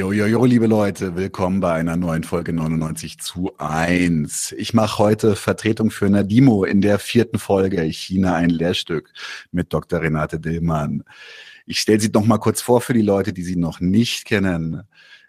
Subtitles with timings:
[0.00, 4.52] Jo, jo, jo, liebe Leute, willkommen bei einer neuen Folge 99 zu 1.
[4.56, 9.12] Ich mache heute Vertretung für Nadimo in der vierten Folge China ein Lehrstück
[9.52, 10.00] mit Dr.
[10.00, 11.04] Renate Dillmann.
[11.66, 14.84] Ich stelle sie noch mal kurz vor für die Leute, die sie noch nicht kennen.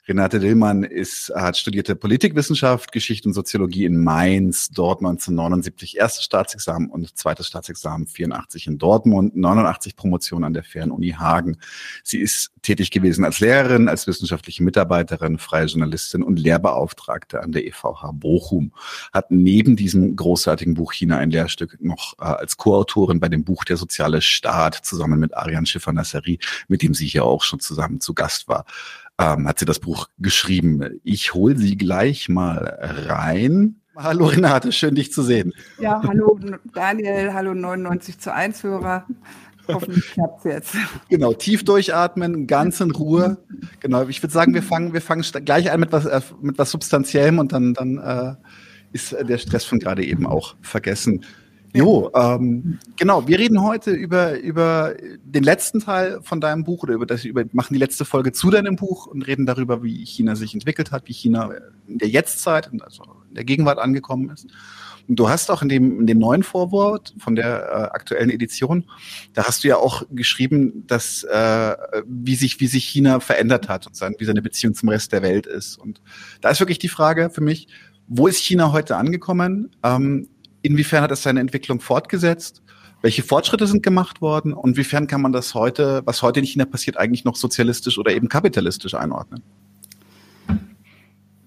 [0.07, 6.89] Renate Dillmann ist, hat studierte Politikwissenschaft, Geschichte und Soziologie in Mainz, dort 1979 erstes Staatsexamen
[6.89, 11.57] und zweites Staatsexamen 84 in Dortmund, 89 Promotion an der Fernuni Hagen.
[12.03, 17.67] Sie ist tätig gewesen als Lehrerin, als wissenschaftliche Mitarbeiterin, freie Journalistin und Lehrbeauftragte an der
[17.67, 18.73] EVH Bochum.
[19.13, 23.63] Hat neben diesem großartigen Buch China ein Lehrstück noch äh, als Co-Autorin bei dem Buch
[23.65, 28.15] Der soziale Staat zusammen mit Ariane Schiffer-Nasseri, mit dem sie hier auch schon zusammen zu
[28.15, 28.65] Gast war
[29.21, 30.99] ähm, hat sie das Buch geschrieben.
[31.03, 33.75] Ich hole sie gleich mal rein.
[33.95, 35.53] Hallo Renate, schön dich zu sehen.
[35.79, 36.39] Ja, hallo
[36.73, 39.05] Daniel, hallo 99 zu 1 Hörer.
[39.67, 40.75] Hoffentlich klappt es jetzt.
[41.09, 43.37] Genau, tief durchatmen, ganz in Ruhe.
[43.79, 46.71] Genau, ich würde sagen, wir fangen, wir fangen gleich an mit was, äh, mit was
[46.71, 48.35] Substanziellem und dann, dann äh,
[48.91, 51.23] ist der Stress von gerade eben auch vergessen.
[51.73, 53.27] Jo, ähm, genau.
[53.27, 57.45] Wir reden heute über, über den letzten Teil von deinem Buch oder über das, über,
[57.53, 61.07] machen die letzte Folge zu deinem Buch und reden darüber, wie China sich entwickelt hat,
[61.07, 61.51] wie China
[61.87, 64.47] in der Jetztzeit, also in der Gegenwart angekommen ist.
[65.07, 68.85] Und du hast auch in dem, in dem neuen Vorwort von der äh, aktuellen Edition,
[69.33, 71.75] da hast du ja auch geschrieben, dass äh,
[72.05, 75.21] wie sich wie sich China verändert hat und sein, wie seine Beziehung zum Rest der
[75.21, 75.77] Welt ist.
[75.77, 76.01] Und
[76.41, 77.67] da ist wirklich die Frage für mich,
[78.07, 79.71] wo ist China heute angekommen?
[79.83, 80.27] Ähm,
[80.61, 82.61] Inwiefern hat es seine Entwicklung fortgesetzt?
[83.01, 84.53] Welche Fortschritte sind gemacht worden?
[84.53, 88.11] Und inwiefern kann man das heute, was heute in China passiert, eigentlich noch sozialistisch oder
[88.11, 89.41] eben kapitalistisch einordnen?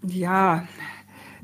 [0.07, 0.67] Ja,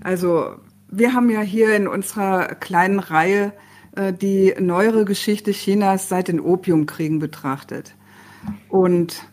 [0.03, 0.57] also
[0.91, 3.53] wir haben ja hier in unserer kleinen Reihe
[3.95, 7.95] äh, die neuere Geschichte Chinas seit den Opiumkriegen betrachtet.
[8.69, 9.25] Und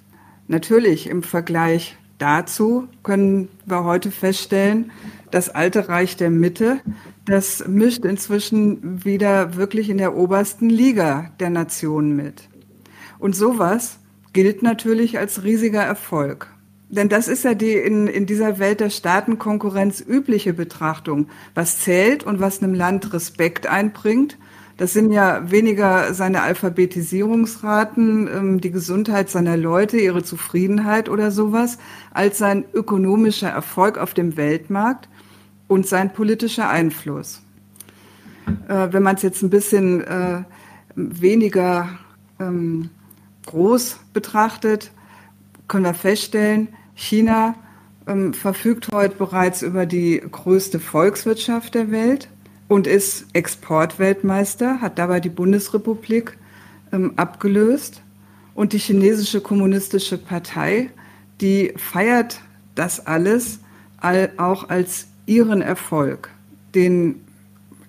[0.47, 4.92] natürlich im Vergleich dazu können wir heute feststellen,
[5.31, 6.81] das alte Reich der Mitte
[7.27, 12.48] das mischt inzwischen wieder wirklich in der obersten Liga der Nationen mit.
[13.20, 13.99] Und sowas
[14.32, 16.48] gilt natürlich als riesiger Erfolg.
[16.89, 21.27] Denn das ist ja die in, in dieser Welt der Staatenkonkurrenz übliche Betrachtung.
[21.54, 24.37] Was zählt und was einem Land Respekt einbringt,
[24.77, 31.77] das sind ja weniger seine Alphabetisierungsraten, ähm, die Gesundheit seiner Leute, ihre Zufriedenheit oder sowas,
[32.14, 35.10] als sein ökonomischer Erfolg auf dem Weltmarkt
[35.67, 37.42] und sein politischer Einfluss.
[38.67, 40.44] Äh, wenn man es jetzt ein bisschen äh,
[40.95, 41.89] weniger
[42.39, 42.89] ähm,
[43.45, 44.92] groß betrachtet,
[45.67, 47.55] können wir feststellen, China
[48.08, 52.30] ähm, verfügt heute bereits über die größte Volkswirtschaft der Welt
[52.67, 56.38] und ist Exportweltmeister, hat dabei die Bundesrepublik
[56.92, 58.02] ähm, abgelöst.
[58.55, 60.89] Und die chinesische kommunistische Partei,
[61.42, 62.42] die feiert
[62.73, 63.60] das alles
[63.98, 66.32] all, auch als ihren Erfolg,
[66.73, 67.21] den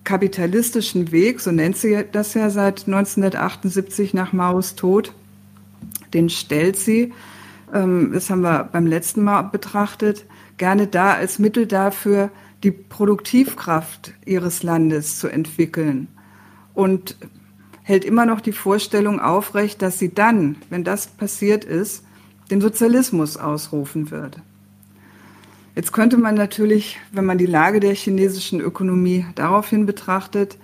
[0.03, 5.13] kapitalistischen Weg, so nennt sie das ja seit 1978 nach Maos Tod,
[6.13, 7.13] den stellt sie,
[7.73, 10.25] ähm, das haben wir beim letzten Mal betrachtet,
[10.57, 12.29] gerne da als Mittel dafür,
[12.63, 16.07] die Produktivkraft ihres Landes zu entwickeln
[16.73, 17.15] und
[17.83, 22.03] hält immer noch die Vorstellung aufrecht, dass sie dann, wenn das passiert ist,
[22.51, 24.37] den Sozialismus ausrufen wird.
[25.79, 30.57] Jetzt könnte man natürlich, wenn man die Lage der chinesischen Ökonomie daraufhin betrachtet,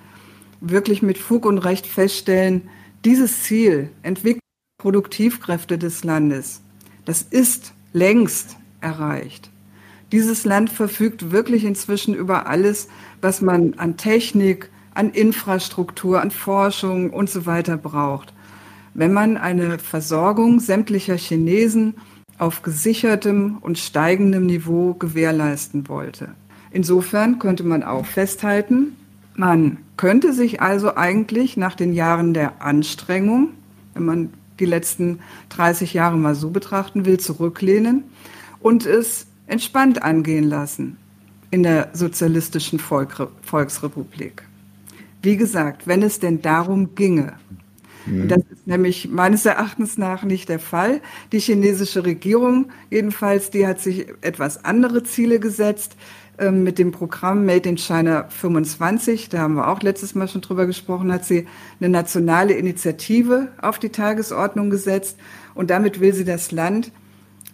[0.59, 2.63] wirklich mit Fug und Recht feststellen,
[3.05, 4.41] dieses Ziel, Entwicklung
[4.77, 6.63] Produktivkräfte des Landes,
[7.05, 9.51] das ist längst erreicht.
[10.11, 12.89] Dieses Land verfügt wirklich inzwischen über alles,
[13.21, 18.33] was man an Technik, an Infrastruktur, an Forschung und so weiter braucht.
[18.93, 21.93] Wenn man eine Versorgung sämtlicher Chinesen
[22.37, 26.29] auf gesichertem und steigendem Niveau gewährleisten wollte.
[26.71, 28.97] Insofern könnte man auch festhalten,
[29.35, 33.49] man könnte sich also eigentlich nach den Jahren der Anstrengung,
[33.93, 34.29] wenn man
[34.59, 38.03] die letzten 30 Jahre mal so betrachten will, zurücklehnen
[38.59, 40.97] und es entspannt angehen lassen
[41.51, 44.43] in der sozialistischen Volksrepublik.
[45.21, 47.33] Wie gesagt, wenn es denn darum ginge,
[48.05, 48.27] Mhm.
[48.27, 51.01] Das ist nämlich meines Erachtens nach nicht der Fall.
[51.31, 55.95] Die chinesische Regierung jedenfalls, die hat sich etwas andere Ziele gesetzt
[56.37, 59.29] ähm, mit dem Programm Made in China 25.
[59.29, 61.47] Da haben wir auch letztes Mal schon drüber gesprochen, hat sie
[61.79, 65.17] eine nationale Initiative auf die Tagesordnung gesetzt.
[65.53, 66.91] Und damit will sie das Land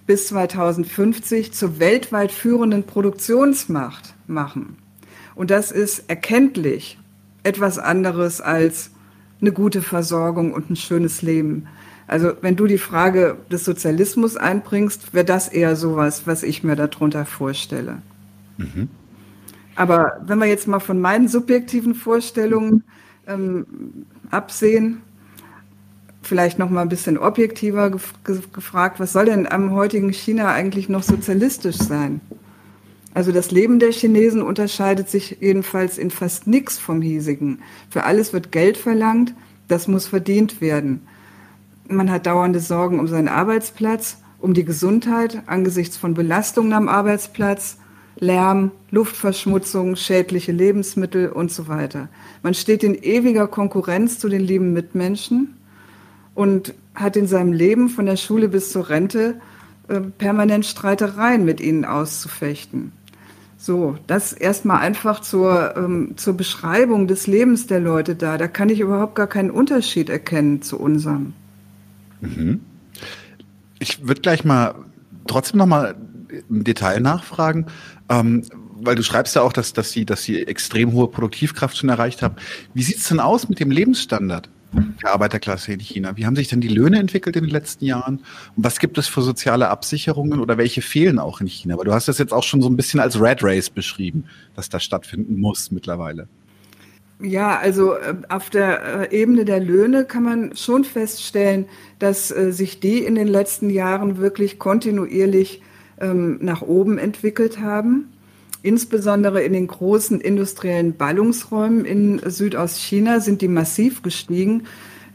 [0.08, 4.78] bis 2050 zur weltweit führenden Produktionsmacht machen.
[5.36, 6.98] Und das ist erkenntlich
[7.44, 8.92] etwas anderes als
[9.42, 11.68] eine gute Versorgung und ein schönes Leben.
[12.08, 16.76] Also wenn du die Frage des Sozialismus einbringst, wäre das eher sowas, was ich mir
[16.76, 18.02] darunter vorstelle.
[18.58, 18.90] Mhm.
[19.76, 22.84] Aber wenn wir jetzt mal von meinen subjektiven Vorstellungen
[23.28, 23.66] ähm,
[24.30, 25.02] absehen,
[26.22, 30.90] vielleicht noch mal ein bisschen objektiver gef gefragt, was soll denn am heutigen China eigentlich
[30.90, 32.22] noch sozialistisch sein?
[33.14, 37.60] Also das Leben der Chinesen unterscheidet sich jedenfalls in fast nichts vom hiesigen.
[37.90, 39.34] Für alles wird Geld verlangt,
[39.68, 41.02] das muss verdient werden.
[41.88, 47.78] Man hat dauernde Sorgen um seinen Arbeitsplatz, um die Gesundheit angesichts von Belastungen am Arbeitsplatz,
[48.18, 52.08] Lärm, Luftverschmutzung, schädliche Lebensmittel und so weiter.
[52.44, 55.56] Man steht in ewiger Konkurrenz zu den lieben Mitmenschen
[56.36, 59.40] und hat in seinem Leben von der Schule bis zur Rente
[59.88, 62.92] äh, permanent Streitereien mit ihnen auszufechten.
[63.64, 68.40] So, das erstmal einfach zur, ähm, zur Beschreibung des Lebens der Leute da.
[68.40, 71.34] Da kann ich überhaupt gar keinen Unterschied erkennen zu unserem.
[72.22, 72.62] Mhm.
[73.78, 74.74] Ich würde gleich mal
[75.28, 75.94] trotzdem noch mal
[76.50, 77.68] im Detail nachfragen,
[78.10, 78.46] ähm,
[78.82, 82.24] weil du schreibst ja auch, dass, dass, sie, dass sie extrem hohe Produktivkraft schon erreicht
[82.24, 82.38] haben.
[82.74, 84.50] Wie sieht es denn aus mit dem Lebensstandard?
[84.74, 86.16] Der Arbeiterklasse in China?
[86.18, 88.18] Wie haben sich denn die Löhne entwickelt in den letzten Jahren?
[88.56, 91.76] Und was gibt es für soziale Absicherungen oder welche fehlen auch in China?
[91.76, 94.26] Aber du hast das jetzt auch schon so ein bisschen als Red Race beschrieben,
[94.56, 96.28] dass das stattfinden muss mittlerweile.
[97.22, 101.66] Ja, also äh, auf der äh, Ebene der Löhne kann man schon feststellen,
[102.00, 105.62] dass äh, sich die in den letzten Jahren wirklich kontinuierlich
[106.00, 108.12] ähm, nach oben entwickelt haben.
[108.64, 114.64] Insbesondere in den großen industriellen Ballungsräumen in Südostchina sind die massiv gestiegen.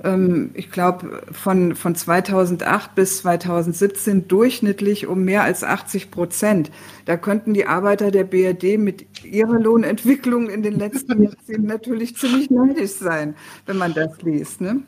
[0.03, 6.71] Ähm, ich glaube, von, von 2008 bis 2017 durchschnittlich um mehr als 80 Prozent.
[7.05, 12.51] Da könnten die Arbeiter der BRD mit ihrer Lohnentwicklung in den letzten Jahrzehnten natürlich ziemlich
[12.51, 14.61] neidisch sein, wenn man das liest.
[14.61, 14.83] Ne?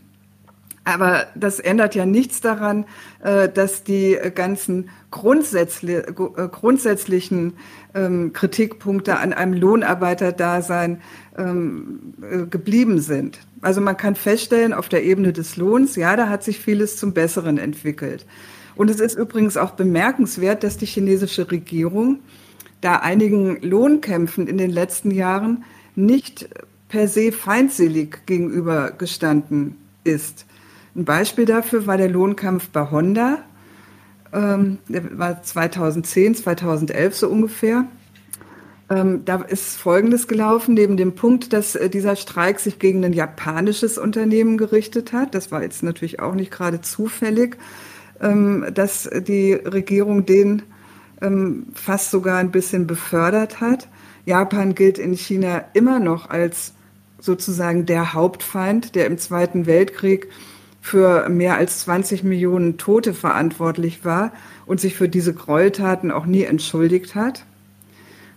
[0.85, 2.87] Aber das ändert ja nichts daran,
[3.23, 7.55] äh, dass die ganzen grundsätzlich, äh, grundsätzlichen
[7.95, 11.01] ähm, Kritikpunkte an einem Lohnarbeiterdasein
[11.37, 13.39] ähm, äh, geblieben sind.
[13.61, 17.13] Also man kann feststellen, auf der Ebene des Lohns, ja, da hat sich vieles zum
[17.13, 18.27] Besseren entwickelt.
[18.77, 22.21] Und es ist übrigens auch bemerkenswert, dass die chinesische Regierung
[22.81, 25.65] da einigen Lohnkämpfen in den letzten Jahren
[25.97, 26.49] nicht
[26.89, 30.47] per se feindselig gegenübergestanden ist.
[30.95, 33.39] Ein Beispiel dafür war der Lohnkampf bei Honda.
[34.33, 37.85] Ähm, der war 2010, 2011 so ungefähr.
[38.91, 43.13] Ähm, da ist Folgendes gelaufen, neben dem Punkt, dass äh, dieser Streik sich gegen ein
[43.13, 45.35] japanisches Unternehmen gerichtet hat.
[45.35, 47.59] Das war jetzt natürlich auch nicht gerade zufällig,
[48.21, 50.63] ähm, dass die Regierung den
[51.21, 53.89] ähm, fast sogar ein bisschen befördert hat.
[54.25, 56.73] Japan gilt in China immer noch als
[57.19, 60.29] sozusagen der Hauptfeind, der im Zweiten Weltkrieg
[60.89, 64.33] für mehr als 20 Millionen Tote verantwortlich war
[64.65, 67.45] und sich für diese Gräueltaten auch nie entschuldigt hat.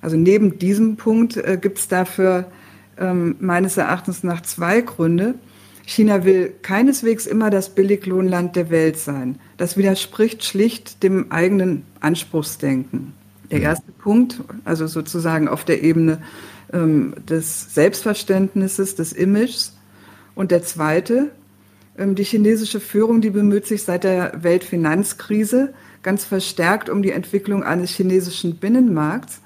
[0.01, 2.51] Also neben diesem Punkt äh, gibt es dafür
[2.97, 5.35] ähm, meines Erachtens nach zwei Gründe.
[5.85, 9.39] China will keineswegs immer das Billiglohnland der Welt sein.
[9.55, 13.13] Das widerspricht schlicht dem eigenen Anspruchsdenken.
[13.49, 13.65] Der mhm.
[13.65, 16.21] erste Punkt, also sozusagen auf der Ebene
[16.73, 19.77] ähm, des Selbstverständnisses, des Images.
[20.35, 21.31] Und der zweite,
[22.15, 27.91] die chinesische Führung, die bemüht sich seit der Weltfinanzkrise ganz verstärkt um die Entwicklung eines
[27.91, 29.41] chinesischen Binnenmarkts,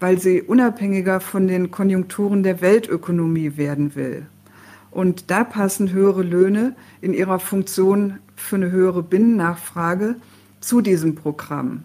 [0.00, 4.26] weil sie unabhängiger von den Konjunkturen der Weltökonomie werden will.
[4.90, 10.16] Und da passen höhere Löhne in ihrer Funktion für eine höhere Binnennachfrage
[10.60, 11.84] zu diesem Programm.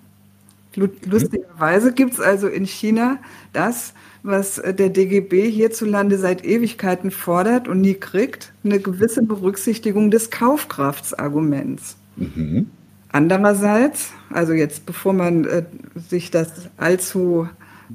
[0.75, 3.19] Lustigerweise gibt es also in China
[3.51, 10.09] das, was äh, der DGB hierzulande seit Ewigkeiten fordert und nie kriegt, eine gewisse Berücksichtigung
[10.09, 11.97] des Kaufkraftsarguments.
[12.15, 12.67] Mhm.
[13.11, 15.63] Andererseits, also jetzt bevor man äh,
[16.09, 17.47] sich das allzu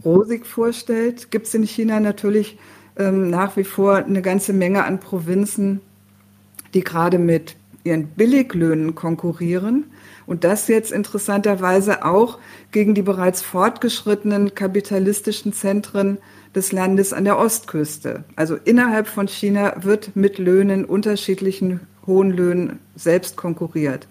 [0.04, 2.58] rosig vorstellt, gibt es in China natürlich
[2.96, 5.80] ähm, nach wie vor eine ganze Menge an Provinzen,
[6.74, 7.56] die gerade mit
[7.88, 9.86] ihren Billiglöhnen konkurrieren
[10.26, 12.38] und das jetzt interessanterweise auch
[12.70, 16.18] gegen die bereits fortgeschrittenen kapitalistischen Zentren
[16.54, 18.24] des Landes an der Ostküste.
[18.36, 24.06] Also innerhalb von China wird mit Löhnen, unterschiedlichen hohen Löhnen selbst konkurriert.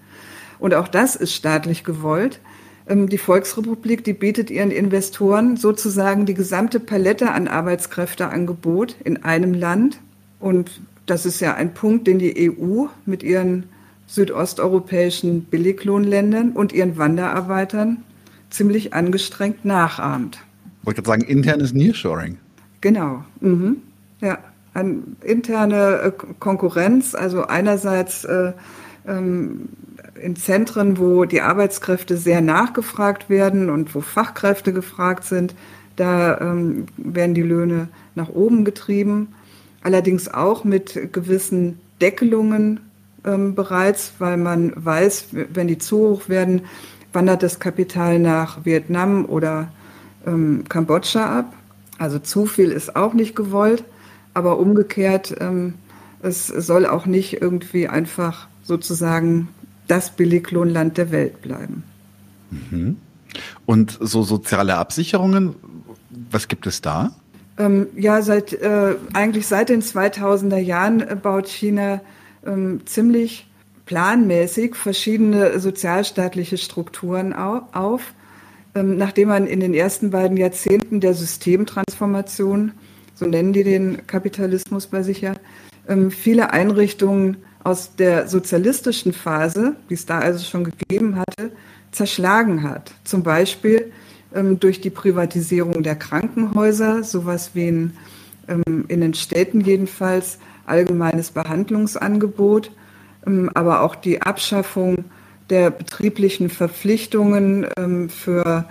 [0.59, 2.39] Und auch das ist staatlich gewollt.
[2.87, 9.53] Ähm, die Volksrepublik, die bietet ihren Investoren sozusagen die gesamte Palette an Arbeitskräfteangebot in einem
[9.53, 9.99] Land.
[10.39, 13.63] Und das ist ja ein Punkt, den die EU mit ihren
[14.05, 18.03] südosteuropäischen Billiglohnländern und ihren Wanderarbeitern
[18.49, 20.39] ziemlich angestrengt nachahmt.
[20.81, 22.37] Ich wollte gerade sagen, internes Nearshoring.
[22.81, 23.23] Genau.
[23.41, 23.77] Mhm.
[24.21, 24.37] Ja,
[24.73, 28.53] eine interne äh, Konkurrenz, also einerseits äh,
[29.07, 29.69] ähm,
[30.21, 35.55] in Zentren, wo die Arbeitskräfte sehr nachgefragt werden und wo Fachkräfte gefragt sind,
[35.95, 39.29] da ähm, werden die Löhne nach oben getrieben.
[39.87, 42.81] Allerdings auch mit gewissen Deckelungen
[43.23, 46.63] ähm, bereits, weil man weiß, wenn die zu hoch werden,
[47.13, 49.71] wandert das Kapital nach Vietnam oder
[50.25, 51.53] ähm, Kambodscha ab.
[51.99, 53.85] Also zu viel ist auch nicht gewollt,
[54.33, 55.75] aber umgekehrt, ähm,
[56.21, 59.47] es soll auch nicht irgendwie einfach sozusagen
[59.87, 61.83] das Billiglohnland der Welt bleiben.
[62.51, 62.97] Mhm.
[63.65, 65.55] Und so soziale Absicherungen,
[66.29, 67.11] was gibt es da?
[67.57, 72.01] Ähm, ja, seit, äh, eigentlich seit den 2000er Jahren baut China
[72.45, 73.47] ähm, ziemlich
[73.85, 78.13] planmäßig verschiedene sozialstaatliche Strukturen auf.
[78.75, 82.73] Ähm, nachdem man in den ersten beiden Jahrzehnten der Systemtransformation,
[83.15, 85.33] so nennen die den Kapitalismus bei sich ja,
[85.87, 91.51] ähm, viele Einrichtungen aus der sozialistischen Phase, die es da also schon gegeben hatte,
[91.91, 92.93] zerschlagen hat.
[93.03, 93.91] Zum Beispiel
[94.31, 97.93] durch die Privatisierung der Krankenhäuser, sowas wie in,
[98.87, 102.71] in den Städten jedenfalls, allgemeines Behandlungsangebot,
[103.53, 105.05] aber auch die Abschaffung
[105.49, 108.65] der betrieblichen Verpflichtungen ähm, für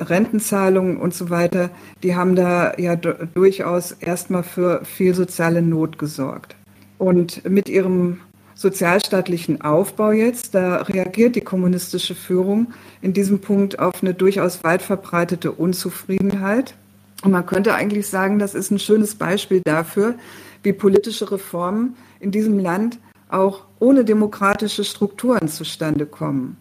[0.00, 1.70] Rentenzahlungen und so weiter,
[2.02, 6.56] die haben da ja durchaus erstmal für viel soziale Not gesorgt.
[6.98, 8.18] Und mit ihrem
[8.58, 14.82] sozialstaatlichen Aufbau jetzt, da reagiert die kommunistische Führung in diesem Punkt auf eine durchaus weit
[14.82, 16.74] verbreitete Unzufriedenheit.
[17.22, 20.16] Und man könnte eigentlich sagen, das ist ein schönes Beispiel dafür,
[20.64, 22.98] wie politische Reformen in diesem Land
[23.28, 26.56] auch ohne demokratische Strukturen zustande kommen.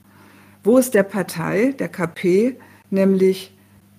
[0.63, 2.57] Wo es der Partei, der KP,
[2.91, 3.57] nämlich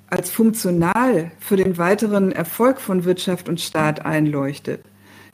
[0.09, 4.83] als funktional für den weiteren Erfolg von Wirtschaft und Staat einleuchtet,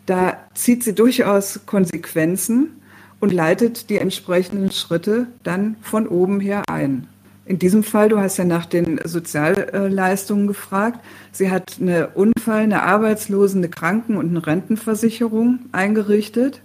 [0.06, 2.80] da zieht sie durchaus Konsequenzen
[3.20, 7.08] und leitet die entsprechenden Schritte dann von oben her ein.
[7.46, 12.82] In diesem Fall, du hast ja nach den Sozialleistungen gefragt, sie hat eine Unfall, eine
[12.82, 16.62] Arbeitslosen, eine Kranken- und eine Rentenversicherung eingerichtet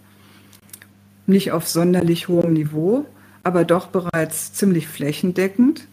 [1.30, 3.06] nicht auf sonderlich hohem Niveau,
[3.44, 5.88] aber doch bereits ziemlich flächendeckend,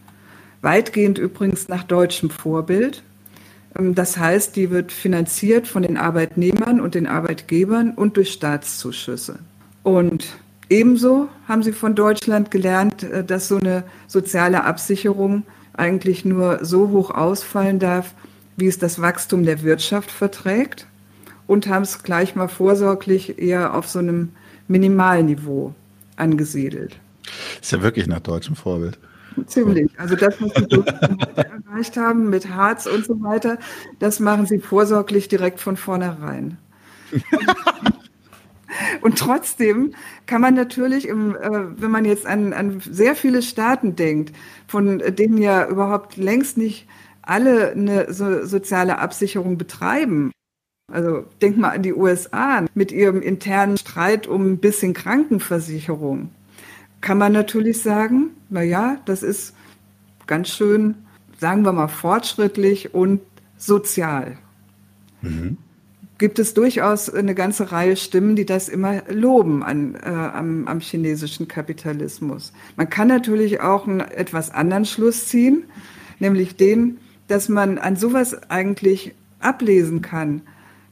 [0.62, 3.04] weitgehend übrigens nach deutschem Vorbild.
[3.78, 9.38] Ähm, das heißt, die wird finanziert von den Arbeitnehmern und den Arbeitgebern und durch Staatszuschüsse.
[9.82, 10.26] Und
[10.68, 16.90] ebenso haben sie von Deutschland gelernt, äh, dass so eine soziale Absicherung eigentlich nur so
[16.90, 18.14] hoch ausfallen darf,
[18.56, 20.86] wie es das Wachstum der Wirtschaft verträgt
[21.46, 24.30] und haben es gleich mal vorsorglich eher auf so einem
[24.68, 25.74] Minimalniveau
[26.16, 26.98] angesiedelt.
[27.60, 28.98] Ist ja wirklich nach deutschem Vorbild.
[29.46, 29.90] Ziemlich.
[29.98, 30.84] Also das, was sie
[31.70, 33.58] erreicht haben mit Harz und so weiter,
[33.98, 36.58] das machen sie vorsorglich direkt von vornherein.
[39.00, 39.94] Und trotzdem
[40.26, 44.34] kann man natürlich, im, äh, wenn man jetzt an, an sehr viele Staaten denkt,
[44.66, 46.86] von denen ja überhaupt längst nicht
[47.22, 50.32] alle eine so, soziale Absicherung betreiben,
[50.92, 56.30] also denk mal an die USA mit ihrem internen Streit um ein bisschen Krankenversicherung.
[57.00, 59.54] Kann man natürlich sagen, na ja, das ist
[60.26, 60.94] ganz schön,
[61.38, 63.20] sagen wir mal, fortschrittlich und
[63.56, 64.38] sozial.
[65.22, 65.58] Mhm.
[66.18, 70.80] Gibt es durchaus eine ganze Reihe Stimmen, die das immer loben an, äh, am, am
[70.80, 72.54] chinesischen Kapitalismus.
[72.76, 75.64] Man kann natürlich auch einen etwas anderen Schluss ziehen,
[76.18, 76.98] nämlich den,
[77.28, 80.40] dass man an sowas eigentlich ablesen kann,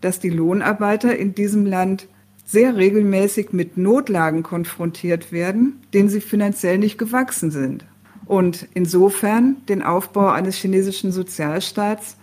[0.03, 2.07] dass die Lohnarbeiter in diesem Land
[2.45, 7.85] sehr regelmäßig mit Notlagen konfrontiert werden, denen sie finanziell nicht gewachsen sind.
[8.27, 12.17] Und insofern den Aufbau eines chinesischen Sozialstaats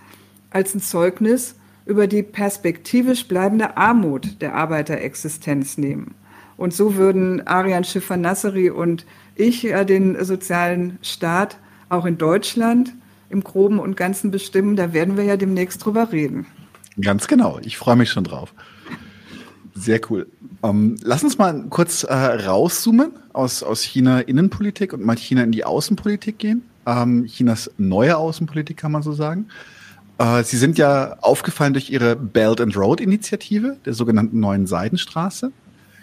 [0.49, 6.15] als ein Zeugnis über die perspektivisch bleibende Armut der Arbeiterexistenz nehmen.
[6.57, 11.57] Und so würden Arian Schiffer-Nasseri und ich den sozialen Staat
[11.89, 12.93] auch in Deutschland
[13.29, 14.75] im Groben und Ganzen bestimmen.
[14.75, 16.45] Da werden wir ja demnächst drüber reden.
[17.01, 17.59] Ganz genau.
[17.63, 18.53] Ich freue mich schon drauf.
[19.73, 20.27] Sehr cool.
[20.61, 25.43] Um, ähm, lass uns mal kurz äh, rauszoomen aus, aus China Innenpolitik und mal China
[25.43, 26.63] in die Außenpolitik gehen.
[26.85, 29.47] Ähm, Chinas neue Außenpolitik kann man so sagen.
[30.17, 35.51] Äh, Sie sind ja aufgefallen durch Ihre Belt and Road Initiative, der sogenannten neuen Seidenstraße.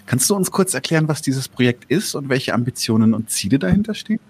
[0.07, 3.95] Kannst du uns kurz erklären, was dieses Projekt ist und welche Ambitionen und Ziele dahinter
[3.95, 4.21] stehen?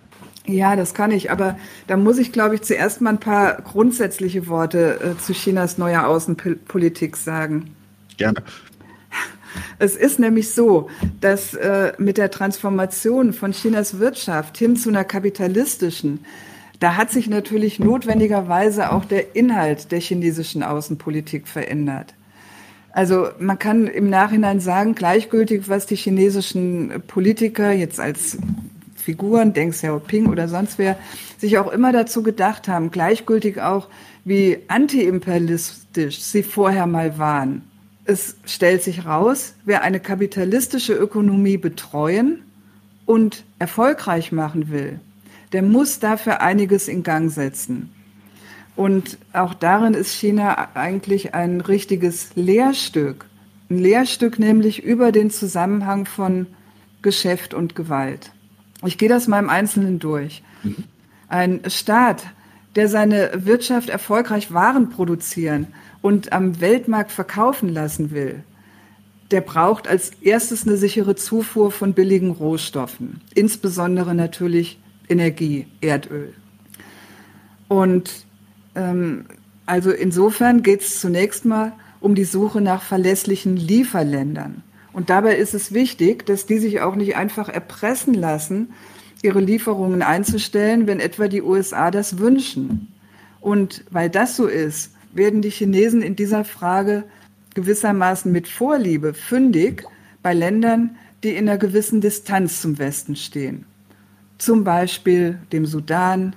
[0.44, 4.48] Ja, das kann ich, aber da muss ich, glaube ich, zuerst mal ein paar grundsätzliche
[4.48, 7.70] Worte äh, zu Chinas neuer Außenpolitik sagen.
[8.16, 8.42] Gerne.
[9.78, 10.88] Es ist nämlich so,
[11.20, 16.24] dass äh, mit der Transformation von Chinas Wirtschaft hin zu einer kapitalistischen,
[16.80, 22.14] da hat sich natürlich notwendigerweise auch der Inhalt der chinesischen Außenpolitik verändert.
[22.92, 28.38] Also man kann im Nachhinein sagen, gleichgültig, was die chinesischen Politiker jetzt als
[28.96, 30.98] Figuren, Deng Xiaoping oder sonst wer,
[31.38, 33.88] sich auch immer dazu gedacht haben, gleichgültig auch,
[34.24, 37.62] wie antiimperialistisch sie vorher mal waren.
[38.10, 42.42] Es stellt sich raus, wer eine kapitalistische Ökonomie betreuen
[43.04, 44.98] und erfolgreich machen will,
[45.52, 47.92] der muss dafür einiges in Gang setzen.
[48.76, 53.26] Und auch darin ist China eigentlich ein richtiges Lehrstück.
[53.68, 56.46] Ein Lehrstück nämlich über den Zusammenhang von
[57.02, 58.32] Geschäft und Gewalt.
[58.86, 60.42] Ich gehe das mal im Einzelnen durch.
[61.28, 62.22] Ein Staat,
[62.74, 65.66] der seine Wirtschaft erfolgreich Waren produzieren
[66.02, 68.42] und am Weltmarkt verkaufen lassen will,
[69.30, 74.78] der braucht als erstes eine sichere Zufuhr von billigen Rohstoffen, insbesondere natürlich
[75.08, 76.34] Energie, Erdöl.
[77.68, 78.24] Und
[78.74, 79.26] ähm,
[79.66, 84.62] also insofern geht es zunächst mal um die Suche nach verlässlichen Lieferländern.
[84.92, 88.70] Und dabei ist es wichtig, dass die sich auch nicht einfach erpressen lassen,
[89.22, 92.88] ihre Lieferungen einzustellen, wenn etwa die USA das wünschen.
[93.40, 97.04] Und weil das so ist, werden die Chinesen in dieser Frage
[97.54, 99.84] gewissermaßen mit Vorliebe fündig
[100.22, 103.64] bei Ländern, die in einer gewissen Distanz zum Westen stehen.
[104.38, 106.36] Zum Beispiel dem Sudan,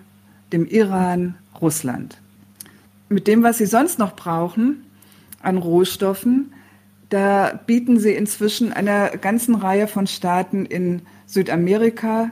[0.52, 2.20] dem Iran, Russland.
[3.10, 4.86] Mit dem, was sie sonst noch brauchen
[5.42, 6.54] an Rohstoffen,
[7.10, 12.32] da bieten sie inzwischen einer ganzen Reihe von Staaten in Südamerika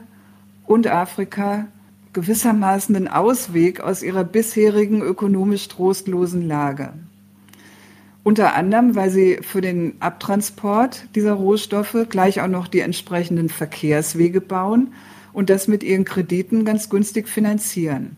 [0.66, 1.68] und Afrika
[2.12, 6.92] gewissermaßen einen Ausweg aus ihrer bisherigen ökonomisch trostlosen Lage.
[8.22, 14.40] Unter anderem, weil sie für den Abtransport dieser Rohstoffe gleich auch noch die entsprechenden Verkehrswege
[14.40, 14.92] bauen
[15.32, 18.16] und das mit ihren Krediten ganz günstig finanzieren.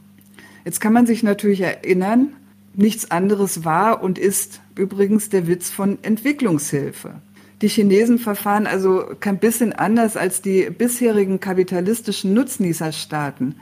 [0.64, 2.32] Jetzt kann man sich natürlich erinnern,
[2.74, 7.14] nichts anderes war und ist übrigens der Witz von Entwicklungshilfe.
[7.60, 13.54] Die Chinesen verfahren also kein bisschen anders als die bisherigen kapitalistischen Nutznießerstaaten.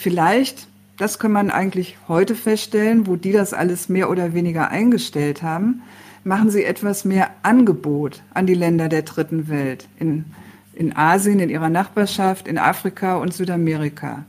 [0.00, 0.66] Vielleicht
[1.00, 5.80] das kann man eigentlich heute feststellen, wo die das alles mehr oder weniger eingestellt haben,
[6.24, 10.26] machen sie etwas mehr Angebot an die Länder der dritten Welt, in,
[10.74, 14.26] in Asien, in ihrer Nachbarschaft, in Afrika und Südamerika.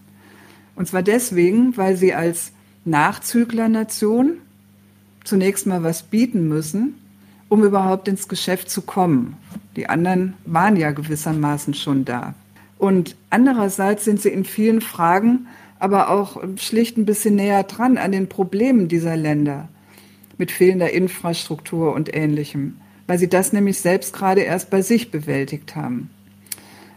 [0.77, 2.53] Und zwar deswegen, weil sie als
[2.85, 4.37] Nachzüglernation
[5.25, 6.95] zunächst mal was bieten müssen,
[7.49, 9.35] um überhaupt ins Geschäft zu kommen.
[9.75, 12.33] Die anderen waren ja gewissermaßen schon da.
[12.77, 15.47] Und andererseits sind sie in vielen Fragen
[15.81, 19.67] aber auch schlicht ein bisschen näher dran an den Problemen dieser Länder
[20.37, 25.75] mit fehlender Infrastruktur und ähnlichem, weil sie das nämlich selbst gerade erst bei sich bewältigt
[25.75, 26.11] haben.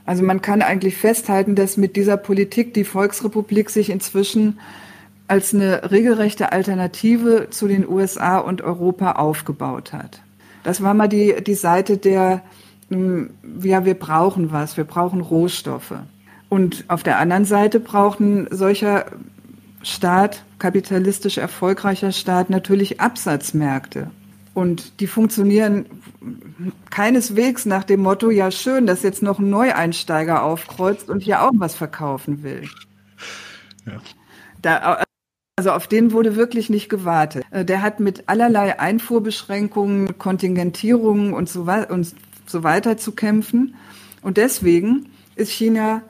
[0.05, 4.61] Also man kann eigentlich festhalten, dass mit dieser Politik die Volksrepublik sich inzwischen
[5.29, 10.21] als eine regelrechte Alternative zu den USA und Europa aufgebaut hat.
[10.63, 12.43] Das war mal die, die Seite der,
[12.91, 13.31] hm,
[13.63, 15.95] ja, wir brauchen was, wir brauchen Rohstoffe.
[16.55, 19.07] Und auf der anderen Seite braucht ein solcher
[19.83, 24.13] Staat, kapitalistisch erfolgreicher Staat, natürlich Absatzmärkte.
[24.55, 25.87] Und die funktionieren
[26.91, 31.51] keineswegs nach dem Motto, ja schön, dass jetzt noch ein Neueinsteiger aufkreuzt und hier auch
[31.55, 32.69] was verkaufen will.
[33.85, 34.01] Ja.
[34.63, 35.03] Da,
[35.57, 37.45] also auf den wurde wirklich nicht gewartet.
[37.51, 42.15] Äh, der hat mit allerlei Einfuhrbeschränkungen, Kontingentierungen und so, und
[42.47, 43.75] so weiter zu kämpfen.
[44.23, 46.03] Und deswegen ist China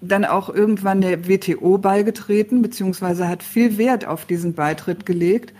[0.00, 5.52] dann auch irgendwann der WTO beigetreten, beziehungsweise hat viel Wert auf diesen Beitritt gelegt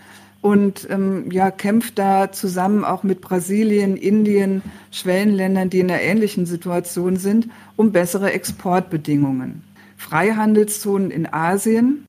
[0.43, 6.47] und ähm, ja, kämpft da zusammen auch mit Brasilien, Indien, Schwellenländern, die in einer ähnlichen
[6.47, 9.65] Situation sind, um bessere Exportbedingungen.
[9.97, 12.07] Freihandelszonen in Asien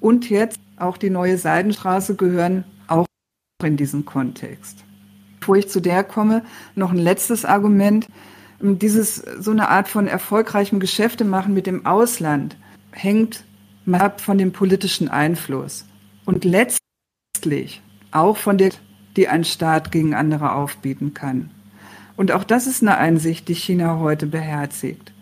[0.00, 3.06] und jetzt auch die neue Seidenstraße gehören auch
[3.62, 4.84] in diesen Kontext.
[5.40, 6.42] Bevor ich zu der komme,
[6.74, 8.08] noch ein letztes Argument
[8.64, 12.56] dieses so eine Art von erfolgreichem Geschäfte machen mit dem Ausland
[12.92, 13.44] hängt
[13.92, 15.84] ab von dem politischen Einfluss
[16.24, 18.70] und letztlich auch von der,
[19.16, 21.50] die ein Staat gegen andere aufbieten kann.
[22.16, 25.12] Und auch das ist eine Einsicht, die China heute beherzigt.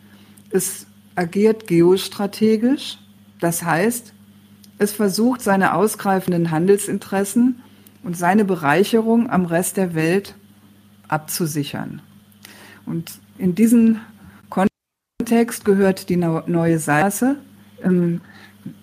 [0.50, 2.98] Es agiert geostrategisch,
[3.40, 4.12] das heißt,
[4.78, 7.62] es versucht seine ausgreifenden Handelsinteressen
[8.02, 10.34] und seine Bereicherung am Rest der Welt
[11.08, 12.02] abzusichern.
[12.84, 14.00] Und in diesen
[14.50, 17.36] Kontext gehört die neue Seite.
[17.82, 18.20] Ähm,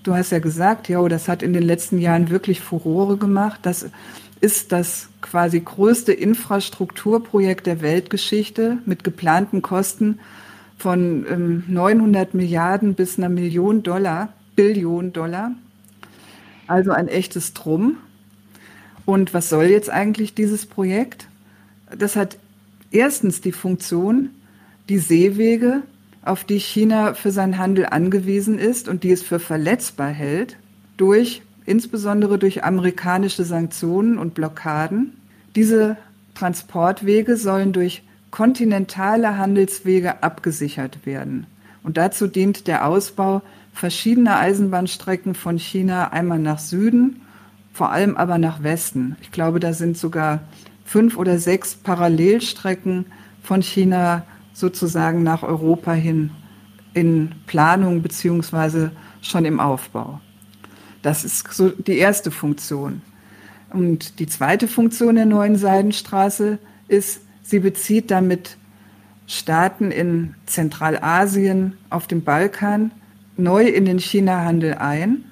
[0.04, 3.60] du hast ja gesagt, ja, das hat in den letzten Jahren wirklich Furore gemacht.
[3.64, 3.90] Das
[4.42, 10.20] ist das quasi größte Infrastrukturprojekt der Weltgeschichte mit geplanten Kosten
[10.78, 15.52] von 900 ähm, Milliarden bis einer Million Dollar, Billion Dollar.
[16.68, 17.98] Also ein echtes Drum.
[19.06, 21.28] Und was soll jetzt eigentlich dieses Projekt?
[21.98, 22.38] Das hat
[22.92, 24.30] erstens die Funktion,
[24.90, 25.84] die Seewege
[26.24, 30.58] auf die China für seinen Handel angewiesen ist und die es für verletzbar hält,
[30.98, 35.14] durch insbesondere durch amerikanische Sanktionen und Blockaden.
[35.56, 35.98] Diese
[36.34, 41.46] Transportwege sollen durch kontinentale Handelswege abgesichert werden.
[41.84, 43.42] Und dazu dient der Ausbau
[43.74, 47.22] verschiedener Eisenbahnstrecken von China einmal nach Süden,
[47.72, 49.16] vor allem aber nach Westen.
[49.22, 50.42] Ich glaube, da sind sogar
[50.84, 53.06] fünf oder sechs Parallelstrecken
[53.44, 56.32] von China sozusagen nach Europa hin
[56.94, 60.20] in Planung beziehungsweise schon im Aufbau.
[61.02, 63.02] Das ist so die erste Funktion.
[63.72, 66.58] Und die zweite Funktion der neuen Seidenstraße
[66.88, 68.58] ist, sie bezieht damit
[69.28, 72.92] Staaten in Zentralasien, auf dem Balkan
[73.38, 75.24] neu in den China-Handel ein.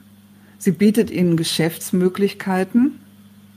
[0.59, 2.99] Sie bietet ihnen Geschäftsmöglichkeiten,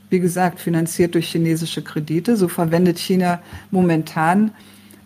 [0.09, 2.37] wie gesagt, finanziert durch chinesische Kredite.
[2.37, 4.53] So verwendet China momentan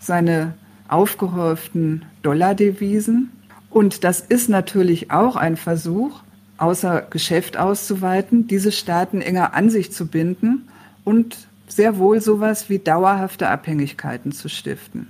[0.04, 0.54] seine
[0.88, 3.30] aufgehäuften Dollardevisen.
[3.70, 6.22] Und das ist natürlich auch ein Versuch,
[6.58, 10.68] außer Geschäft auszuweiten, diese Staaten enger an sich zu binden
[11.02, 15.08] und sehr wohl sowas wie dauerhafte Abhängigkeiten zu stiften.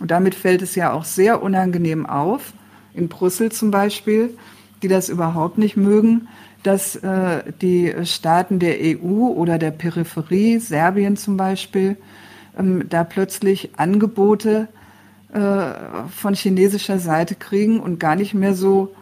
[0.00, 2.54] Und damit fällt es ja auch sehr unangenehm auf,
[2.94, 4.36] in Brüssel zum Beispiel,
[4.82, 6.28] die das überhaupt nicht mögen,
[6.62, 11.96] dass äh, die Staaten der EU oder der Peripherie, Serbien zum Beispiel,
[12.58, 14.68] ähm, da plötzlich Angebote
[15.32, 15.72] äh,
[16.10, 18.94] von chinesischer Seite kriegen und gar nicht mehr so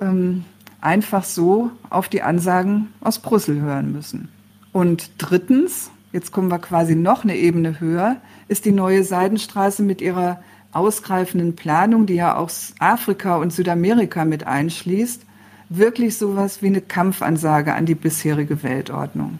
[0.00, 0.44] ähm,
[0.80, 4.28] einfach so auf die Ansagen aus Brüssel hören müssen.
[4.72, 8.16] Und drittens, jetzt kommen wir quasi noch eine Ebene höher,
[8.48, 14.46] ist die neue Seidenstraße mit ihrer ausgreifenden Planung, die ja auch Afrika und Südamerika mit
[14.46, 15.22] einschließt,
[15.68, 19.38] wirklich sowas wie eine Kampfansage an die bisherige Weltordnung.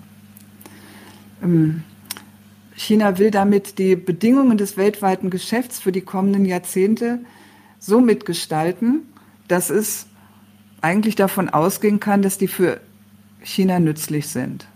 [1.43, 1.85] Ähm,
[2.81, 7.19] China will damit die Bedingungen des weltweiten Geschäfts für die kommenden Jahrzehnte
[7.79, 9.03] so mitgestalten,
[9.49, 10.07] dass es
[10.81, 12.81] eigentlich davon ausgehen kann, dass die für
[13.43, 14.67] China nützlich sind.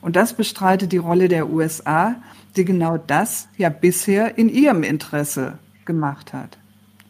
[0.00, 2.16] Und das bestreitet die Rolle der USA,
[2.56, 6.58] die genau das ja bisher in ihrem Interesse gemacht hat.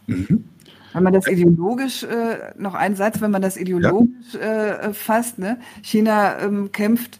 [0.06, 0.44] Mhm.
[0.92, 4.74] Wenn man das ideologisch, äh, noch ein Satz, wenn man das ideologisch ja.
[4.76, 5.58] äh, fasst, ne?
[5.82, 7.18] China ähm, kämpft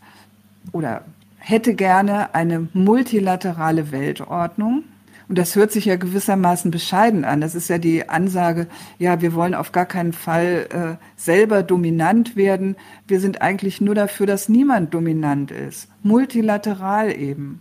[0.73, 1.07] oder
[1.45, 4.85] hätte gerne eine multilaterale Weltordnung.
[5.29, 7.41] Und das hört sich ja gewissermaßen bescheiden an.
[7.41, 8.67] Das ist ja die Ansage,
[8.99, 12.77] ja, wir wollen auf gar keinen Fall äh, selber dominant werden.
[13.07, 15.89] Wir sind eigentlich nur dafür, dass niemand dominant ist.
[16.03, 17.61] Multilateral eben.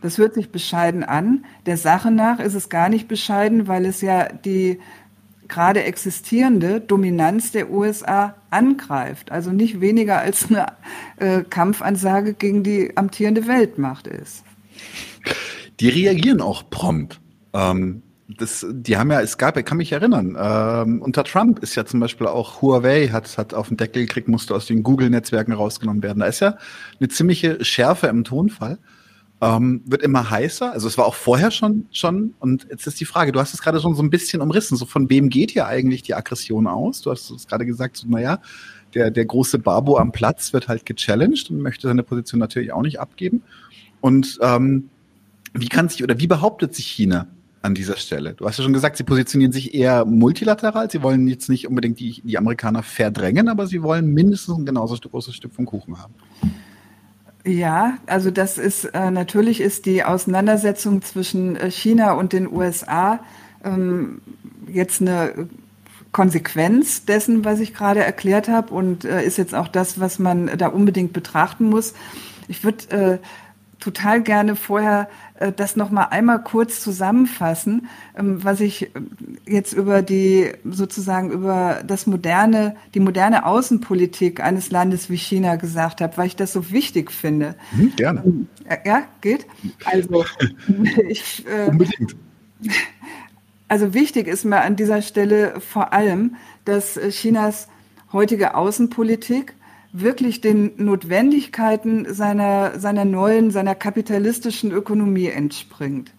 [0.00, 1.44] Das hört sich bescheiden an.
[1.66, 4.80] Der Sache nach ist es gar nicht bescheiden, weil es ja die
[5.52, 9.30] gerade existierende Dominanz der USA angreift.
[9.30, 10.66] Also nicht weniger als eine
[11.18, 14.44] äh, Kampfansage gegen die amtierende Weltmacht ist.
[15.78, 17.20] Die reagieren auch prompt.
[17.52, 18.02] Ähm,
[18.38, 21.84] das, die haben ja, es gab, ich kann mich erinnern, ähm, unter Trump ist ja
[21.84, 26.02] zum Beispiel auch Huawei hat, hat auf den Deckel gekriegt, musste aus den Google-Netzwerken rausgenommen
[26.02, 26.20] werden.
[26.20, 26.56] Da ist ja
[26.98, 28.78] eine ziemliche Schärfe im Tonfall
[29.42, 30.72] ähm, wird immer heißer.
[30.72, 32.34] Also es war auch vorher schon, schon.
[32.38, 34.76] Und jetzt ist die Frage, du hast es gerade schon so ein bisschen umrissen.
[34.76, 37.02] So von wem geht hier eigentlich die Aggression aus?
[37.02, 38.38] Du hast es gerade gesagt, so, naja,
[38.94, 42.82] der, der große Babo am Platz wird halt gechallenged und möchte seine Position natürlich auch
[42.82, 43.42] nicht abgeben.
[44.00, 44.90] Und ähm,
[45.54, 47.26] wie kann sich oder wie behauptet sich China
[47.62, 48.34] an dieser Stelle?
[48.34, 50.88] Du hast ja schon gesagt, sie positionieren sich eher multilateral.
[50.88, 54.96] Sie wollen jetzt nicht unbedingt die, die Amerikaner verdrängen, aber sie wollen mindestens ein genauso
[54.96, 56.14] großes Stück vom Kuchen haben.
[57.44, 63.18] Ja, also das ist äh, natürlich ist die Auseinandersetzung zwischen äh, China und den USA
[63.64, 64.20] ähm,
[64.68, 65.48] jetzt eine
[66.12, 70.56] Konsequenz dessen, was ich gerade erklärt habe und äh, ist jetzt auch das, was man
[70.56, 71.94] da unbedingt betrachten muss.
[72.46, 73.18] Ich würde äh,
[73.82, 75.08] total gerne vorher
[75.40, 78.88] äh, das noch mal einmal kurz zusammenfassen, ähm, was ich äh,
[79.44, 86.00] jetzt über die sozusagen über das moderne, die moderne Außenpolitik eines Landes wie China gesagt
[86.00, 87.56] habe, weil ich das so wichtig finde.
[87.72, 88.22] Mhm, gerne.
[88.24, 88.46] Ähm,
[88.84, 89.46] ja, geht.
[89.84, 90.24] Also
[91.08, 92.14] ich, äh, unbedingt.
[93.66, 97.66] Also wichtig ist mir an dieser Stelle vor allem, dass Chinas
[98.12, 99.54] heutige Außenpolitik
[99.92, 106.12] wirklich den Notwendigkeiten seiner, seiner neuen, seiner kapitalistischen Ökonomie entspringt.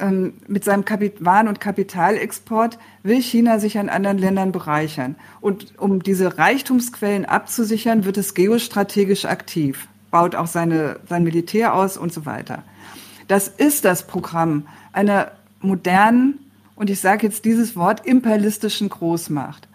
[0.00, 5.16] Ähm, mit seinem Kapit Waren- und Kapitalexport will China sich an anderen Ländern bereichern.
[5.40, 11.96] Und um diese Reichtumsquellen abzusichern, wird es geostrategisch aktiv, baut auch seine, sein Militär aus
[11.96, 12.62] und so weiter.
[13.26, 16.38] Das ist das Programm einer modernen,
[16.74, 19.67] und ich sage jetzt dieses Wort, imperialistischen Großmacht.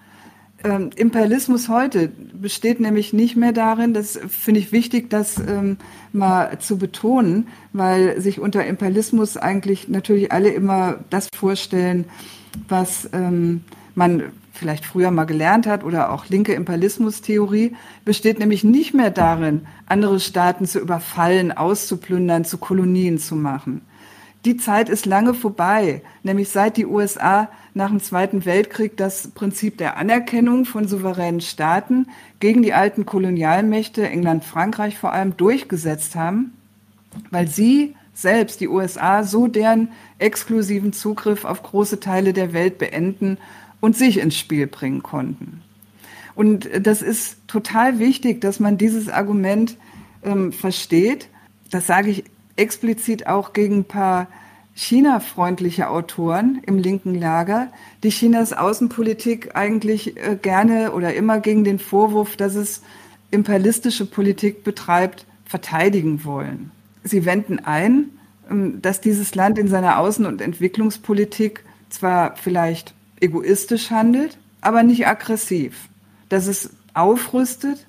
[0.63, 5.77] Ähm, Imperialismus heute besteht nämlich nicht mehr darin, das finde ich wichtig, das ähm,
[6.11, 12.05] mal zu betonen, weil sich unter Imperialismus eigentlich natürlich alle immer das vorstellen,
[12.67, 13.63] was ähm,
[13.95, 14.23] man
[14.53, 20.19] vielleicht früher mal gelernt hat oder auch linke Imperialismustheorie, besteht nämlich nicht mehr darin, andere
[20.19, 23.81] Staaten zu überfallen, auszuplündern, zu Kolonien zu machen.
[24.45, 29.77] Die Zeit ist lange vorbei, nämlich seit die USA nach dem Zweiten Weltkrieg das Prinzip
[29.77, 32.07] der Anerkennung von souveränen Staaten
[32.41, 36.53] gegen die alten Kolonialmächte, England, Frankreich vor allem, durchgesetzt haben,
[37.31, 43.37] weil sie selbst, die USA, so deren exklusiven Zugriff auf große Teile der Welt beenden
[43.79, 45.61] und sich ins Spiel bringen konnten.
[46.35, 49.77] Und das ist total wichtig, dass man dieses Argument
[50.23, 51.29] ähm, versteht.
[51.71, 52.23] Das sage ich
[52.55, 54.27] explizit auch gegen ein paar
[54.75, 57.67] China-freundliche Autoren im linken Lager,
[58.03, 62.81] die Chinas Außenpolitik eigentlich äh, gerne oder immer gegen den Vorwurf, dass es
[63.29, 66.71] imperialistische Politik betreibt, verteidigen wollen.
[67.03, 68.09] Sie wenden ein,
[68.49, 75.07] ähm, dass dieses Land in seiner Außen- und Entwicklungspolitik zwar vielleicht egoistisch handelt, aber nicht
[75.07, 75.87] aggressiv.
[76.29, 77.85] Dass es aufrüstet,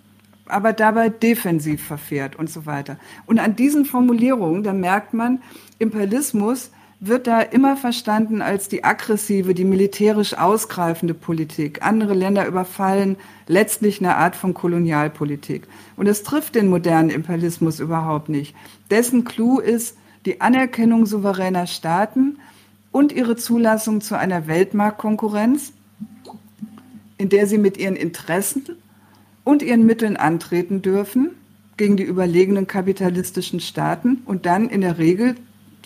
[0.47, 2.99] aber dabei defensiv verfährt und so weiter.
[3.27, 5.43] Und an diesen Formulierungen, da merkt man,
[5.79, 11.85] Imperialismus wird da immer verstanden als die aggressive, die militärisch ausgreifende Politik.
[11.85, 15.67] Andere Länder überfallen letztlich eine Art von Kolonialpolitik.
[15.97, 18.55] Und es trifft den modernen Imperialismus überhaupt nicht.
[18.91, 22.39] Dessen Clou ist die Anerkennung souveräner Staaten
[22.91, 25.73] und ihre Zulassung zu einer Weltmarktkonkurrenz,
[27.19, 28.65] in der sie mit ihren Interessen
[29.45, 31.31] und ihren Mitteln antreten dürfen
[31.77, 35.37] gegen die überlegenen kapitalistischen Staaten und dann in der Regel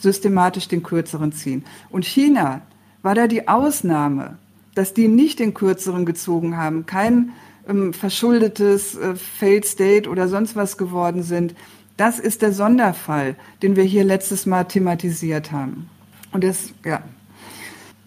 [0.00, 1.64] systematisch den kürzeren ziehen.
[1.90, 2.62] Und China
[3.02, 4.38] war da die Ausnahme,
[4.74, 7.30] dass die nicht den kürzeren gezogen haben, kein
[7.68, 11.54] ähm, verschuldetes äh, Failed State oder sonst was geworden sind.
[11.96, 15.88] Das ist der Sonderfall, den wir hier letztes Mal thematisiert haben.
[16.30, 17.02] Und das, ja.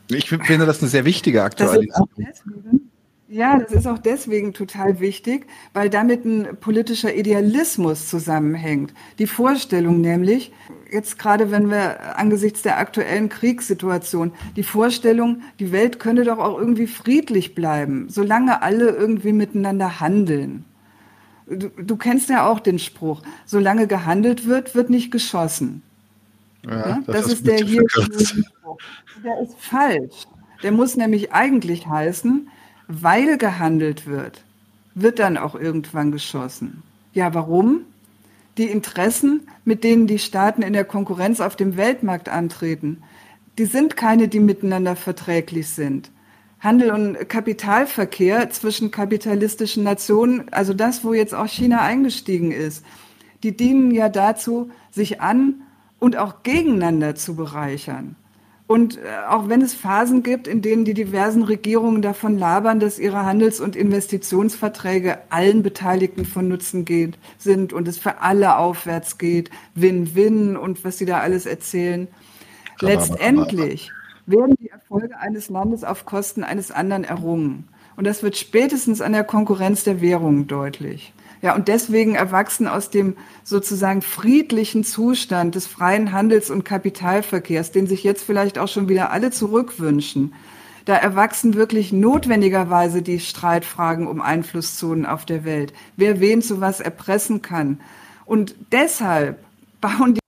[0.07, 1.93] Ich finde das eine sehr wichtige Aktualität.
[3.31, 8.93] Ja, das ist auch deswegen total wichtig, weil damit ein politischer Idealismus zusammenhängt.
[9.19, 10.51] Die Vorstellung nämlich,
[10.91, 16.59] jetzt gerade wenn wir angesichts der aktuellen Kriegssituation, die Vorstellung, die Welt könne doch auch
[16.59, 20.65] irgendwie friedlich bleiben, solange alle irgendwie miteinander handeln.
[21.47, 25.83] Du, du kennst ja auch den Spruch, solange gehandelt wird, wird nicht geschossen.
[26.65, 27.83] Ja, ja, das, das ist der hier.
[29.23, 30.27] Der ist falsch.
[30.63, 32.49] Der muss nämlich eigentlich heißen,
[32.91, 34.43] weil gehandelt wird,
[34.95, 36.83] wird dann auch irgendwann geschossen.
[37.13, 37.81] Ja, warum?
[38.57, 43.01] Die Interessen, mit denen die Staaten in der Konkurrenz auf dem Weltmarkt antreten,
[43.57, 46.11] die sind keine, die miteinander verträglich sind.
[46.59, 52.85] Handel und Kapitalverkehr zwischen kapitalistischen Nationen, also das, wo jetzt auch China eingestiegen ist,
[53.41, 55.61] die dienen ja dazu, sich an
[55.99, 58.15] und auch gegeneinander zu bereichern.
[58.71, 62.99] Und äh, auch wenn es Phasen gibt, in denen die diversen Regierungen davon labern, dass
[62.99, 69.17] ihre Handels- und Investitionsverträge allen Beteiligten von Nutzen geht, sind und es für alle aufwärts
[69.17, 72.07] geht, Win-Win und was sie da alles erzählen.
[72.79, 73.91] Letztendlich
[74.25, 77.67] werden die Erfolge eines Landes auf Kosten eines anderen errungen.
[77.97, 81.11] Und das wird spätestens an der Konkurrenz der Währungen deutlich.
[81.41, 87.87] Ja, und deswegen erwachsen aus dem sozusagen friedlichen Zustand des freien Handels und Kapitalverkehrs, den
[87.87, 90.33] sich jetzt vielleicht auch schon wieder alle zurückwünschen,
[90.85, 95.73] da erwachsen wirklich notwendigerweise die Streitfragen um Einflusszonen auf der Welt.
[95.95, 97.79] Wer wen zu was erpressen kann.
[98.25, 99.43] Und deshalb
[99.79, 100.20] bauen die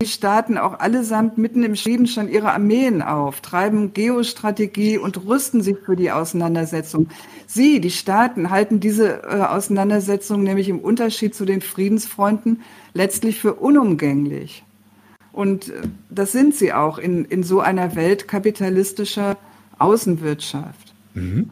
[0.00, 5.60] die Staaten auch allesamt mitten im Frieden schon ihre Armeen auf, treiben Geostrategie und rüsten
[5.60, 7.08] sich für die Auseinandersetzung.
[7.48, 12.60] Sie, die Staaten, halten diese äh, Auseinandersetzung nämlich im Unterschied zu den Friedensfreunden
[12.94, 14.62] letztlich für unumgänglich.
[15.32, 19.36] Und äh, das sind sie auch in, in so einer Welt kapitalistischer
[19.80, 20.94] Außenwirtschaft.
[21.14, 21.50] Mhm.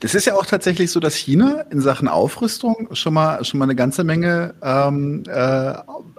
[0.00, 3.64] Das ist ja auch tatsächlich so, dass China in Sachen Aufrüstung schon mal schon mal
[3.64, 5.74] eine ganze Menge ähm, äh,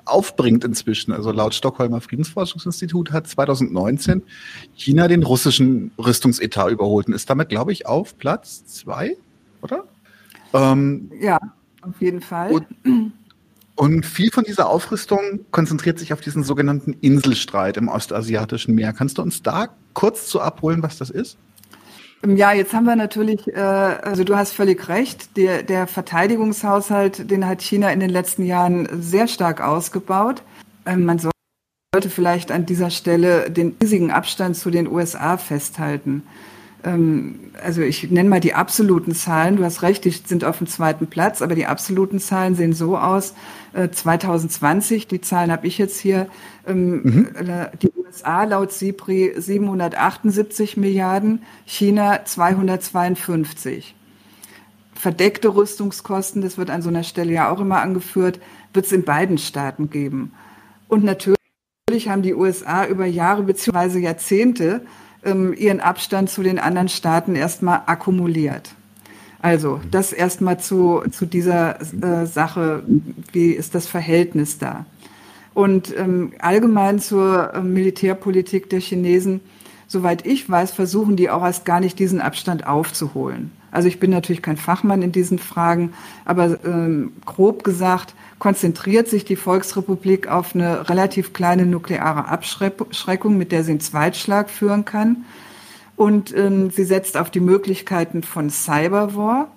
[0.05, 1.11] aufbringt inzwischen.
[1.11, 4.23] Also laut Stockholmer Friedensforschungsinstitut hat 2019
[4.75, 9.17] China den russischen Rüstungsetat überholt und ist damit, glaube ich, auf Platz zwei,
[9.61, 9.85] oder?
[10.53, 11.39] Ähm, ja,
[11.81, 12.51] auf jeden Fall.
[12.51, 12.67] Und,
[13.75, 18.93] und viel von dieser Aufrüstung konzentriert sich auf diesen sogenannten Inselstreit im ostasiatischen Meer.
[18.93, 21.37] Kannst du uns da kurz zu abholen, was das ist?
[22.25, 27.45] Ja, jetzt haben wir natürlich, äh, also du hast völlig recht, der, der Verteidigungshaushalt, den
[27.45, 30.41] hat China in den letzten Jahren sehr stark ausgebaut.
[30.85, 36.23] Ähm, man sollte vielleicht an dieser Stelle den riesigen Abstand zu den USA festhalten.
[36.85, 39.57] ähm, also ich nenne mal die absoluten Zahlen.
[39.57, 42.97] Du hast recht, die sind auf dem zweiten Platz, aber die absoluten Zahlen sehen so
[42.97, 43.33] aus.
[43.73, 46.27] 2020, äh, die Zahlen habe ich jetzt hier,
[46.67, 47.27] ähm, mhm.
[47.81, 53.95] Die USA laut SIPRI 778 Milliarden, China 252.
[54.93, 58.39] Verdeckte Rüstungskosten, das wird an so einer Stelle ja auch immer angeführt,
[58.73, 60.33] wird es in beiden Staaten geben.
[60.87, 61.37] Und natürlich
[62.07, 63.99] haben die USA über Jahre bzw.
[63.99, 64.85] Jahrzehnte
[65.23, 68.75] ähm, ihren Abstand zu den anderen Staaten erstmal akkumuliert.
[69.43, 72.81] Also das erstmal zu, zu dieser äh, Sache,
[73.33, 74.85] wie ist das Verhältnis da?
[75.53, 79.41] Und ähm, allgemein zur äh, Militärpolitik der Chinesen,
[79.85, 83.51] soweit ich weiß, versuchen die auch erst gar nicht diesen Abstand aufzuholen.
[83.69, 85.91] Also ich bin natürlich kein Fachmann in diesen Fragen,
[86.23, 93.51] aber ähm, grob gesagt konzentriert sich die Volksrepublik auf eine relativ kleine nukleare Abschreckung, mit
[93.51, 95.25] der sie einen Zweitschlag führen kann.
[96.03, 99.51] Und ähm, sie setzt auf die Möglichkeiten von Cyberwar.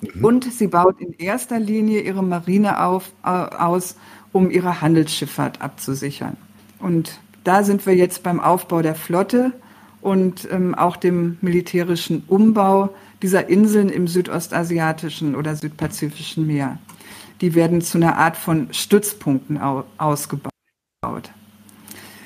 [0.00, 0.24] Mhm.
[0.24, 3.96] Und sie baut in erster Linie ihre Marine auf, äh, aus,
[4.32, 6.36] um ihre Handelsschifffahrt abzusichern.
[6.78, 9.52] Und da sind wir jetzt beim Aufbau der Flotte
[10.00, 16.78] und ähm, auch dem militärischen Umbau dieser Inseln im südostasiatischen oder südpazifischen Meer
[17.40, 19.58] die werden zu einer Art von Stützpunkten
[19.98, 20.50] ausgebaut.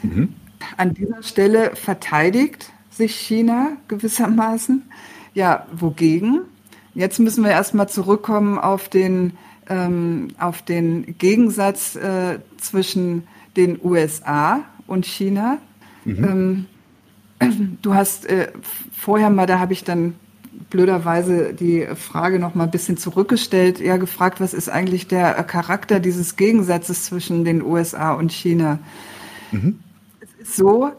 [0.02, 0.34] Mhm.
[0.76, 4.82] An dieser Stelle verteidigt sich China gewissermaßen.
[5.34, 6.42] Ja, wogegen?
[6.94, 9.32] Jetzt müssen wir erstmal zurückkommen auf den,
[9.68, 13.26] ähm, auf den Gegensatz äh, zwischen
[13.56, 15.58] den USA und China.
[16.04, 16.66] Mhm.
[17.40, 18.48] Ähm, du hast äh,
[18.92, 20.14] vorher mal, da habe ich dann
[20.70, 26.00] blöderweise die Frage noch mal ein bisschen zurückgestellt, eher gefragt, was ist eigentlich der Charakter
[26.00, 28.78] dieses Gegensatzes zwischen den USA und China?
[29.50, 29.80] Mhm.
[30.20, 30.92] Es ist so,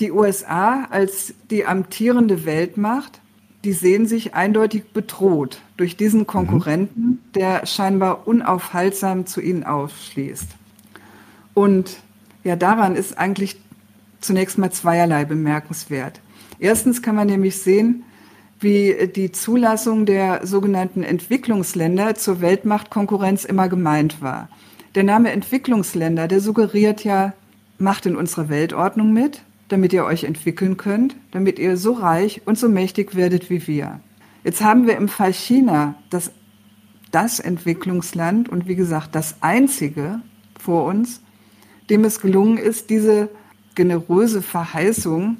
[0.00, 3.20] die USA als die amtierende Weltmacht,
[3.64, 7.18] die sehen sich eindeutig bedroht durch diesen Konkurrenten, mhm.
[7.34, 10.48] der scheinbar unaufhaltsam zu ihnen aufschließt.
[11.54, 11.98] Und
[12.44, 13.60] ja, daran ist eigentlich
[14.20, 16.20] zunächst mal zweierlei bemerkenswert.
[16.60, 18.04] Erstens kann man nämlich sehen,
[18.60, 24.48] wie die Zulassung der sogenannten Entwicklungsländer zur Weltmachtkonkurrenz immer gemeint war.
[24.94, 27.34] Der Name Entwicklungsländer, der suggeriert ja,
[27.78, 32.58] macht in unserer Weltordnung mit, damit ihr euch entwickeln könnt, damit ihr so reich und
[32.58, 34.00] so mächtig werdet wie wir.
[34.44, 36.30] Jetzt haben wir im Fall China das,
[37.10, 40.20] das Entwicklungsland und wie gesagt das einzige
[40.58, 41.20] vor uns,
[41.90, 43.28] dem es gelungen ist, diese
[43.74, 45.38] generöse Verheißung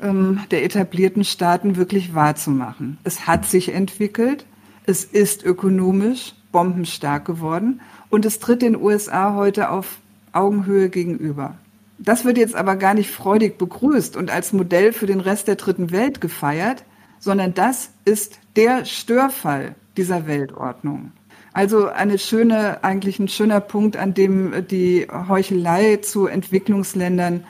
[0.00, 2.98] ähm, der etablierten Staaten wirklich wahrzumachen.
[3.04, 4.46] Es hat sich entwickelt,
[4.86, 9.98] es ist ökonomisch bombenstark geworden und es tritt den USA heute auf
[10.32, 11.56] Augenhöhe gegenüber.
[12.04, 15.56] Das wird jetzt aber gar nicht freudig begrüßt und als Modell für den Rest der
[15.56, 16.84] dritten Welt gefeiert,
[17.18, 21.12] sondern das ist der Störfall dieser Weltordnung.
[21.54, 27.44] Also eine schöne, eigentlich ein schöner Punkt, an dem die Heuchelei zu Entwicklungsländern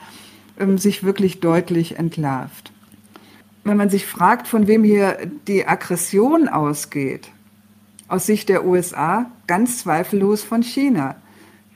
[0.57, 2.71] ähm, sich wirklich deutlich entlarvt.
[3.65, 7.31] Wenn man sich fragt, von wem hier die Aggression ausgeht,
[8.07, 11.15] aus Sicht der USA ganz zweifellos von China.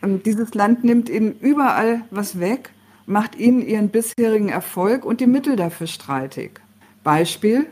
[0.01, 2.71] Und dieses Land nimmt ihnen überall was weg,
[3.05, 6.62] macht ihnen ihren bisherigen Erfolg und die Mittel dafür streitig.
[7.03, 7.65] Beispiel,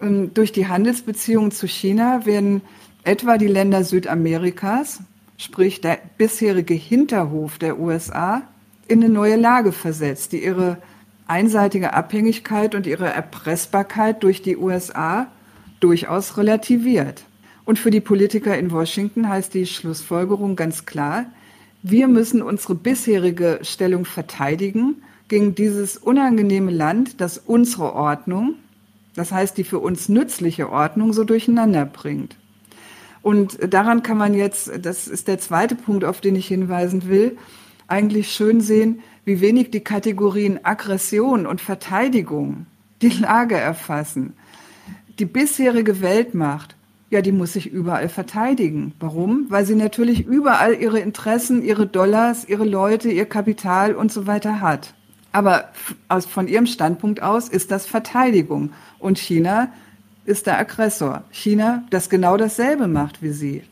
[0.00, 2.60] ähm, durch die Handelsbeziehungen zu China werden
[3.04, 5.00] etwa die Länder Südamerikas,
[5.36, 8.42] sprich der bisherige Hinterhof der USA,
[8.88, 10.78] in eine neue Lage versetzt, die ihre
[11.26, 15.28] einseitige Abhängigkeit und ihre Erpressbarkeit durch die USA
[15.80, 17.24] durchaus relativiert.
[17.64, 21.26] Und für die Politiker in Washington heißt die Schlussfolgerung ganz klar,
[21.82, 28.54] wir müssen unsere bisherige Stellung verteidigen gegen dieses unangenehme Land, das unsere Ordnung,
[29.14, 32.36] das heißt die für uns nützliche Ordnung, so durcheinander bringt.
[33.22, 37.36] Und daran kann man jetzt, das ist der zweite Punkt, auf den ich hinweisen will,
[37.86, 42.66] eigentlich schön sehen, wie wenig die Kategorien Aggression und Verteidigung
[43.00, 44.34] die Lage erfassen.
[45.18, 46.74] Die bisherige Weltmacht,
[47.12, 48.94] ja, die muss sich überall verteidigen.
[48.98, 49.44] Warum?
[49.50, 54.62] Weil sie natürlich überall ihre Interessen, ihre Dollars, ihre Leute, ihr Kapital und so weiter
[54.62, 54.94] hat.
[55.30, 55.68] Aber
[56.08, 58.72] aus, von ihrem Standpunkt aus ist das Verteidigung.
[58.98, 59.68] Und China
[60.24, 61.24] ist der Aggressor.
[61.30, 63.62] China, das genau dasselbe macht wie sie.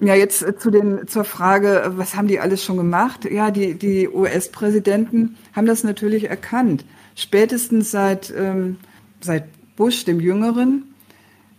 [0.00, 3.30] Ja, jetzt äh, zu den, zur Frage, äh, was haben die alles schon gemacht?
[3.30, 6.84] Ja, die, die US-Präsidenten haben das natürlich erkannt.
[7.14, 8.78] Spätestens seit, ähm,
[9.20, 9.44] seit
[9.76, 10.89] Bush, dem Jüngeren,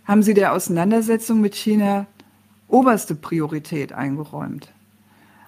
[0.06, 2.06] haben sie der Auseinandersetzung mit China
[2.68, 4.70] oberste Priorität eingeräumt.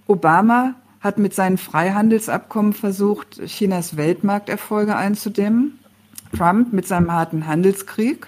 [0.07, 5.79] Obama hat mit seinen Freihandelsabkommen versucht, Chinas Weltmarkterfolge einzudämmen.
[6.35, 8.27] Trump mit seinem harten Handelskrieg.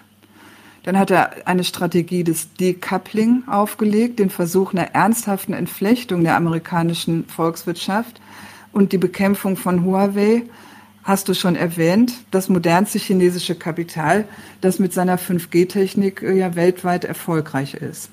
[0.84, 7.26] Dann hat er eine Strategie des Decoupling aufgelegt, den Versuch einer ernsthaften Entflechtung der amerikanischen
[7.26, 8.22] Volkswirtschaft
[8.72, 10.44] und die Bekämpfung von Huawei.
[11.06, 14.26] Hast du schon erwähnt, das modernste chinesische Kapital,
[14.62, 18.10] das mit seiner 5G-Technik äh, ja weltweit erfolgreich ist.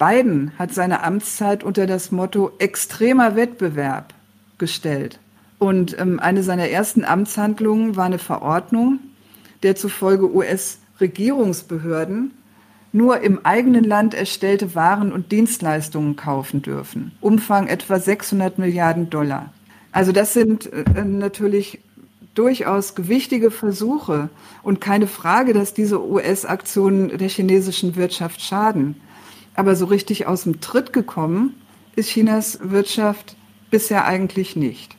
[0.00, 4.14] Biden hat seine Amtszeit unter das Motto extremer Wettbewerb
[4.58, 5.20] gestellt.
[5.60, 8.98] Und ähm, eine seiner ersten Amtshandlungen war eine Verordnung,
[9.62, 12.32] der zufolge US-Regierungsbehörden
[12.90, 17.12] nur im eigenen Land erstellte Waren und Dienstleistungen kaufen dürfen.
[17.20, 19.52] Umfang etwa 600 Milliarden Dollar.
[19.92, 21.78] Also das sind äh, natürlich
[22.38, 24.28] durchaus gewichtige Versuche
[24.62, 29.00] und keine Frage, dass diese US-Aktionen der chinesischen Wirtschaft schaden.
[29.54, 31.54] Aber so richtig aus dem Tritt gekommen
[31.96, 33.34] ist Chinas Wirtschaft
[33.70, 34.97] bisher eigentlich nicht.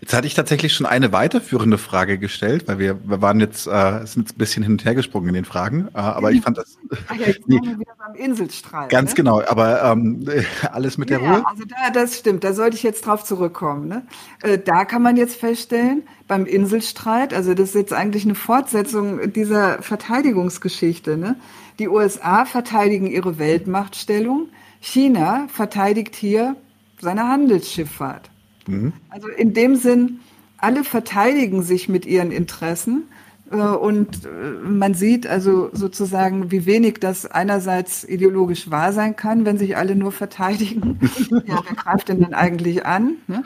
[0.00, 4.04] Jetzt hatte ich tatsächlich schon eine weiterführende Frage gestellt, weil wir, wir waren jetzt, äh,
[4.04, 6.58] sind jetzt ein bisschen hin und her gesprungen in den Fragen, äh, aber ich fand
[6.58, 6.76] das.
[7.08, 8.90] Ach ja, jetzt nee, wir wieder beim Inselstreit.
[8.90, 9.16] Ganz ne?
[9.16, 10.28] genau, aber ähm,
[10.72, 11.46] alles mit der ja, Ruhe.
[11.46, 13.88] Also da, das stimmt, da sollte ich jetzt drauf zurückkommen.
[13.88, 14.06] Ne?
[14.42, 19.32] Äh, da kann man jetzt feststellen, beim Inselstreit, also das ist jetzt eigentlich eine Fortsetzung
[19.32, 21.16] dieser Verteidigungsgeschichte.
[21.16, 21.36] Ne?
[21.78, 24.48] Die USA verteidigen ihre Weltmachtstellung,
[24.80, 26.56] China verteidigt hier
[27.00, 28.30] seine Handelsschifffahrt.
[28.66, 28.92] Mhm.
[29.10, 30.20] Also in dem Sinn,
[30.58, 33.04] alle verteidigen sich mit ihren Interessen.
[33.50, 34.28] Äh, und äh,
[34.62, 39.96] man sieht also sozusagen, wie wenig das einerseits ideologisch wahr sein kann, wenn sich alle
[39.96, 40.98] nur verteidigen.
[41.46, 43.16] ja, wer greift denn denn eigentlich an?
[43.26, 43.44] Ne?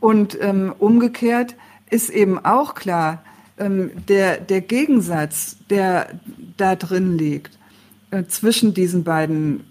[0.00, 1.56] Und ähm, umgekehrt
[1.90, 3.22] ist eben auch klar,
[3.58, 6.08] ähm, der, der Gegensatz, der
[6.56, 7.58] da drin liegt,
[8.10, 9.64] äh, zwischen diesen beiden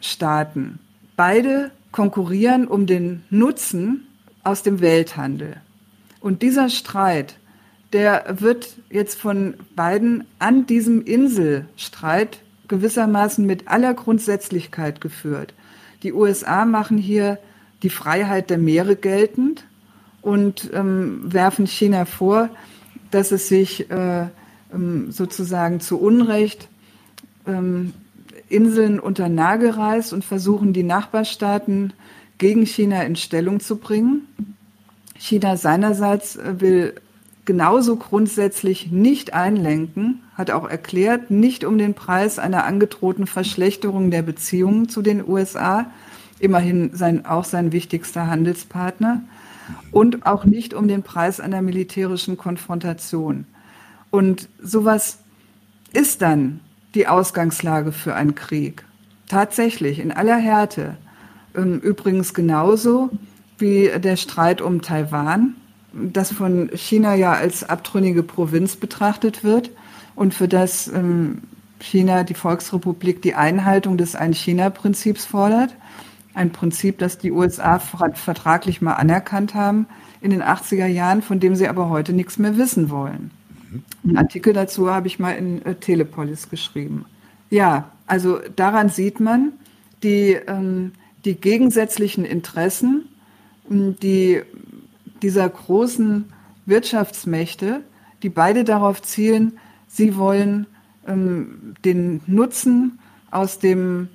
[0.00, 0.78] Staaten.
[1.16, 4.05] Beide konkurrieren um den Nutzen
[4.46, 5.56] aus dem Welthandel.
[6.20, 7.36] Und dieser Streit,
[7.92, 12.38] der wird jetzt von beiden an diesem Inselstreit
[12.68, 15.52] gewissermaßen mit aller Grundsätzlichkeit geführt.
[16.02, 17.38] Die USA machen hier
[17.82, 19.64] die Freiheit der Meere geltend
[20.22, 22.48] und ähm, werfen China vor,
[23.10, 24.26] dass es sich äh,
[24.72, 26.68] ähm, sozusagen zu Unrecht
[27.46, 27.92] ähm,
[28.48, 31.92] Inseln unter Nagel reißt und versuchen, die Nachbarstaaten
[32.38, 34.26] gegen China in Stellung zu bringen.
[35.18, 36.94] China seinerseits äh, will
[37.44, 44.22] genauso grundsätzlich nicht einlenken, hat auch erklärt, nicht um den Preis einer angedrohten Verschlechterung der
[44.22, 45.90] Beziehungen zu den USA,
[46.38, 49.22] immerhin sein, auch sein wichtigster Handelspartner,
[49.90, 53.46] und auch nicht um den Preis einer militärischen Konfrontation.
[54.10, 55.18] Und sowas
[55.92, 56.60] ist dann
[56.94, 58.84] die Ausgangslage für einen Krieg.
[59.28, 60.96] Tatsächlich, in aller Härte.
[61.56, 63.10] Ähm, übrigens genauso
[63.58, 65.54] wie der Streit um Taiwan,
[65.92, 69.70] das von China ja als abtrünnige Provinz betrachtet wird
[70.14, 71.42] und für das ähm,
[71.80, 75.74] China, die Volksrepublik, die Einhaltung des Ein-China-Prinzips fordert.
[76.34, 79.86] Ein Prinzip, das die USA vertraglich mal anerkannt haben
[80.20, 83.30] in den 80er Jahren, von dem sie aber heute nichts mehr wissen wollen.
[84.04, 87.04] Einen Artikel dazu habe ich mal in äh, Telepolis geschrieben.
[87.50, 89.52] Ja, also daran sieht man,
[90.02, 90.92] die, ähm,
[91.26, 93.08] die gegensätzlichen Interessen
[93.68, 94.42] die,
[95.22, 96.32] dieser großen
[96.66, 97.82] Wirtschaftsmächte,
[98.22, 99.58] die beide darauf zielen,
[99.88, 100.66] sie wollen
[101.06, 103.00] ähm, den Nutzen
[103.30, 104.08] aus dem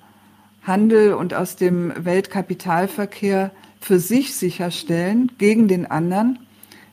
[0.64, 3.52] Handel und aus dem Weltkapitalverkehr
[3.82, 6.40] für sich sicherstellen gegen den anderen,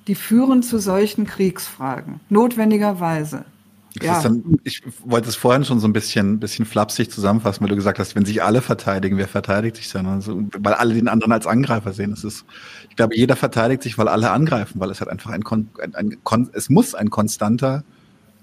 [0.08, 3.44] die führen zu solchen Kriegsfragen, notwendigerweise.
[4.02, 4.22] Ja.
[4.22, 7.98] Dann, ich wollte es vorhin schon so ein bisschen, bisschen flapsig zusammenfassen, weil du gesagt
[7.98, 10.06] hast, wenn sich alle verteidigen, wer verteidigt sich dann?
[10.06, 12.10] Also, weil alle den anderen als Angreifer sehen.
[12.10, 12.44] Das ist,
[12.88, 16.18] ich glaube, jeder verteidigt sich, weil alle angreifen, weil es halt einfach ein, ein, ein,
[16.24, 17.84] ein es muss ein konstanter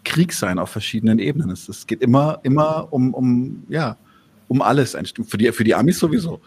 [0.04, 1.50] Krieg sein auf verschiedenen Ebenen.
[1.50, 3.98] Es, es geht immer, immer um, um, ja,
[4.48, 4.98] um alles.
[5.28, 6.40] Für die, für die Amis sowieso.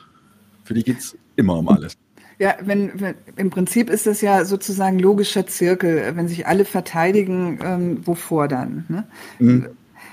[0.64, 1.96] Für die geht's immer um alles.
[2.38, 7.58] Ja, wenn, wenn im Prinzip ist das ja sozusagen logischer Zirkel, wenn sich alle verteidigen,
[7.62, 8.84] ähm, wovor dann?
[8.88, 9.04] Ne?
[9.40, 9.66] Mhm.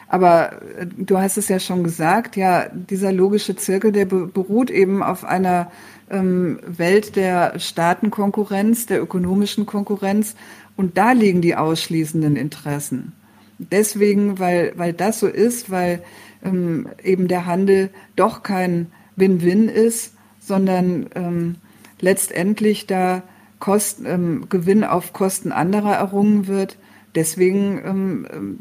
[0.08, 5.04] Aber äh, du hast es ja schon gesagt, ja, dieser logische Zirkel, der beruht eben
[5.04, 5.72] auf einer
[6.10, 10.36] ähm, Welt der Staatenkonkurrenz, der ökonomischen Konkurrenz.
[10.76, 13.14] Und da liegen die ausschließenden Interessen.
[13.58, 16.02] Deswegen, weil, weil das so ist, weil
[16.44, 21.56] ähm, eben der Handel doch kein Win-Win ist, sondern ähm,
[22.00, 23.24] letztendlich da
[23.60, 26.78] Kosten, ähm, Gewinn auf Kosten anderer errungen wird.
[27.16, 28.60] Deswegen ähm, ähm,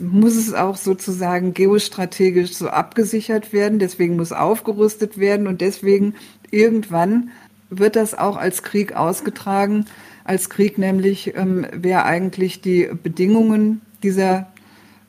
[0.00, 3.78] muss es auch sozusagen geostrategisch so abgesichert werden.
[3.78, 6.14] Deswegen muss aufgerüstet werden und deswegen
[6.50, 7.30] irgendwann
[7.70, 9.86] wird das auch als Krieg ausgetragen.
[10.24, 14.48] Als Krieg nämlich, ähm, wer eigentlich die Bedingungen dieser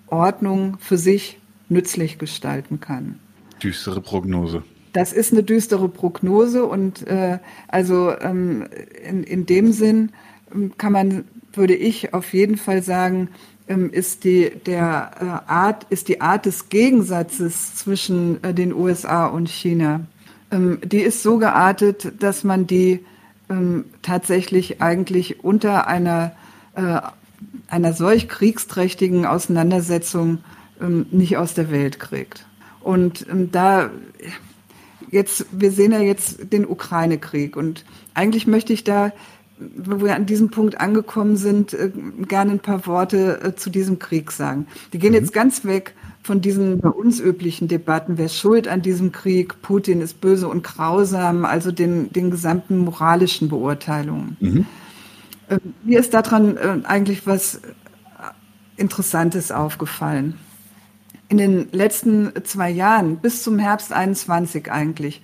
[0.08, 3.20] Ordnung für sich nützlich gestalten kann.
[3.62, 4.64] Düstere Prognose.
[4.94, 8.66] Das ist eine düstere Prognose und äh, also ähm,
[9.08, 10.12] in, in dem Sinn
[10.54, 13.30] ähm, kann man, würde ich auf jeden Fall sagen,
[13.68, 15.12] ähm, ist die der
[15.48, 20.02] äh, Art ist die Art des Gegensatzes zwischen äh, den USA und China.
[20.52, 23.06] Ähm, die ist so geartet, dass man die
[23.50, 26.32] ähm, tatsächlich eigentlich unter einer
[26.76, 27.00] äh,
[27.68, 30.40] einer solch kriegsträchtigen Auseinandersetzung
[30.82, 32.46] ähm, nicht aus der Welt kriegt.
[32.82, 33.92] Und da
[35.12, 39.12] jetzt, wir sehen ja jetzt den Ukraine-Krieg und eigentlich möchte ich da,
[39.76, 41.92] wo wir an diesem Punkt angekommen sind, äh,
[42.28, 44.68] gerne ein paar Worte äh, zu diesem Krieg sagen.
[44.94, 45.18] Die gehen mhm.
[45.18, 50.02] jetzt ganz weg von diesen bei uns üblichen Debatten, wer schuld an diesem Krieg, Putin
[50.02, 54.38] ist böse und grausam, also den, den gesamten moralischen Beurteilungen.
[54.40, 54.66] Mhm.
[55.50, 57.60] Äh, mir ist daran äh, eigentlich was
[58.78, 60.36] Interessantes aufgefallen
[61.30, 65.22] in den letzten zwei Jahren, bis zum Herbst 21 eigentlich,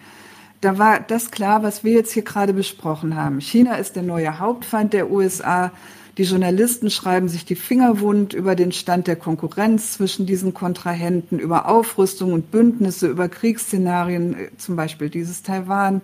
[0.62, 3.41] da war das klar, was wir jetzt hier gerade besprochen haben.
[3.41, 5.72] China ist der neue Hauptfeind der USA.
[6.18, 11.39] Die Journalisten schreiben sich die Finger wund über den Stand der Konkurrenz zwischen diesen Kontrahenten,
[11.39, 16.01] über Aufrüstung und Bündnisse, über Kriegsszenarien, zum Beispiel dieses Taiwan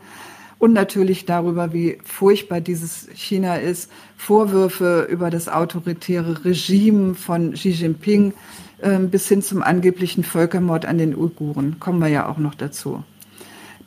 [0.60, 3.89] und natürlich darüber, wie furchtbar dieses China ist.
[4.18, 8.34] Vorwürfe über das autoritäre Regime von Xi Jinping
[9.10, 11.80] bis hin zum angeblichen Völkermord an den Uiguren.
[11.80, 13.04] Kommen wir ja auch noch dazu.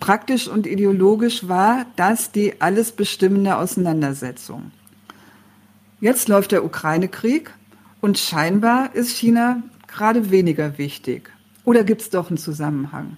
[0.00, 4.70] Praktisch und ideologisch war das die alles bestimmende Auseinandersetzung.
[6.00, 7.50] Jetzt läuft der Ukraine-Krieg
[8.00, 11.30] und scheinbar ist China gerade weniger wichtig.
[11.64, 13.16] Oder gibt es doch einen Zusammenhang?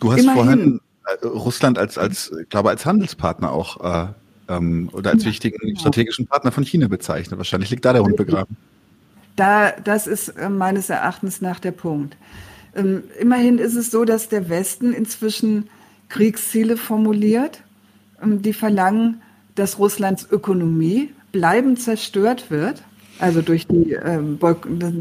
[0.00, 0.42] Du hast Immerhin.
[0.42, 0.80] vorhin
[1.22, 4.12] äh, Russland als, als, glaube als Handelspartner auch äh,
[4.48, 5.78] ähm, oder als ja, wichtigen genau.
[5.78, 7.38] strategischen Partner von China bezeichnet.
[7.38, 8.56] Wahrscheinlich liegt da der Hund begraben.
[9.40, 12.14] Da, das ist äh, meines Erachtens nach der Punkt.
[12.76, 15.70] Ähm, immerhin ist es so, dass der Westen inzwischen
[16.10, 17.62] Kriegsziele formuliert,
[18.22, 19.22] ähm, die verlangen,
[19.54, 22.82] dass Russlands Ökonomie bleibend zerstört wird,
[23.18, 24.38] also durch die, ähm,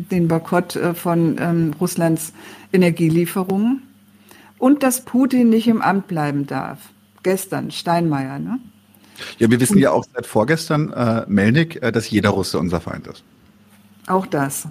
[0.10, 2.32] den Boykott äh, von Russlands
[2.72, 3.82] Energielieferungen
[4.58, 6.80] und dass Putin nicht im Amt bleiben darf.
[7.24, 8.60] Gestern, Steinmeier, ne?
[9.38, 13.06] Ja, wir wissen ja auch seit vorgestern, äh, Melnik, äh, dass jeder Russe unser Feind
[13.08, 13.26] ist.
[14.10, 14.68] Auch das.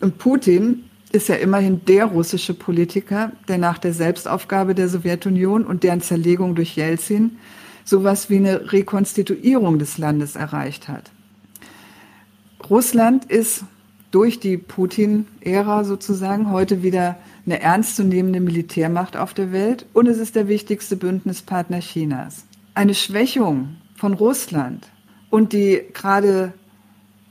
[0.00, 5.82] Und Putin ist ja immerhin der russische Politiker, der nach der Selbstaufgabe der Sowjetunion und
[5.82, 7.38] deren Zerlegung durch Jelzin
[7.84, 11.10] sowas wie eine Rekonstituierung des Landes erreicht hat.
[12.68, 13.64] Russland ist
[14.12, 20.36] durch die Putin-Ära sozusagen heute wieder eine ernstzunehmende Militärmacht auf der Welt und es ist
[20.36, 22.44] der wichtigste Bündnispartner Chinas.
[22.74, 24.86] Eine Schwächung von Russland
[25.30, 26.52] und die gerade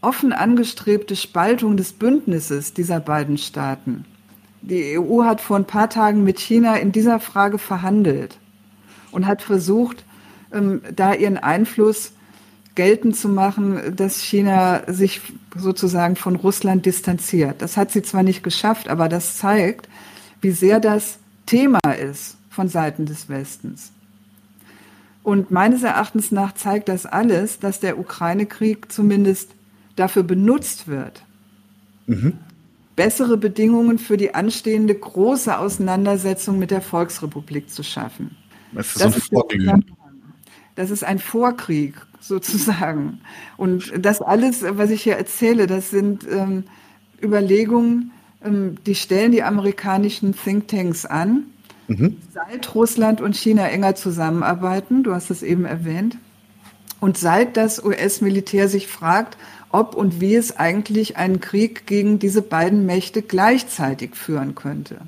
[0.02, 4.06] offen angestrebte Spaltung des Bündnisses dieser beiden Staaten.
[4.62, 8.38] Die EU hat vor ein paar Tagen mit China in dieser Frage verhandelt
[9.12, 10.04] und hat versucht,
[10.54, 12.12] ähm, da ihren Einfluss
[12.76, 15.22] geltend zu machen, dass China sich
[15.56, 17.62] sozusagen von Russland distanziert.
[17.62, 19.90] Das hat sie zwar nicht geschafft, aber das zeigt,
[20.42, 23.92] wie sehr das Thema ist von Seiten des Westens.
[25.24, 29.52] Und meines Erachtens nach zeigt das alles, dass der Ukraine-Krieg zumindest
[30.00, 31.24] dafür benutzt wird,
[32.08, 32.38] mhm.
[32.96, 38.38] bessere Bedingungen für die anstehende große Auseinandersetzung mit der Volksrepublik zu schaffen.
[38.72, 39.86] Das ist, das, ist ein
[40.76, 43.20] das ist ein Vorkrieg sozusagen.
[43.58, 46.64] Und das alles, was ich hier erzähle, das sind ähm,
[47.22, 48.12] Überlegungen,
[48.44, 51.44] ähm, die stellen die amerikanischen Thinktanks an.
[51.88, 52.18] Mhm.
[52.34, 56.18] Seit Russland und China enger zusammenarbeiten, du hast es eben erwähnt,
[57.00, 59.38] und seit das US-Militär sich fragt,
[59.72, 65.02] ob und wie es eigentlich einen Krieg gegen diese beiden Mächte gleichzeitig führen könnte.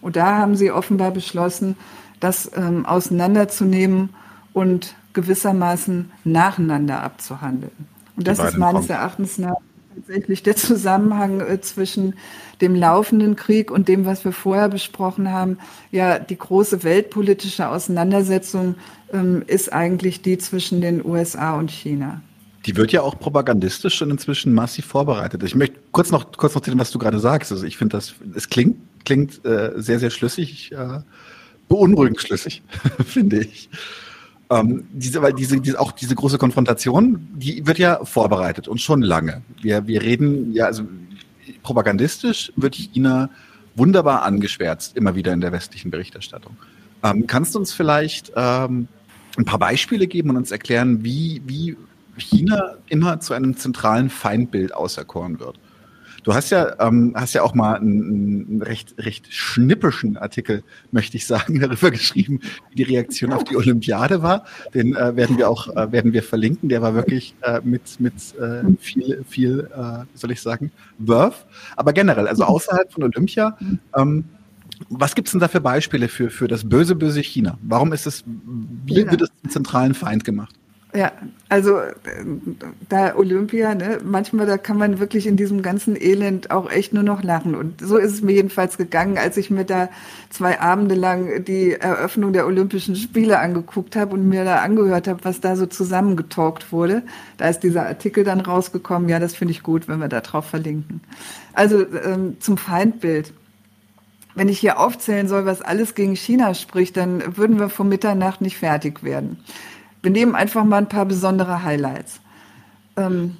[0.00, 1.76] Und da haben sie offenbar beschlossen,
[2.20, 4.10] das ähm, auseinanderzunehmen
[4.52, 7.72] und gewissermaßen nacheinander abzuhandeln.
[8.16, 9.56] Und das ist meines Erachtens nach
[9.94, 12.14] tatsächlich der Zusammenhang äh, zwischen
[12.60, 15.58] dem laufenden Krieg und dem, was wir vorher besprochen haben.
[15.90, 18.76] Ja, die große weltpolitische Auseinandersetzung
[19.12, 22.20] ähm, ist eigentlich die zwischen den USA und China.
[22.66, 25.42] Die wird ja auch propagandistisch schon inzwischen massiv vorbereitet.
[25.42, 27.52] Ich möchte kurz noch kurz noch zu dem, was du gerade sagst.
[27.52, 31.00] Also ich finde das, es klingt klingt äh, sehr sehr schlüssig, äh,
[31.68, 32.62] beunruhigend schlüssig,
[33.06, 33.70] finde ich.
[34.50, 39.02] Ähm, diese, weil diese, diese, auch diese große Konfrontation, die wird ja vorbereitet und schon
[39.02, 39.42] lange.
[39.60, 40.84] Wir, wir reden ja, also
[41.62, 43.28] propagandistisch wird China
[43.74, 46.56] wunderbar angeschwärzt, immer wieder in der westlichen Berichterstattung.
[47.02, 48.88] Ähm, kannst du uns vielleicht ähm,
[49.36, 51.76] ein paar Beispiele geben und uns erklären, wie, wie
[52.18, 55.58] China immer zu einem zentralen Feindbild auserkoren wird.
[56.24, 61.16] Du hast ja, ähm, hast ja auch mal einen, einen recht, recht schnippischen Artikel, möchte
[61.16, 64.44] ich sagen, darüber geschrieben, wie die Reaktion auf die Olympiade war.
[64.74, 66.68] Den äh, werden wir auch, äh, werden wir verlinken.
[66.68, 71.46] Der war wirklich äh, mit, mit äh, viel, viel, äh, wie soll ich sagen, Worth.
[71.76, 73.56] Aber generell, also außerhalb von Olympia,
[73.96, 74.24] ähm,
[74.90, 77.58] was gibt es denn da für Beispiele für, für das böse, böse China?
[77.62, 78.24] Warum ist es,
[78.84, 80.54] wie wird es zum zentralen Feind gemacht?
[80.98, 81.12] Ja,
[81.48, 81.92] also äh,
[82.88, 87.04] da Olympia, ne, manchmal da kann man wirklich in diesem ganzen Elend auch echt nur
[87.04, 87.54] noch lachen.
[87.54, 89.90] Und so ist es mir jedenfalls gegangen, als ich mir da
[90.28, 95.20] zwei Abende lang die Eröffnung der Olympischen Spiele angeguckt habe und mir da angehört habe,
[95.22, 97.04] was da so zusammengetalkt wurde.
[97.36, 99.08] Da ist dieser Artikel dann rausgekommen.
[99.08, 101.00] Ja, das finde ich gut, wenn wir da drauf verlinken.
[101.52, 103.32] Also ähm, zum Feindbild.
[104.34, 108.40] Wenn ich hier aufzählen soll, was alles gegen China spricht, dann würden wir vor Mitternacht
[108.40, 109.38] nicht fertig werden.
[110.02, 112.20] Wir nehmen einfach mal ein paar besondere Highlights.
[112.96, 113.36] Ähm,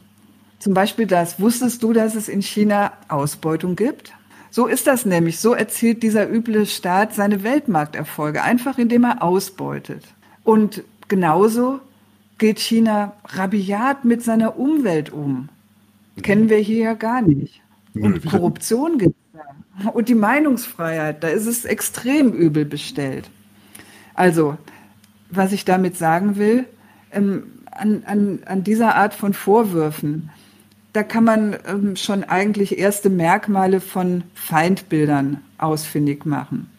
[0.59, 4.12] zum Beispiel das, wusstest du, dass es in China Ausbeutung gibt?
[4.50, 5.38] So ist das nämlich.
[5.38, 10.04] So erzielt dieser üble Staat seine Weltmarkterfolge, einfach indem er ausbeutet.
[10.42, 11.80] Und genauso
[12.38, 15.48] geht China rabiat mit seiner Umwelt um.
[16.22, 17.61] Kennen wir hier ja gar nicht.
[17.94, 19.40] Und Korruption gibt es
[19.84, 19.90] da.
[19.90, 23.30] Und die Meinungsfreiheit, da ist es extrem übel bestellt.
[24.14, 24.56] Also,
[25.31, 26.64] was ich damit sagen will,
[27.12, 30.31] ähm, an, an, an dieser Art von Vorwürfen,
[30.93, 36.70] da kann man ähm, schon eigentlich erste Merkmale von Feindbildern ausfindig machen.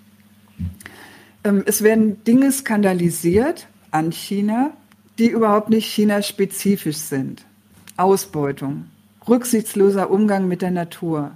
[1.44, 4.72] Ähm, es werden Dinge skandalisiert an China,
[5.20, 7.46] die überhaupt nicht China-spezifisch sind.
[7.98, 8.86] Ausbeutung,
[9.28, 11.32] rücksichtsloser Umgang mit der Natur,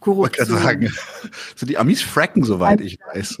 [0.00, 0.56] Korruption.
[0.56, 0.92] Ich sagen,
[1.56, 3.38] so die Amis fracken, soweit ich weiß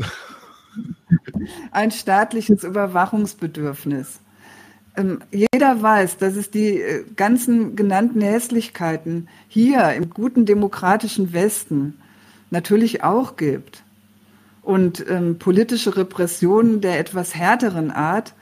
[1.70, 4.20] ein staatliches Überwachungsbedürfnis.
[4.96, 11.98] Ähm, jeder weiß, dass es die äh, ganzen genannten Hässlichkeiten hier im guten demokratischen Westen
[12.50, 13.82] natürlich auch gibt.
[14.62, 18.34] Und ähm, politische Repressionen der etwas härteren Art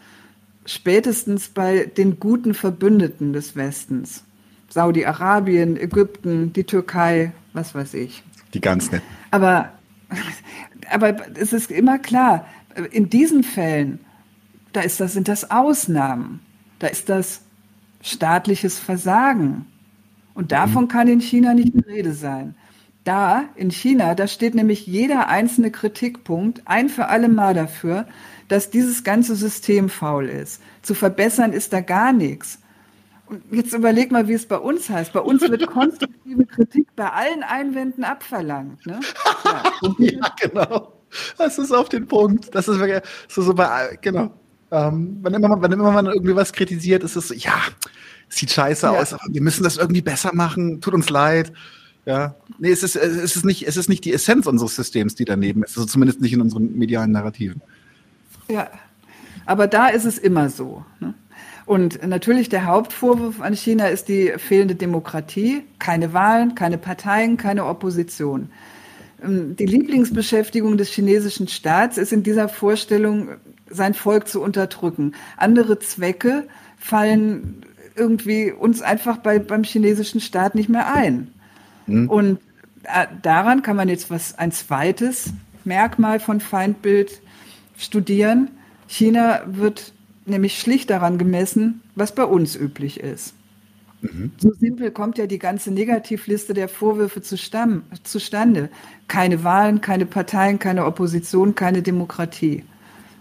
[0.64, 4.24] spätestens bei den guten Verbündeten des Westens.
[4.68, 8.22] Saudi-Arabien, Ägypten, die Türkei, was weiß ich.
[8.52, 9.06] Die ganz netten.
[9.30, 9.70] Aber
[10.90, 12.46] aber es ist immer klar,
[12.90, 14.00] in diesen Fällen,
[14.72, 16.40] da ist das, sind das Ausnahmen.
[16.78, 17.40] Da ist das
[18.02, 19.66] staatliches Versagen.
[20.34, 20.88] Und davon mhm.
[20.88, 22.54] kann in China nicht die Rede sein.
[23.04, 28.06] Da, in China, da steht nämlich jeder einzelne Kritikpunkt ein für alle Mal dafür,
[28.48, 30.60] dass dieses ganze System faul ist.
[30.82, 32.58] Zu verbessern ist da gar nichts.
[33.28, 35.12] Und jetzt überleg mal, wie es bei uns heißt.
[35.12, 38.84] Bei uns wird konstruktive Kritik bei allen Einwänden abverlangt.
[38.86, 39.00] Ne?
[39.44, 39.62] Ja,
[39.98, 40.92] ja, genau.
[41.38, 42.54] Das ist auf den Punkt.
[42.54, 44.32] Das ist wirklich so, so bei, genau.
[44.70, 47.54] Ähm, wenn, immer, wenn immer man irgendwie was kritisiert, ist es so, ja,
[48.28, 48.92] sieht scheiße ja.
[48.92, 51.52] aus, aber wir müssen das irgendwie besser machen, tut uns leid.
[52.04, 55.24] Ja, nee, es ist, es ist nicht, es ist nicht die Essenz unseres Systems, die
[55.24, 57.62] daneben ist, also zumindest nicht in unseren medialen Narrativen.
[58.48, 58.70] Ja,
[59.44, 60.84] aber da ist es immer so.
[61.00, 61.14] Ne?
[61.66, 67.66] Und natürlich der Hauptvorwurf an China ist die fehlende Demokratie, keine Wahlen, keine Parteien, keine
[67.66, 68.50] Opposition.
[69.22, 73.30] Ähm, die Lieblingsbeschäftigung des chinesischen Staats ist in dieser Vorstellung,
[73.68, 75.14] sein Volk zu unterdrücken.
[75.36, 76.46] Andere Zwecke
[76.78, 77.64] fallen
[77.96, 81.32] irgendwie uns einfach bei, beim chinesischen Staat nicht mehr ein.
[81.86, 82.08] Mhm.
[82.08, 82.38] Und
[82.84, 85.30] äh, daran kann man jetzt was, ein zweites
[85.64, 87.20] Merkmal von Feindbild
[87.76, 88.50] studieren.
[88.86, 89.92] China wird
[90.26, 93.34] nämlich schlicht daran gemessen, was bei uns üblich ist.
[94.02, 94.32] Mhm.
[94.38, 98.70] So simpel kommt ja die ganze Negativliste der Vorwürfe zustande.
[99.08, 102.64] Keine Wahlen, keine Parteien, keine Opposition, keine Demokratie.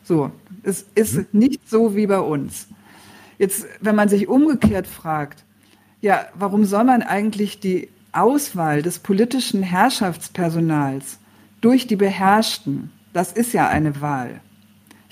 [0.03, 0.31] So,
[0.63, 1.25] es ist mhm.
[1.31, 2.67] nicht so wie bei uns.
[3.37, 5.43] Jetzt, wenn man sich umgekehrt fragt,
[6.01, 11.19] ja, warum soll man eigentlich die Auswahl des politischen Herrschaftspersonals
[11.61, 14.39] durch die Beherrschten, das ist ja eine Wahl,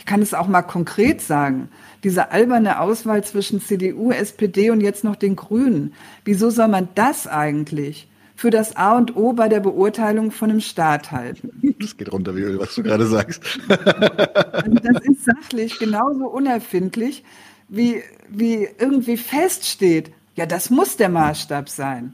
[0.03, 1.69] ich kann es auch mal konkret sagen,
[2.03, 5.93] diese alberne Auswahl zwischen CDU, SPD und jetzt noch den Grünen,
[6.25, 10.59] wieso soll man das eigentlich für das A und O bei der Beurteilung von einem
[10.59, 11.73] Staat halten?
[11.79, 13.41] Das geht runter wie Öl, was du gerade sagst.
[13.69, 17.23] Also das ist sachlich genauso unerfindlich,
[17.69, 22.13] wie, wie irgendwie feststeht, ja, das muss der Maßstab sein.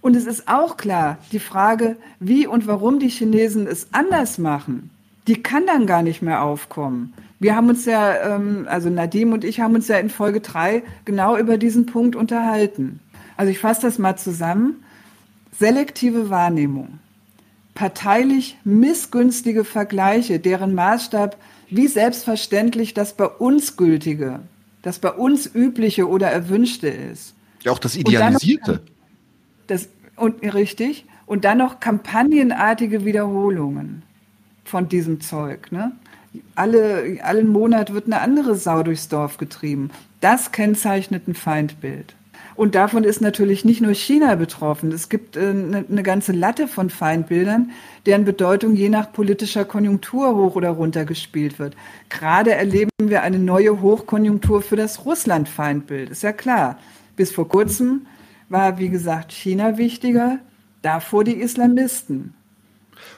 [0.00, 4.90] Und es ist auch klar, die Frage, wie und warum die Chinesen es anders machen,
[5.26, 7.14] die kann dann gar nicht mehr aufkommen.
[7.40, 10.82] Wir haben uns ja, ähm, also Nadim und ich haben uns ja in Folge drei
[11.04, 13.00] genau über diesen Punkt unterhalten.
[13.36, 14.84] Also ich fasse das mal zusammen.
[15.58, 16.98] Selektive Wahrnehmung,
[17.74, 21.36] parteilich missgünstige Vergleiche, deren Maßstab
[21.70, 24.40] wie selbstverständlich das bei uns gültige
[24.84, 27.34] das bei uns übliche oder erwünschte ist.
[27.62, 28.72] Ja, auch das Idealisierte.
[28.72, 28.80] Und
[29.66, 31.06] das, und richtig.
[31.24, 34.02] Und dann noch kampagnenartige Wiederholungen
[34.64, 35.72] von diesem Zeug.
[35.72, 35.92] Ne?
[36.54, 39.90] Alle, allen Monat wird eine andere Sau durchs Dorf getrieben.
[40.20, 42.14] Das kennzeichnet ein Feindbild.
[42.56, 44.92] Und davon ist natürlich nicht nur China betroffen.
[44.92, 47.72] Es gibt äh, eine, eine ganze Latte von Feindbildern,
[48.06, 51.74] deren Bedeutung je nach politischer Konjunktur hoch oder runter gespielt wird.
[52.10, 56.10] Gerade erleben wir eine neue Hochkonjunktur für das Russland-Feindbild.
[56.10, 56.78] Ist ja klar.
[57.16, 58.06] Bis vor kurzem
[58.48, 60.38] war, wie gesagt, China wichtiger,
[60.82, 62.34] davor die Islamisten.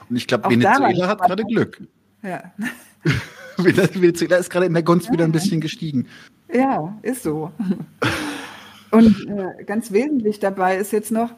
[0.09, 1.81] Und ich glaube, Venezuela hat gerade Glück.
[2.23, 2.51] Ja.
[3.57, 5.13] Venezuela ist gerade in der Gunst ja.
[5.13, 6.07] wieder ein bisschen gestiegen.
[6.53, 7.51] Ja, ist so.
[8.91, 11.33] Und äh, ganz wesentlich dabei ist jetzt noch,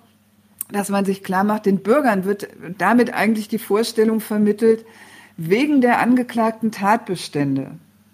[0.71, 2.47] dass man sich klar macht, den Bürgern wird
[2.77, 4.85] damit eigentlich die Vorstellung vermittelt,
[5.37, 7.71] wegen der angeklagten Tatbestände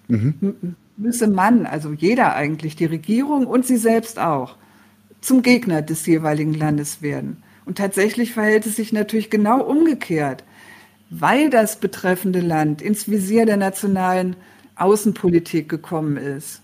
[0.08, 0.76] mhm.
[0.96, 4.56] müsse man, also jeder eigentlich, die Regierung und sie selbst auch,
[5.22, 7.44] zum Gegner des jeweiligen Landes werden.
[7.66, 10.44] Und tatsächlich verhält es sich natürlich genau umgekehrt,
[11.10, 14.36] weil das betreffende Land ins Visier der nationalen
[14.76, 16.62] Außenpolitik gekommen ist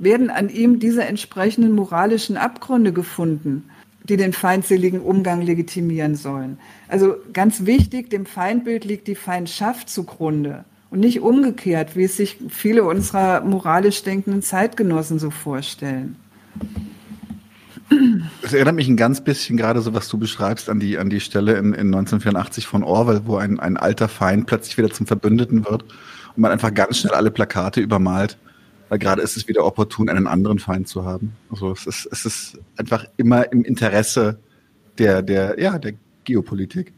[0.00, 3.70] werden an ihm diese entsprechenden moralischen Abgründe gefunden,
[4.04, 6.58] die den feindseligen Umgang legitimieren sollen.
[6.88, 12.38] Also ganz wichtig, dem Feindbild liegt die Feindschaft zugrunde und nicht umgekehrt, wie es sich
[12.48, 16.16] viele unserer moralisch denkenden Zeitgenossen so vorstellen.
[18.42, 21.20] Es erinnert mich ein ganz bisschen gerade so, was du beschreibst, an die, an die
[21.20, 25.64] Stelle in, in 1984 von Orwell, wo ein, ein alter Feind plötzlich wieder zum Verbündeten
[25.64, 28.38] wird und man einfach ganz schnell alle Plakate übermalt
[28.90, 31.32] weil gerade ist es wieder opportun, einen anderen Feind zu haben.
[31.48, 34.40] Also es ist, es ist einfach immer im Interesse
[34.98, 36.92] der, der, ja, der Geopolitik.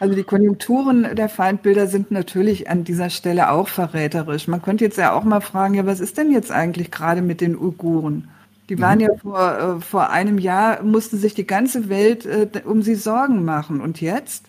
[0.00, 4.48] Also die Konjunkturen der Feindbilder sind natürlich an dieser Stelle auch verräterisch.
[4.48, 7.42] Man könnte jetzt ja auch mal fragen, ja, was ist denn jetzt eigentlich gerade mit
[7.42, 8.28] den Uiguren?
[8.70, 9.04] Die waren mhm.
[9.04, 13.44] ja vor, äh, vor einem Jahr, musste sich die ganze Welt äh, um sie Sorgen
[13.44, 13.80] machen.
[13.80, 14.46] Und jetzt?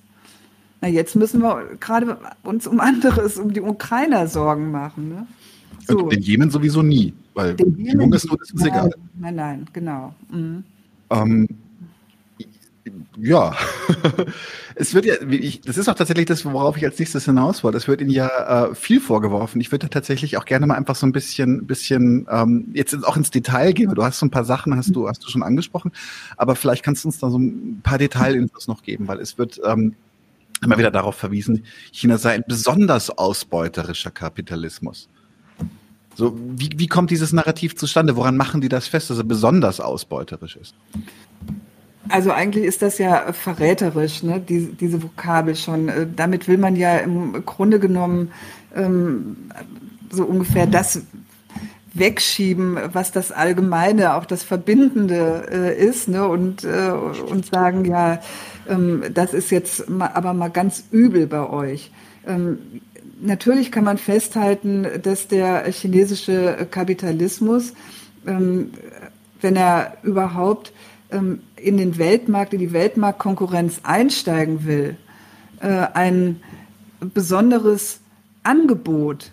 [0.79, 5.09] Na, jetzt müssen wir gerade uns um anderes, um die Ukrainer Sorgen machen.
[5.09, 5.27] Ne?
[5.87, 5.97] So.
[5.97, 8.91] Und den Jemen sowieso nie, weil den die Hungersnot ist uns egal.
[9.19, 10.13] Nein, nein, genau.
[10.29, 10.63] Mhm.
[11.09, 11.47] Ähm,
[13.17, 13.55] ja,
[14.81, 17.77] es wird ja, ich, das ist auch tatsächlich das, worauf ich als nächstes hinaus wollte.
[17.77, 19.61] Es wird Ihnen ja äh, viel vorgeworfen.
[19.61, 23.15] Ich würde da tatsächlich auch gerne mal einfach so ein bisschen, bisschen ähm, jetzt auch
[23.15, 23.93] ins Detail gehen.
[23.93, 25.91] Du hast so ein paar Sachen, hast du, hast du schon angesprochen,
[26.35, 29.61] aber vielleicht kannst du uns da so ein paar Detailinfos noch geben, weil es wird
[29.63, 29.93] ähm,
[30.63, 35.09] immer wieder darauf verwiesen, China sei ein besonders ausbeuterischer Kapitalismus.
[36.15, 38.15] So, wie, wie kommt dieses Narrativ zustande?
[38.15, 40.73] Woran machen die das fest, dass er besonders ausbeuterisch ist?
[42.09, 44.39] Also eigentlich ist das ja verräterisch, ne?
[44.39, 45.89] diese, diese Vokabel schon.
[45.89, 48.31] Äh, damit will man ja im Grunde genommen
[48.75, 49.37] ähm,
[50.09, 51.01] so ungefähr das
[51.93, 56.27] wegschieben, was das Allgemeine, auch das Verbindende äh, ist, ne?
[56.27, 58.19] und, äh, und sagen, ja,
[58.67, 61.91] ähm, das ist jetzt mal, aber mal ganz übel bei euch.
[62.25, 62.59] Ähm,
[63.21, 67.73] natürlich kann man festhalten, dass der chinesische Kapitalismus,
[68.25, 68.71] ähm,
[69.41, 70.71] wenn er überhaupt
[71.11, 74.97] ähm, in den Weltmarkt, in die Weltmarktkonkurrenz einsteigen will,
[75.59, 76.41] äh, ein
[76.99, 77.99] besonderes
[78.43, 79.31] Angebot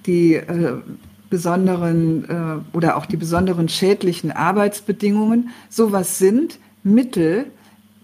[0.06, 0.80] die äh,
[1.30, 7.46] besonderen äh, oder auch die besonderen schädlichen Arbeitsbedingungen, sowas sind Mittel,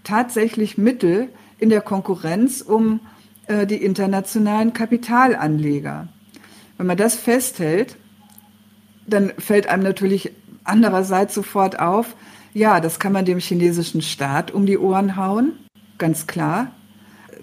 [0.02, 3.00] tatsächlich Mittel in der Konkurrenz um
[3.46, 6.08] äh, die internationalen Kapitalanleger.
[6.76, 7.96] Wenn man das festhält,
[9.06, 10.32] dann fällt einem natürlich
[10.64, 12.16] andererseits sofort auf,
[12.52, 15.52] ja, das kann man dem chinesischen Staat um die Ohren hauen,
[15.98, 16.72] ganz klar.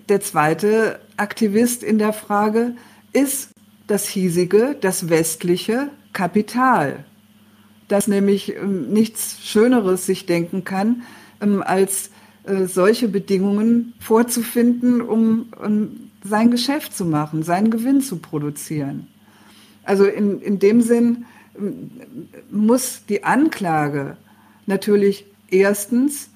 [0.09, 2.75] Der zweite Aktivist in der Frage
[3.13, 3.50] ist
[3.91, 7.03] das hiesige, das westliche Kapital,
[7.89, 11.03] das nämlich ähm, nichts Schöneres sich denken kann,
[11.41, 12.09] ähm, als
[12.45, 19.07] äh, solche Bedingungen vorzufinden, um, um sein Geschäft zu machen, seinen Gewinn zu produzieren.
[19.83, 21.25] Also in, in dem Sinn
[21.59, 21.91] ähm,
[22.49, 24.15] muss die Anklage
[24.67, 26.29] natürlich erstens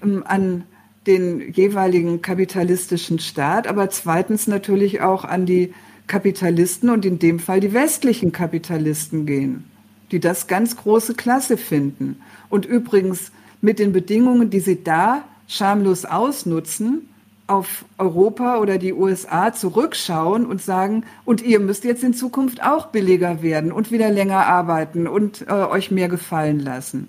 [0.00, 0.64] an
[1.06, 5.74] den jeweiligen kapitalistischen Staat, aber zweitens natürlich auch an die
[6.12, 9.64] Kapitalisten und in dem Fall die westlichen Kapitalisten gehen,
[10.10, 12.20] die das ganz große Klasse finden.
[12.50, 13.32] Und übrigens
[13.62, 17.08] mit den Bedingungen, die sie da schamlos ausnutzen,
[17.46, 22.88] auf Europa oder die USA zurückschauen und sagen, und ihr müsst jetzt in Zukunft auch
[22.88, 27.08] billiger werden und wieder länger arbeiten und äh, euch mehr gefallen lassen.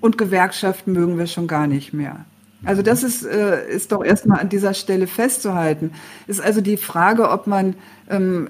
[0.00, 2.24] Und Gewerkschaften mögen wir schon gar nicht mehr.
[2.64, 5.92] Also das ist, äh, ist doch erstmal an dieser Stelle festzuhalten.
[6.26, 7.74] Ist also die Frage, ob man
[8.08, 8.48] ähm,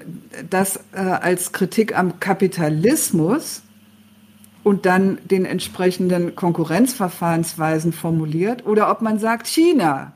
[0.49, 3.61] das äh, als Kritik am Kapitalismus
[4.63, 10.13] und dann den entsprechenden Konkurrenzverfahrensweisen formuliert oder ob man sagt China.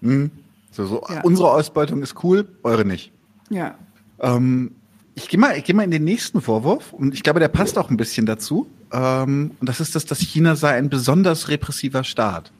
[0.00, 0.30] Mhm.
[0.72, 1.22] So, so ja.
[1.22, 3.12] unsere Ausbeutung ist cool, eure nicht.
[3.48, 3.76] Ja.
[4.20, 4.72] Ähm,
[5.14, 7.78] ich gehe mal, ich geh mal in den nächsten Vorwurf und ich glaube, der passt
[7.78, 8.66] auch ein bisschen dazu.
[8.92, 12.52] Ähm, und das ist das, dass China sei ein besonders repressiver Staat.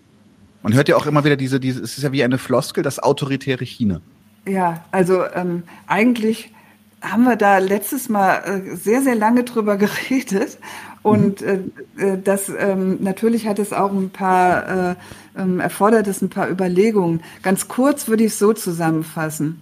[0.67, 2.99] Man hört ja auch immer wieder diese, diese, es ist ja wie eine Floskel, das
[2.99, 4.01] autoritäre China.
[4.49, 6.53] Ja, also ähm, eigentlich
[7.01, 10.59] haben wir da letztes Mal äh, sehr, sehr lange drüber geredet.
[11.05, 11.71] Und mhm.
[11.97, 14.95] äh, äh, das ähm, natürlich hat es auch ein paar, äh,
[15.39, 17.23] ähm, erfordert es ein paar Überlegungen.
[17.45, 19.61] Ganz kurz würde ich es so zusammenfassen.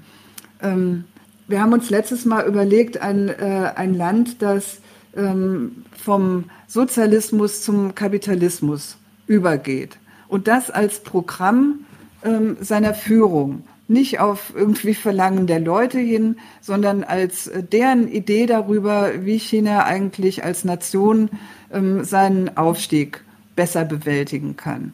[0.62, 1.04] Ähm,
[1.48, 4.80] wir haben uns letztes Mal überlegt, ein, äh, ein Land, das
[5.14, 8.96] ähm, vom Sozialismus zum Kapitalismus
[9.26, 9.98] übergeht
[10.34, 11.84] und das als Programm
[12.24, 13.62] ähm, seiner Führung.
[13.86, 19.84] Nicht auf irgendwie Verlangen der Leute hin, sondern als äh, deren Idee darüber, wie China
[19.84, 21.30] eigentlich als Nation
[21.72, 23.22] ähm, seinen Aufstieg
[23.54, 24.90] besser bewältigen kann.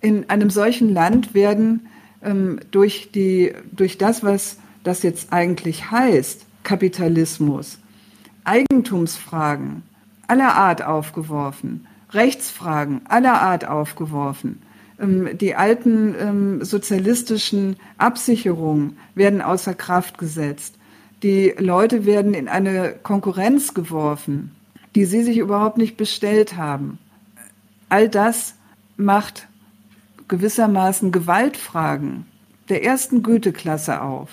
[0.00, 1.86] In einem solchen Land werden
[2.24, 7.78] ähm, durch, die, durch das, was das jetzt eigentlich heißt, Kapitalismus,
[8.42, 9.84] Eigentumsfragen
[10.26, 14.62] aller Art aufgeworfen, Rechtsfragen aller Art aufgeworfen.
[15.00, 20.74] Ähm, die alten ähm, sozialistischen Absicherungen werden außer Kraft gesetzt.
[21.22, 24.54] Die Leute werden in eine Konkurrenz geworfen,
[24.94, 26.98] die sie sich überhaupt nicht bestellt haben.
[27.88, 28.54] All das
[28.96, 29.48] macht
[30.28, 32.26] gewissermaßen Gewaltfragen
[32.68, 34.28] der ersten Güteklasse auf.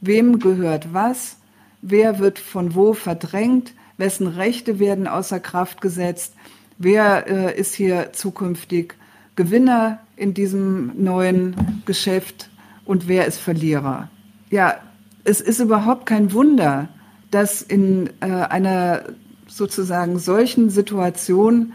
[0.00, 1.36] Wem gehört was?
[1.80, 3.74] Wer wird von wo verdrängt?
[3.96, 6.34] Wessen Rechte werden außer Kraft gesetzt?
[6.78, 8.94] Wer äh, ist hier zukünftig
[9.36, 12.50] Gewinner in diesem neuen Geschäft
[12.84, 14.10] und wer ist Verlierer.
[14.50, 14.78] Ja,
[15.24, 16.88] es ist überhaupt kein Wunder,
[17.30, 19.04] dass in äh, einer
[19.46, 21.72] sozusagen solchen Situation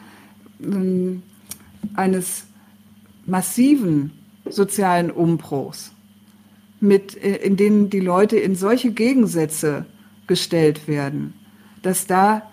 [0.62, 1.18] äh,
[1.96, 2.46] eines
[3.26, 4.12] massiven
[4.50, 5.92] sozialen Umbruchs,
[6.80, 9.86] mit, äh, in denen die Leute in solche Gegensätze
[10.28, 11.34] gestellt werden,
[11.82, 12.50] dass da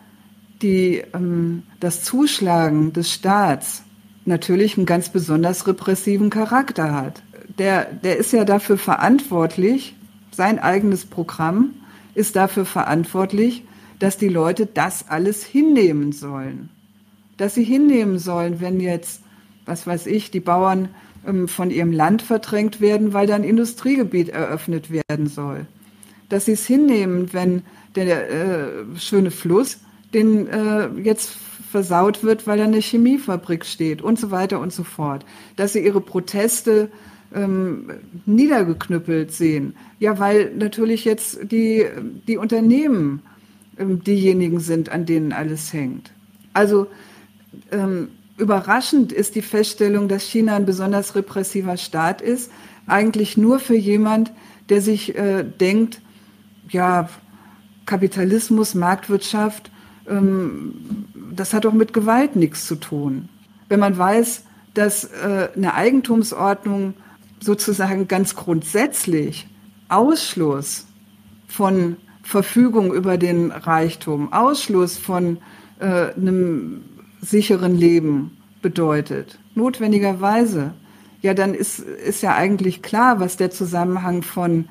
[0.63, 3.83] die, ähm, das Zuschlagen des Staats
[4.25, 7.23] natürlich einen ganz besonders repressiven Charakter hat.
[7.59, 9.95] Der, der ist ja dafür verantwortlich,
[10.31, 11.71] sein eigenes Programm
[12.15, 13.65] ist dafür verantwortlich,
[13.99, 16.71] dass die Leute das alles hinnehmen sollen.
[17.37, 19.23] Dass sie hinnehmen sollen, wenn jetzt,
[19.67, 20.89] was weiß ich, die Bauern
[21.27, 25.67] ähm, von ihrem Land verdrängt werden, weil da ein Industriegebiet eröffnet werden soll.
[26.29, 27.63] Dass sie es hinnehmen, wenn
[27.95, 29.79] der äh, schöne Fluss
[30.15, 31.31] den äh, jetzt
[31.71, 35.25] versaut wird, weil da eine Chemiefabrik steht und so weiter und so fort.
[35.57, 36.91] Dass sie ihre Proteste
[37.35, 37.91] ähm,
[38.27, 39.75] niedergeknüppelt sehen.
[39.99, 41.87] Ja, weil natürlich jetzt die,
[42.27, 43.23] die Unternehmen
[43.79, 46.11] ähm, diejenigen sind, an denen alles hängt.
[46.53, 46.89] Also
[47.71, 52.51] ähm, überraschend ist die Feststellung, dass China ein besonders repressiver Staat ist,
[52.87, 54.33] eigentlich nur für jemand,
[54.69, 56.01] der sich äh, denkt,
[56.69, 57.09] ja,
[57.87, 59.71] Kapitalismus, Marktwirtschaft,
[60.11, 60.75] ähm,
[61.33, 63.29] das hat doch mit Gewalt nichts zu tun.
[63.69, 64.45] Wenn man weiß,
[64.75, 66.95] dass äh, eine Eigentumsordnung
[67.41, 69.49] sozusagen ganz grundsätzlich
[69.89, 70.87] Ausschluss
[71.49, 75.39] von Verfügung über den Reichtum, Ausschluss von
[75.81, 76.83] äh, einem
[77.21, 80.75] sicheren Leben bedeutet, notwendigerweise,
[81.23, 84.67] ja, dann ist, ist ja eigentlich klar, was der Zusammenhang von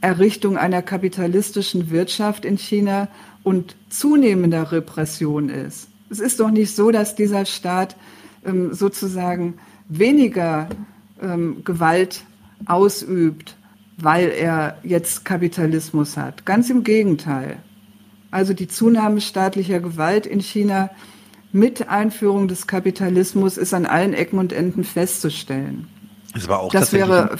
[0.00, 3.08] Errichtung einer kapitalistischen Wirtschaft in China
[3.42, 5.88] und zunehmender Repression ist.
[6.10, 7.96] Es ist doch nicht so, dass dieser Staat
[8.44, 9.54] ähm, sozusagen
[9.88, 10.68] weniger
[11.20, 12.24] ähm, Gewalt
[12.66, 13.56] ausübt,
[13.96, 16.44] weil er jetzt Kapitalismus hat.
[16.44, 17.58] Ganz im Gegenteil.
[18.30, 20.90] Also die Zunahme staatlicher Gewalt in China
[21.52, 25.86] mit Einführung des Kapitalismus ist an allen Ecken und Enden festzustellen.
[26.32, 27.36] Das war auch das wäre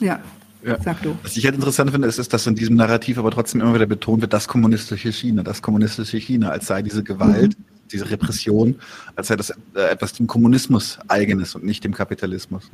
[0.00, 0.20] ja.
[0.64, 0.80] Ja.
[0.80, 1.16] Sag du.
[1.22, 3.86] Was ich halt interessant finde, ist, ist, dass in diesem Narrativ aber trotzdem immer wieder
[3.86, 7.64] betont wird, das kommunistische China, das kommunistische China, als sei diese Gewalt, mhm.
[7.92, 8.76] diese Repression,
[9.14, 12.70] als sei das äh, etwas dem Kommunismus eigenes und nicht dem Kapitalismus.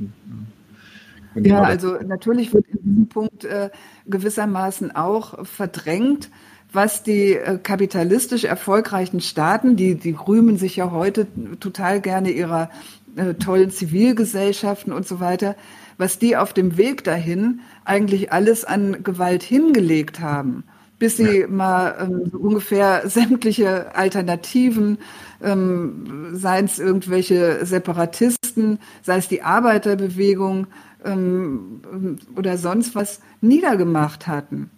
[1.34, 3.70] Ja, genau also natürlich wird in diesem Punkt äh,
[4.06, 6.30] gewissermaßen auch verdrängt,
[6.72, 11.26] was die äh, kapitalistisch erfolgreichen Staaten, die, die rühmen sich ja heute
[11.58, 12.70] total gerne ihrer
[13.16, 15.56] äh, tollen Zivilgesellschaften und so weiter,
[16.00, 20.64] was die auf dem Weg dahin eigentlich alles an Gewalt hingelegt haben,
[20.98, 21.46] bis sie ja.
[21.46, 24.98] mal ähm, ungefähr sämtliche Alternativen,
[25.42, 30.68] ähm, seien es irgendwelche Separatisten, sei es die Arbeiterbewegung
[31.04, 34.70] ähm, oder sonst was, niedergemacht hatten.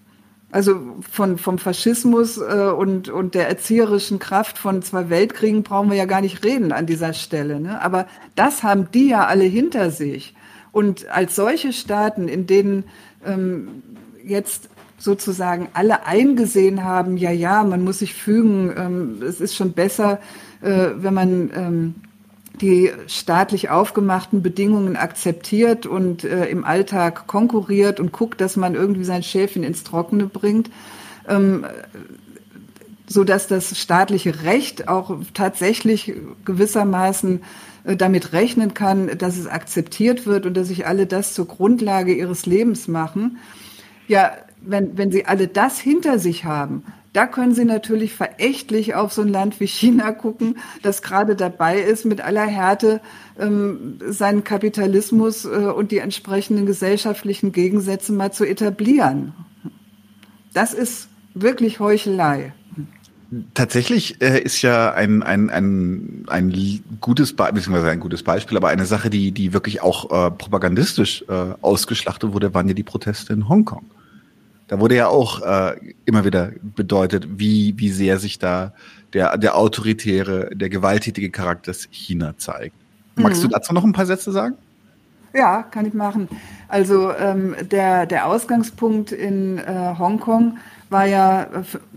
[0.51, 5.97] Also von, vom Faschismus äh, und, und der erzieherischen Kraft von zwei Weltkriegen brauchen wir
[5.97, 7.61] ja gar nicht reden an dieser Stelle.
[7.61, 7.81] Ne?
[7.81, 10.35] Aber das haben die ja alle hinter sich.
[10.73, 12.85] Und als solche Staaten, in denen
[13.25, 13.83] ähm,
[14.25, 19.73] jetzt sozusagen alle eingesehen haben, ja, ja, man muss sich fügen, ähm, es ist schon
[19.73, 20.21] besser,
[20.63, 21.95] äh, wenn man ähm,
[22.61, 29.05] die staatlich aufgemachten Bedingungen akzeptiert und äh, im Alltag konkurriert und guckt, dass man irgendwie
[29.05, 30.71] sein Schäfchen ins Trockene bringt,
[31.29, 31.67] ähm,
[33.09, 36.15] so dass das staatliche Recht auch tatsächlich
[36.45, 37.43] gewissermaßen
[37.85, 42.47] damit rechnen kann, dass es akzeptiert wird und dass sich alle das zur Grundlage ihres
[42.47, 43.39] Lebens machen.
[44.09, 49.13] Ja, wenn, wenn sie alle das hinter sich haben, da können Sie natürlich verächtlich auf
[49.13, 53.01] so ein Land wie China gucken, das gerade dabei ist, mit aller Härte
[53.39, 59.35] ähm, seinen Kapitalismus äh, und die entsprechenden gesellschaftlichen Gegensätze mal zu etablieren.
[60.55, 62.55] Das ist wirklich Heuchelei.
[63.55, 68.69] Tatsächlich äh, ist ja ein, ein, ein, ein gutes Beispiel, beziehungsweise ein gutes Beispiel, aber
[68.69, 73.33] eine Sache, die, die wirklich auch äh, propagandistisch äh, ausgeschlachtet wurde, waren ja die Proteste
[73.33, 73.85] in Hongkong.
[74.69, 78.75] Da wurde ja auch äh, immer wieder bedeutet, wie, wie sehr sich da
[79.15, 82.75] der, der autoritäre, der gewalttätige Charakter China zeigt.
[83.17, 83.49] Magst mhm.
[83.49, 84.57] du dazu noch ein paar Sätze sagen?
[85.35, 86.29] Ja, kann ich machen.
[86.69, 90.59] Also ähm, der, der Ausgangspunkt in äh, Hongkong
[90.93, 91.49] war ja,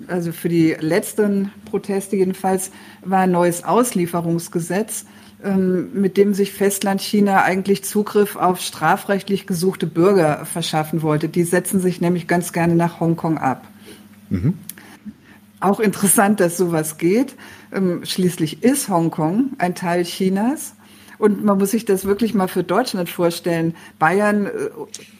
[0.07, 2.71] also für die letzten Proteste jedenfalls,
[3.03, 5.05] war ein neues Auslieferungsgesetz,
[5.43, 11.29] ähm, mit dem sich Festland China eigentlich Zugriff auf strafrechtlich gesuchte Bürger verschaffen wollte.
[11.29, 13.67] Die setzen sich nämlich ganz gerne nach Hongkong ab.
[14.29, 14.55] Mhm.
[15.59, 17.35] Auch interessant, dass sowas geht.
[17.73, 20.75] Ähm, schließlich ist Hongkong ein Teil Chinas.
[21.17, 23.75] Und man muss sich das wirklich mal für Deutschland vorstellen.
[23.99, 24.51] Bayern äh,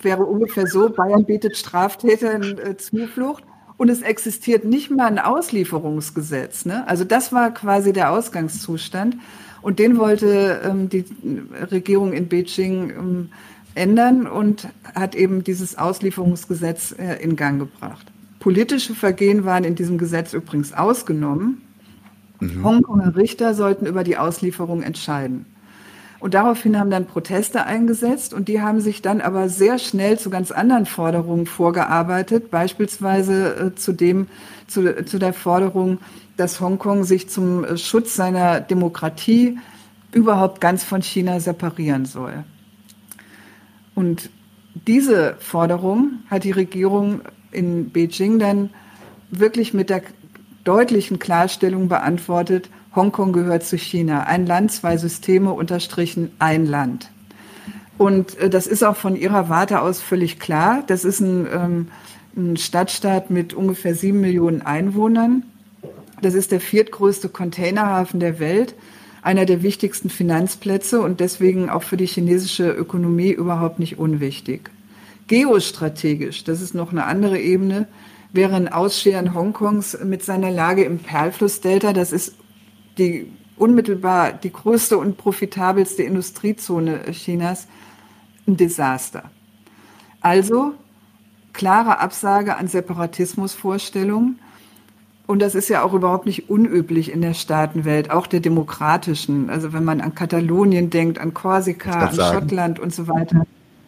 [0.02, 3.44] wäre ungefähr so, Bayern bietet Straftätern äh, Zuflucht
[3.78, 6.66] und es existiert nicht mal ein Auslieferungsgesetz.
[6.66, 6.88] Ne?
[6.88, 9.18] Also das war quasi der Ausgangszustand.
[9.62, 11.06] Und den wollte ähm, die
[11.72, 13.30] Regierung in Beijing ähm,
[13.74, 18.06] ändern und hat eben dieses Auslieferungsgesetz äh, in Gang gebracht.
[18.40, 21.64] Politische Vergehen waren in diesem Gesetz übrigens ausgenommen.
[22.40, 22.64] Mhm.
[22.64, 25.46] Hongkonger Richter sollten über die Auslieferung entscheiden.
[26.26, 30.32] Und daraufhin haben dann Proteste eingesetzt und die haben sich dann aber sehr schnell zu
[30.32, 34.26] ganz anderen Forderungen vorgearbeitet, beispielsweise äh, zu dem,
[34.66, 36.00] zu, zu der Forderung,
[36.36, 39.60] dass Hongkong sich zum äh, Schutz seiner Demokratie
[40.14, 42.44] überhaupt ganz von China separieren soll.
[43.94, 44.32] Und
[44.74, 47.22] diese Forderung hat die Regierung
[47.52, 48.72] in Beijing dann
[49.30, 50.02] wirklich mit der
[50.64, 54.24] deutlichen Klarstellung beantwortet, Hongkong gehört zu China.
[54.24, 57.12] Ein Land, zwei Systeme, unterstrichen ein Land.
[57.98, 60.84] Und äh, das ist auch von ihrer Warte aus völlig klar.
[60.88, 61.88] Das ist ein, ähm,
[62.36, 65.44] ein Stadtstaat mit ungefähr sieben Millionen Einwohnern.
[66.22, 68.76] Das ist der viertgrößte Containerhafen der Welt,
[69.22, 74.70] einer der wichtigsten Finanzplätze und deswegen auch für die chinesische Ökonomie überhaupt nicht unwichtig.
[75.28, 77.88] Geostrategisch, das ist noch eine andere Ebene,
[78.32, 82.36] wäre ein Ausscheren Hongkongs mit seiner Lage im Perlflussdelta, das ist
[82.98, 87.68] die unmittelbar die größte und profitabelste Industriezone Chinas,
[88.48, 89.32] ein Desaster.
[90.22, 90.74] Also
[91.54, 94.40] klare Absage an Separatismusvorstellungen
[95.28, 99.50] und das ist ja auch überhaupt nicht unüblich in der Staatenwelt, auch der demokratischen.
[99.50, 102.40] Also wenn man an Katalonien denkt, an Korsika, an sagen.
[102.40, 103.46] Schottland und so weiter.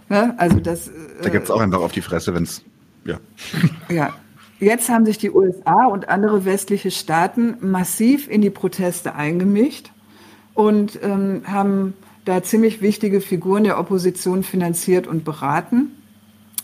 [0.10, 0.90] Ja, also das,
[1.22, 2.64] da gibt es auch einfach auf die Fresse, wenn es,
[3.06, 3.20] ja.
[3.90, 4.14] Ja,
[4.60, 9.92] jetzt haben sich die USA und andere westliche Staaten massiv in die Proteste eingemischt
[10.54, 11.94] und ähm, haben
[12.26, 15.92] da ziemlich wichtige Figuren der Opposition finanziert und beraten.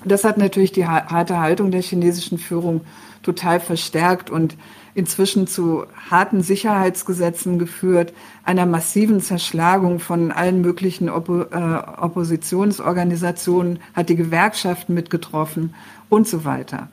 [0.06, 2.82] Das hat natürlich die harte Haltung der chinesischen Führung
[3.22, 4.58] total verstärkt und
[4.96, 8.14] inzwischen zu harten Sicherheitsgesetzen geführt,
[8.44, 15.74] einer massiven Zerschlagung von allen möglichen Oppo äh, Oppositionsorganisationen, hat die Gewerkschaften mitgetroffen
[16.10, 16.90] und so weiter.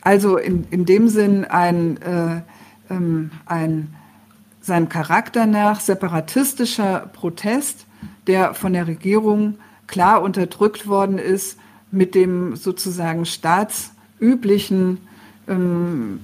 [0.00, 2.42] Also in, in dem Sinn ein, äh,
[2.90, 3.94] ähm, ein
[4.60, 7.86] seinem Charakter nach separatistischer Protest,
[8.26, 9.54] der von der Regierung
[9.86, 11.58] klar unterdrückt worden ist
[11.90, 14.98] mit dem sozusagen staats üblichen
[15.48, 16.20] ähm,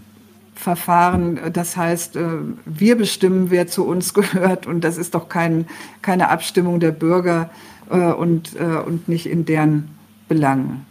[0.55, 1.41] Verfahren.
[1.53, 2.29] Das heißt, äh,
[2.67, 5.67] wir bestimmen, wer zu uns gehört und das ist doch kein,
[6.03, 7.51] keine Abstimmung der Bürger
[7.91, 9.89] äh, und, äh, und nicht in deren
[10.29, 10.87] Belangen.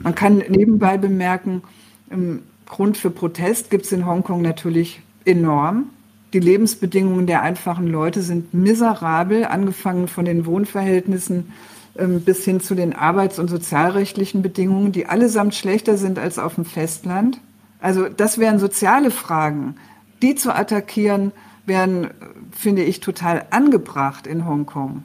[0.00, 1.62] Man kann nebenbei bemerken,
[2.66, 5.90] Grund für Protest gibt es in Hongkong natürlich enorm.
[6.32, 11.52] Die Lebensbedingungen der einfachen Leute sind miserabel, angefangen von den Wohnverhältnissen
[11.96, 16.56] ähm, bis hin zu den arbeits- und sozialrechtlichen Bedingungen, die allesamt schlechter sind als auf
[16.56, 17.40] dem Festland.
[17.80, 19.76] Also das wären soziale Fragen.
[20.20, 21.32] Die zu attackieren,
[21.64, 22.10] wären,
[22.52, 25.04] finde ich, total angebracht in Hongkong.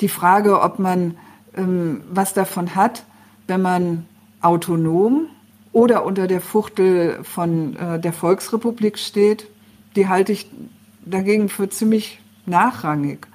[0.00, 1.16] Die Frage, ob man
[1.56, 3.04] ähm, was davon hat,
[3.48, 4.06] wenn man
[4.44, 5.26] autonom
[5.72, 9.48] oder unter der Fuchtel von äh, der Volksrepublik steht,
[9.96, 10.48] die halte ich
[11.04, 13.26] dagegen für ziemlich nachrangig.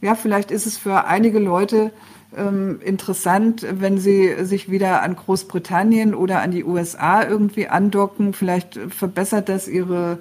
[0.00, 1.92] Ja, vielleicht ist es für einige Leute
[2.36, 8.32] ähm, interessant, wenn sie sich wieder an Großbritannien oder an die USA irgendwie andocken.
[8.32, 10.18] Vielleicht verbessert das ihre,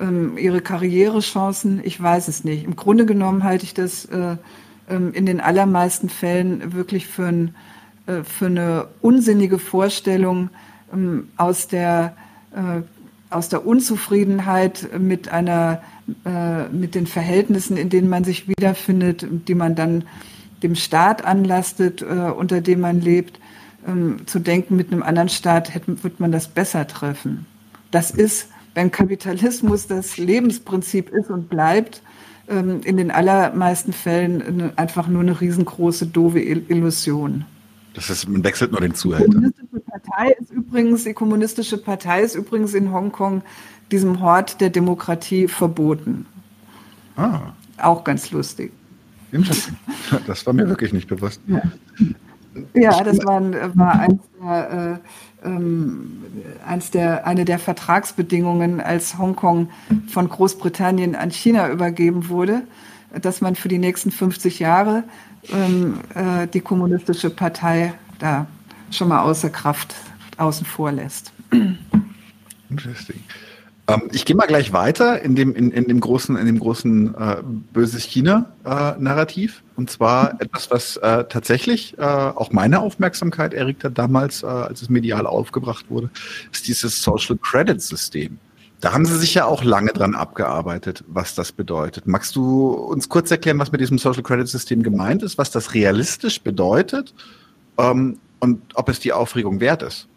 [0.00, 1.80] ähm, ihre Karrierechancen.
[1.84, 2.64] Ich weiß es nicht.
[2.64, 4.36] Im Grunde genommen halte ich das äh,
[4.90, 7.54] ähm, in den allermeisten Fällen wirklich für, ein,
[8.06, 10.50] äh, für eine unsinnige Vorstellung
[10.92, 12.14] ähm, aus der
[12.54, 12.82] äh,
[13.30, 15.82] aus der Unzufriedenheit mit einer
[16.26, 20.04] äh, mit den Verhältnissen, in denen man sich wiederfindet, die man dann
[20.62, 23.40] dem Staat anlastet, äh, unter dem man lebt,
[23.86, 27.46] ähm, zu denken, mit einem anderen Staat hätte, wird man das besser treffen.
[27.90, 32.02] Das ist, wenn Kapitalismus das Lebensprinzip ist und bleibt,
[32.48, 37.44] ähm, in den allermeisten Fällen einfach nur eine riesengroße, doofe Illusion.
[37.94, 39.26] Das heißt, man wechselt nur den Zuhälter.
[39.26, 43.42] Die kommunistische Partei ist übrigens, die kommunistische Partei ist übrigens in Hongkong
[43.90, 46.26] diesem Hort der Demokratie verboten.
[47.16, 47.52] Ah.
[47.78, 48.72] Auch ganz lustig.
[49.30, 49.76] Interesting.
[50.26, 51.40] Das war mir wirklich nicht bewusst.
[51.46, 51.62] Ja,
[52.74, 53.40] ja das war,
[53.76, 55.00] war eins der,
[55.42, 56.22] äh, ähm,
[56.66, 59.70] eins der, eine der Vertragsbedingungen, als Hongkong
[60.08, 62.62] von Großbritannien an China übergeben wurde,
[63.20, 65.04] dass man für die nächsten 50 Jahre
[65.50, 68.46] ähm, äh, die kommunistische Partei da
[68.90, 69.94] schon mal außer Kraft
[70.36, 71.32] außen vor lässt.
[72.70, 73.20] Interesting.
[73.88, 77.14] Ähm, ich gehe mal gleich weiter in dem, in, in dem großen, in dem großen
[77.14, 77.36] äh,
[77.72, 79.58] böses China-Narrativ.
[79.58, 84.46] Äh, und zwar etwas, was äh, tatsächlich äh, auch meine Aufmerksamkeit erregt hat damals, äh,
[84.46, 86.10] als es medial aufgebracht wurde,
[86.52, 88.38] ist dieses Social Credit System.
[88.82, 92.08] Da haben Sie sich ja auch lange dran abgearbeitet, was das bedeutet.
[92.08, 95.72] Magst du uns kurz erklären, was mit diesem Social Credit System gemeint ist, was das
[95.72, 97.14] realistisch bedeutet
[97.78, 100.08] ähm, und ob es die Aufregung wert ist?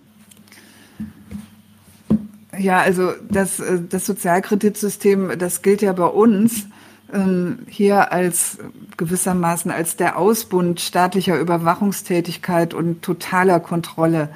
[2.57, 6.66] Ja, also das, äh, das Sozialkreditsystem, das gilt ja bei uns
[7.13, 8.57] ähm, hier als
[8.97, 14.30] gewissermaßen als der Ausbund staatlicher Überwachungstätigkeit und totaler Kontrolle.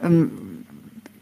[0.00, 0.51] Ähm,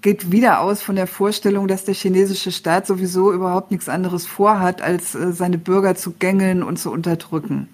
[0.03, 4.83] geht wieder aus von der Vorstellung, dass der chinesische Staat sowieso überhaupt nichts anderes vorhat,
[4.83, 7.69] als äh, seine Bürger zu gängeln und zu unterdrücken.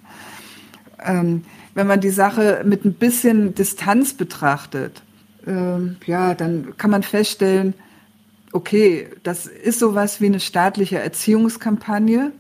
[1.05, 5.03] Ähm, wenn man die Sache mit ein bisschen Distanz betrachtet,
[5.47, 7.75] ähm, ja, dann kann man feststellen,
[8.53, 12.33] okay, das ist sowas wie eine staatliche Erziehungskampagne.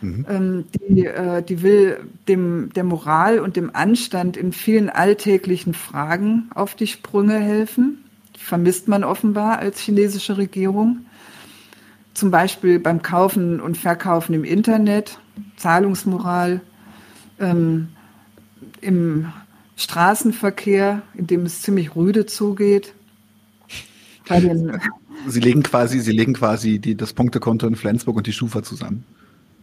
[0.00, 0.26] Mhm.
[0.28, 6.50] Ähm, die, äh, die will dem, der Moral und dem Anstand in vielen alltäglichen Fragen
[6.54, 8.04] auf die Sprünge helfen.
[8.42, 11.06] Vermisst man offenbar als chinesische Regierung.
[12.14, 15.18] Zum Beispiel beim Kaufen und Verkaufen im Internet,
[15.56, 16.60] Zahlungsmoral,
[17.38, 17.88] ähm,
[18.80, 19.32] im
[19.76, 22.94] Straßenverkehr, in dem es ziemlich rüde zugeht.
[25.26, 29.04] Sie legen quasi, Sie legen quasi die, das Punktekonto in Flensburg und die Schufa zusammen.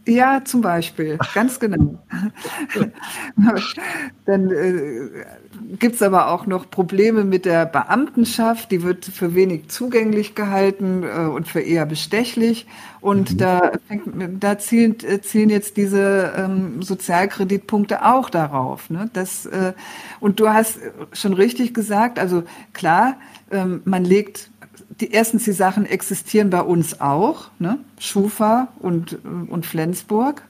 [0.08, 1.98] Ja, zum Beispiel, ganz genau.
[4.24, 5.10] Dann äh,
[5.78, 11.26] gibt aber auch noch Probleme mit der Beamtenschaft, die wird für wenig zugänglich gehalten äh,
[11.26, 12.66] und für eher bestechlich.
[13.02, 13.36] Und mhm.
[13.36, 18.88] da, fängt, da zielen, äh, zielen jetzt diese ähm, Sozialkreditpunkte auch darauf.
[18.88, 19.10] Ne?
[19.12, 19.74] Das, äh,
[20.20, 20.78] und du hast
[21.12, 23.16] schon richtig gesagt, also klar,
[23.50, 24.50] ähm, man legt
[25.00, 27.78] die, erstens, die Sachen existieren bei uns auch, ne?
[27.98, 30.42] Schufa und, und Flensburg.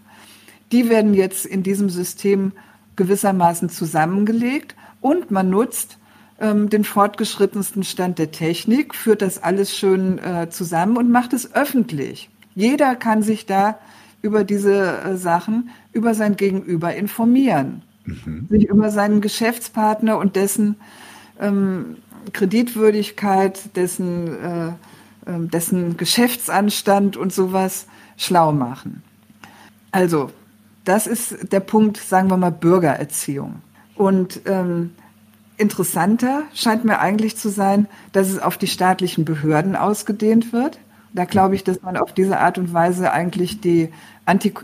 [0.72, 2.52] Die werden jetzt in diesem System
[2.96, 5.98] gewissermaßen zusammengelegt und man nutzt
[6.40, 11.54] ähm, den fortgeschrittensten Stand der Technik, führt das alles schön äh, zusammen und macht es
[11.54, 12.28] öffentlich.
[12.54, 13.78] Jeder kann sich da
[14.22, 18.46] über diese äh, Sachen, über sein Gegenüber informieren, mhm.
[18.48, 20.76] sich über seinen Geschäftspartner und dessen
[21.40, 21.96] ähm,
[22.30, 24.72] Kreditwürdigkeit, dessen, äh,
[25.26, 27.86] ähm, dessen Geschäftsanstand und sowas
[28.16, 29.02] schlau machen.
[29.92, 30.30] Also,
[30.84, 33.56] das ist der Punkt, sagen wir mal, Bürgererziehung.
[33.94, 34.94] Und ähm,
[35.56, 40.78] interessanter scheint mir eigentlich zu sein, dass es auf die staatlichen Behörden ausgedehnt wird
[41.12, 43.90] Da glaube ich, dass man auf diese Art und Weise eigentlich die
[44.24, 44.54] Anti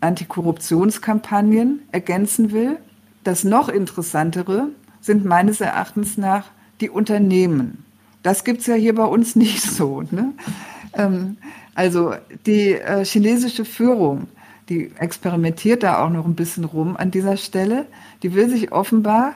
[0.00, 2.78] Antikorruptionskampagnen ergänzen will.
[3.22, 4.68] Das noch interessantere
[5.00, 6.46] sind meines Erachtens nach
[6.84, 7.82] die Unternehmen.
[8.22, 10.02] Das gibt es ja hier bei uns nicht so.
[10.10, 10.32] Ne?
[10.92, 11.38] Ähm,
[11.74, 14.28] also die äh, chinesische Führung,
[14.68, 17.86] die experimentiert da auch noch ein bisschen rum an dieser Stelle.
[18.22, 19.34] Die will sich offenbar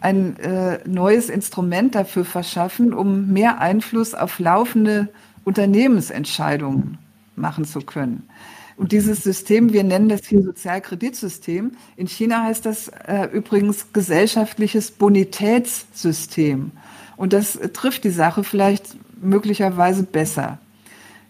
[0.00, 5.08] ein äh, neues Instrument dafür verschaffen, um mehr Einfluss auf laufende
[5.44, 6.98] Unternehmensentscheidungen
[7.36, 8.28] machen zu können.
[8.76, 11.72] Und dieses System, wir nennen das hier Sozialkreditsystem.
[11.96, 16.72] In China heißt das äh, übrigens gesellschaftliches Bonitätssystem.
[17.22, 20.58] Und das trifft die Sache vielleicht möglicherweise besser.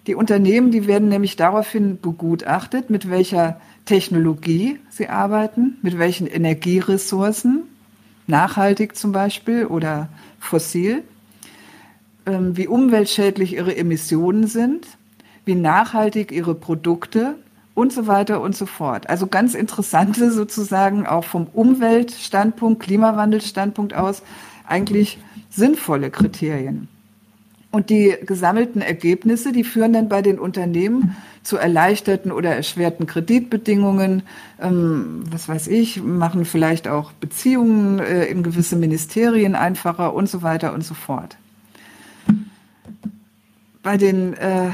[0.07, 7.65] Die Unternehmen, die werden nämlich daraufhin begutachtet, mit welcher Technologie sie arbeiten, mit welchen Energieressourcen,
[8.27, 10.09] nachhaltig zum Beispiel oder
[10.41, 11.03] fossil,
[12.25, 14.87] ähm, wie umweltschädlich ihre Emissionen sind,
[15.45, 17.35] wie nachhaltig ihre Produkte
[17.75, 19.11] und so weiter und so fort.
[19.11, 24.23] Also ganz interessante sozusagen auch vom Umweltstandpunkt, Klimawandelstandpunkt aus
[24.67, 25.19] eigentlich
[25.53, 26.89] sinnvolle Kriterien.
[27.71, 34.23] Und die gesammelten Ergebnisse, die führen dann bei den Unternehmen zu erleichterten oder erschwerten Kreditbedingungen,
[34.61, 40.43] ähm, was weiß ich, machen vielleicht auch Beziehungen äh, in gewisse Ministerien einfacher und so
[40.43, 41.39] weiter und so fort.
[43.83, 44.71] Bei den, äh,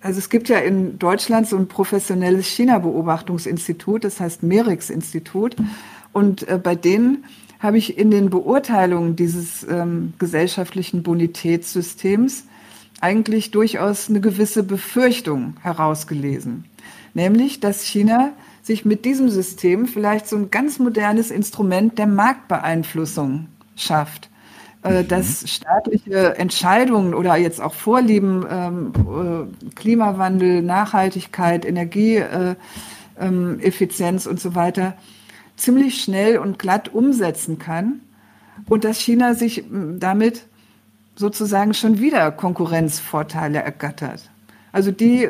[0.00, 5.56] also es gibt ja in Deutschland so ein professionelles China-Beobachtungsinstitut, das heißt MERIX-Institut.
[6.12, 7.24] Und äh, bei denen
[7.60, 12.44] habe ich in den Beurteilungen dieses ähm, gesellschaftlichen Bonitätssystems
[13.00, 16.64] eigentlich durchaus eine gewisse Befürchtung herausgelesen.
[17.14, 18.32] Nämlich, dass China
[18.62, 24.28] sich mit diesem System vielleicht so ein ganz modernes Instrument der Marktbeeinflussung schafft.
[24.82, 25.08] Äh, mhm.
[25.08, 34.40] dass staatliche Entscheidungen oder jetzt auch Vorlieben, ähm, äh, Klimawandel, Nachhaltigkeit, Energieeffizienz äh, ähm, und
[34.40, 34.94] so weiter
[35.60, 38.00] ziemlich schnell und glatt umsetzen kann
[38.66, 40.46] und dass China sich damit
[41.16, 44.30] sozusagen schon wieder Konkurrenzvorteile ergattert.
[44.72, 45.28] Also die,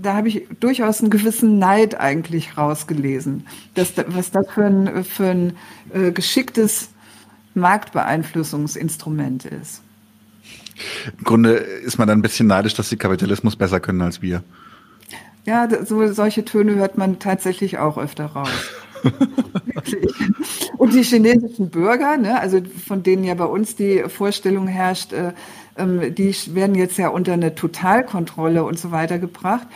[0.00, 5.26] da habe ich durchaus einen gewissen Neid eigentlich rausgelesen, dass, was das für ein, für
[5.26, 5.52] ein
[5.92, 6.88] äh, geschicktes
[7.54, 9.82] Marktbeeinflussungsinstrument ist.
[11.18, 14.42] Im Grunde ist man dann ein bisschen neidisch, dass sie Kapitalismus besser können als wir.
[15.44, 18.48] Ja, so, solche Töne hört man tatsächlich auch öfter raus.
[20.78, 25.32] Und die chinesischen Bürger, ne, also von denen ja bei uns die Vorstellung herrscht, äh,
[25.76, 29.66] ähm, die werden jetzt ja unter eine Totalkontrolle und so weiter gebracht.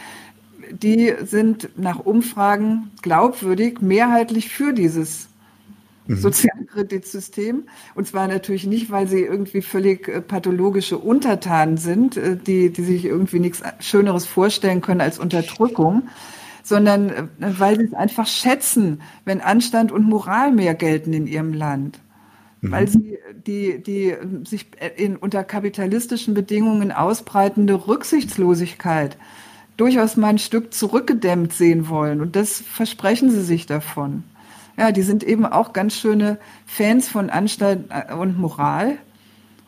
[0.71, 5.29] Die sind nach Umfragen glaubwürdig mehrheitlich für dieses
[6.07, 6.17] mhm.
[6.17, 7.65] Sozialkreditsystem.
[7.95, 12.83] Und zwar natürlich nicht, weil sie irgendwie völlig äh, pathologische Untertanen sind, äh, die, die
[12.83, 16.09] sich irgendwie nichts Schöneres vorstellen können als Unterdrückung,
[16.69, 21.53] sondern äh, weil sie es einfach schätzen, wenn Anstand und Moral mehr gelten in ihrem
[21.53, 21.99] Land.
[22.61, 22.73] Mhm.
[22.73, 24.15] Weil sie die, die
[24.45, 24.67] sich
[24.97, 29.17] in, unter kapitalistischen Bedingungen ausbreitende Rücksichtslosigkeit
[29.77, 32.21] durchaus mal ein Stück zurückgedämmt sehen wollen.
[32.21, 34.25] Und das versprechen sie sich davon.
[34.77, 38.99] Ja, die sind eben auch ganz schöne Fans von Anstand äh, und Moral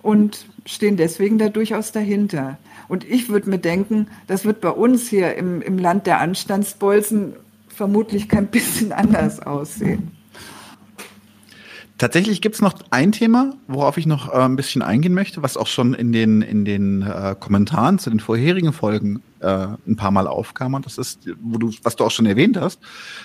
[0.03, 2.59] und stehen deswegen da durchaus dahinter.
[2.91, 7.35] Und ich würde mir denken, das wird bei uns hier im, im Land der Anstandsbolzen
[7.69, 10.11] vermutlich kein bisschen anders aussehen.
[11.99, 15.57] Tatsächlich gibt es noch ein Thema, worauf ich noch äh, ein bisschen eingehen möchte, was
[15.57, 20.11] auch schon in den, in den äh, Kommentaren zu den vorherigen Folgen äh, ein paar
[20.11, 20.75] Mal aufkam.
[20.75, 22.81] Und das ist, wo du, was du auch schon erwähnt hast,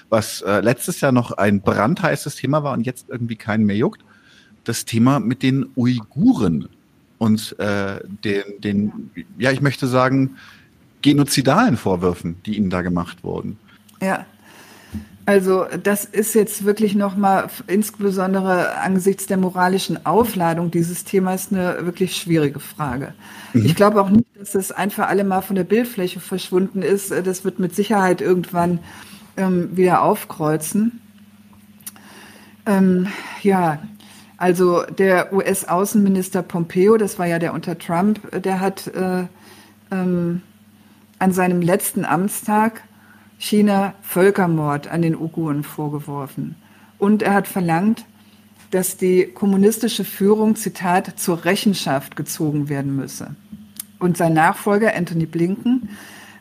[0.10, 4.06] was äh, letztes Jahr noch ein brandheißes Thema war und jetzt irgendwie keinen mehr juckt.
[4.64, 6.68] Das Thema mit den Uiguren
[7.18, 10.38] und äh, den, den, ja, ich möchte sagen,
[11.02, 13.58] genozidalen Vorwürfen, die ihnen da gemacht wurden.
[14.02, 14.26] Ja.
[15.28, 22.16] Also das ist jetzt wirklich nochmal insbesondere angesichts der moralischen Aufladung dieses Themas eine wirklich
[22.16, 23.16] schwierige Frage.
[23.54, 23.66] Mhm.
[23.66, 27.10] Ich glaube auch nicht, dass das ein für alle Mal von der Bildfläche verschwunden ist.
[27.12, 28.80] Das wird mit Sicherheit irgendwann
[29.36, 31.02] ähm, wieder aufkreuzen.
[32.68, 33.08] Ähm,
[33.42, 33.80] ja,
[34.38, 39.26] also der US-Außenminister Pompeo, das war ja der unter Trump, der hat äh,
[39.92, 40.42] ähm,
[41.20, 42.84] an seinem letzten Amtstag
[43.38, 46.56] China Völkermord an den Uiguren vorgeworfen.
[46.98, 48.06] Und er hat verlangt,
[48.72, 53.36] dass die kommunistische Führung, Zitat, zur Rechenschaft gezogen werden müsse.
[54.00, 55.90] Und sein Nachfolger Anthony Blinken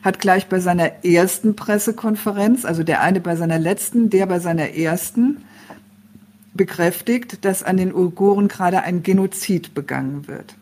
[0.03, 4.75] hat gleich bei seiner ersten Pressekonferenz, also der eine bei seiner letzten, der bei seiner
[4.75, 5.45] ersten,
[6.55, 10.55] bekräftigt, dass an den Uiguren gerade ein Genozid begangen wird.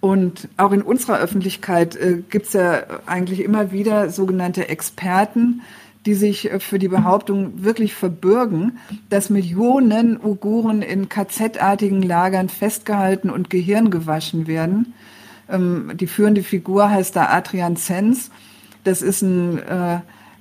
[0.00, 5.60] Und auch in unserer Öffentlichkeit äh, gibt es ja eigentlich immer wieder sogenannte Experten,
[6.06, 8.78] die sich äh, für die Behauptung wirklich verbürgen,
[9.10, 14.94] dass Millionen Uiguren in KZ-artigen Lagern festgehalten und Gehirn gewaschen werden.
[15.50, 18.30] Ähm, die führende Figur heißt da Adrian Zenz.
[18.84, 20.00] Das ist ein äh,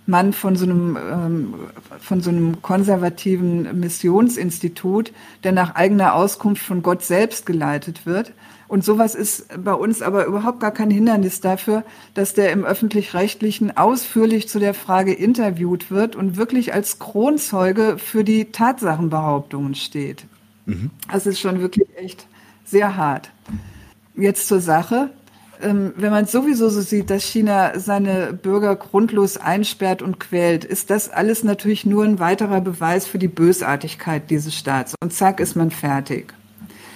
[0.09, 1.53] Mann von so einem, ähm,
[1.99, 5.13] von so einem konservativen Missionsinstitut,
[5.43, 8.33] der nach eigener Auskunft von Gott selbst geleitet wird.
[8.67, 11.83] Und sowas ist bei uns aber überhaupt gar kein Hindernis dafür,
[12.13, 18.23] dass der im öffentlich-rechtlichen ausführlich zu der Frage interviewt wird und wirklich als Kronzeuge für
[18.23, 20.25] die Tatsachenbehauptungen steht.
[20.65, 20.91] Mhm.
[21.11, 22.27] Das ist schon wirklich echt
[22.65, 23.31] sehr hart.
[24.15, 25.09] Jetzt zur Sache.
[25.61, 30.89] Ähm, wenn man sowieso so sieht, dass China seine Bürger grundlos einsperrt und quält, ist
[30.89, 34.95] das alles natürlich nur ein weiterer Beweis für die Bösartigkeit dieses Staats.
[35.01, 36.33] Und zack ist man fertig.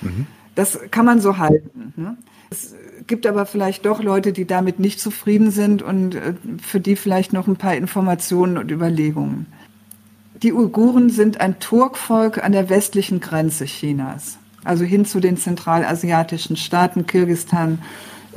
[0.02, 0.28] Mhm.
[0.56, 1.94] Das kann man so halten.
[1.98, 2.18] Ne?
[2.52, 2.74] Es
[3.08, 7.34] gibt aber vielleicht doch Leute, die damit nicht zufrieden sind und äh, für die vielleicht
[7.34, 9.48] noch ein paar Informationen und Überlegungen.
[10.42, 16.58] Die Uiguren sind ein Turkvolk an der westlichen Grenze Chinas, also hin zu den zentralasiatischen
[16.58, 17.80] Staaten Kirgistan,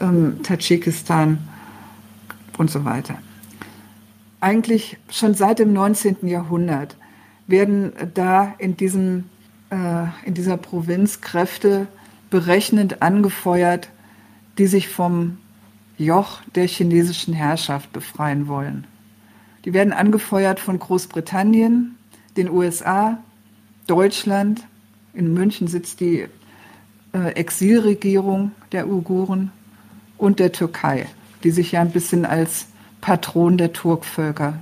[0.00, 1.38] ähm, Tadschikistan
[2.58, 3.18] und so weiter.
[4.40, 6.26] Eigentlich schon seit dem 19.
[6.26, 6.96] Jahrhundert
[7.46, 9.24] werden da in, diesem,
[9.70, 11.86] äh, in dieser Provinz Kräfte
[12.30, 13.88] berechnend angefeuert,
[14.58, 15.38] die sich vom
[15.98, 18.86] Joch der chinesischen Herrschaft befreien wollen.
[19.64, 21.96] Die werden angefeuert von Großbritannien,
[22.36, 23.18] den USA,
[23.86, 24.66] Deutschland.
[25.14, 26.26] In München sitzt die
[27.12, 29.50] äh, Exilregierung der Uiguren
[30.18, 31.06] und der Türkei,
[31.44, 32.66] die sich ja ein bisschen als
[33.00, 34.58] Patron der Turkvölker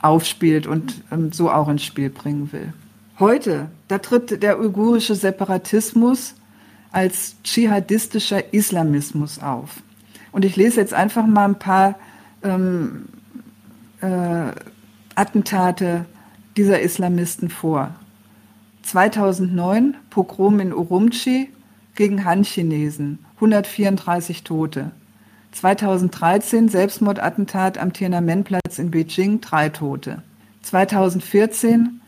[0.00, 2.72] aufspielt und ähm, so auch ins Spiel bringen will.
[3.18, 6.34] Heute, da tritt der uigurische Separatismus
[6.92, 9.82] als dschihadistischer Islamismus auf.
[10.30, 11.94] Und ich lese jetzt einfach mal ein paar
[12.42, 13.06] ähm,
[14.00, 14.52] äh,
[15.14, 16.06] Attentate
[16.56, 17.94] dieser Islamisten vor.
[18.82, 21.48] 2009 Pogrom in Urumqi
[21.94, 24.90] gegen Han-Chinesen, 134 Tote.
[25.52, 30.22] 2013 Selbstmordattentat am Tiananmenplatz in Beijing, drei Tote.
[30.62, 32.00] 2014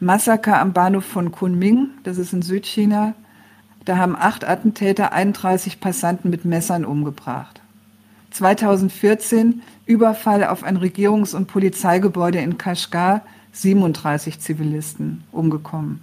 [0.00, 3.14] Massaker am Bahnhof von Kunming, das ist in Südchina.
[3.84, 7.60] Da haben acht Attentäter 31 Passanten mit Messern umgebracht.
[8.32, 13.22] 2014 Überfall auf ein Regierungs- und Polizeigebäude in Kashgar,
[13.52, 16.02] 37 Zivilisten umgekommen.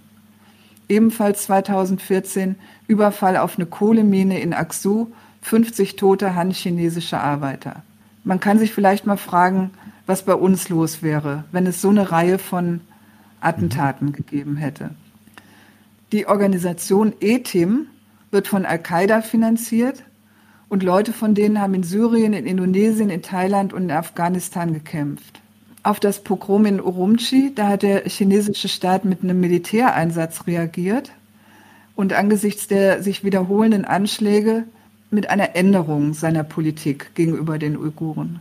[0.88, 2.56] Ebenfalls 2014
[2.92, 5.08] Überfall auf eine Kohlemine in Aksu,
[5.40, 7.82] 50 tote han-chinesische Arbeiter.
[8.22, 9.70] Man kann sich vielleicht mal fragen,
[10.06, 12.80] was bei uns los wäre, wenn es so eine Reihe von
[13.40, 14.12] Attentaten mhm.
[14.12, 14.90] gegeben hätte.
[16.12, 17.86] Die Organisation ETIM
[18.30, 20.04] wird von Al-Qaida finanziert
[20.68, 25.42] und Leute von denen haben in Syrien, in Indonesien, in Thailand und in Afghanistan gekämpft
[25.82, 31.10] auf das Pogrom in Urumqi, da hat der chinesische Staat mit einem Militäreinsatz reagiert
[31.94, 34.64] und angesichts der sich wiederholenden Anschläge
[35.10, 38.40] mit einer Änderung seiner Politik gegenüber den Uiguren.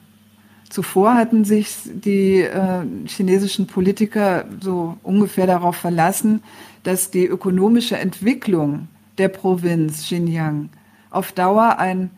[0.69, 6.41] Zuvor hatten sich die äh, chinesischen Politiker so ungefähr darauf verlassen,
[6.83, 8.87] dass die ökonomische Entwicklung
[9.17, 10.69] der Provinz Xinjiang
[11.09, 12.09] auf Dauer ein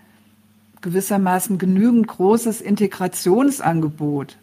[0.82, 4.38] gewissermaßen genügend großes Integrationsangebot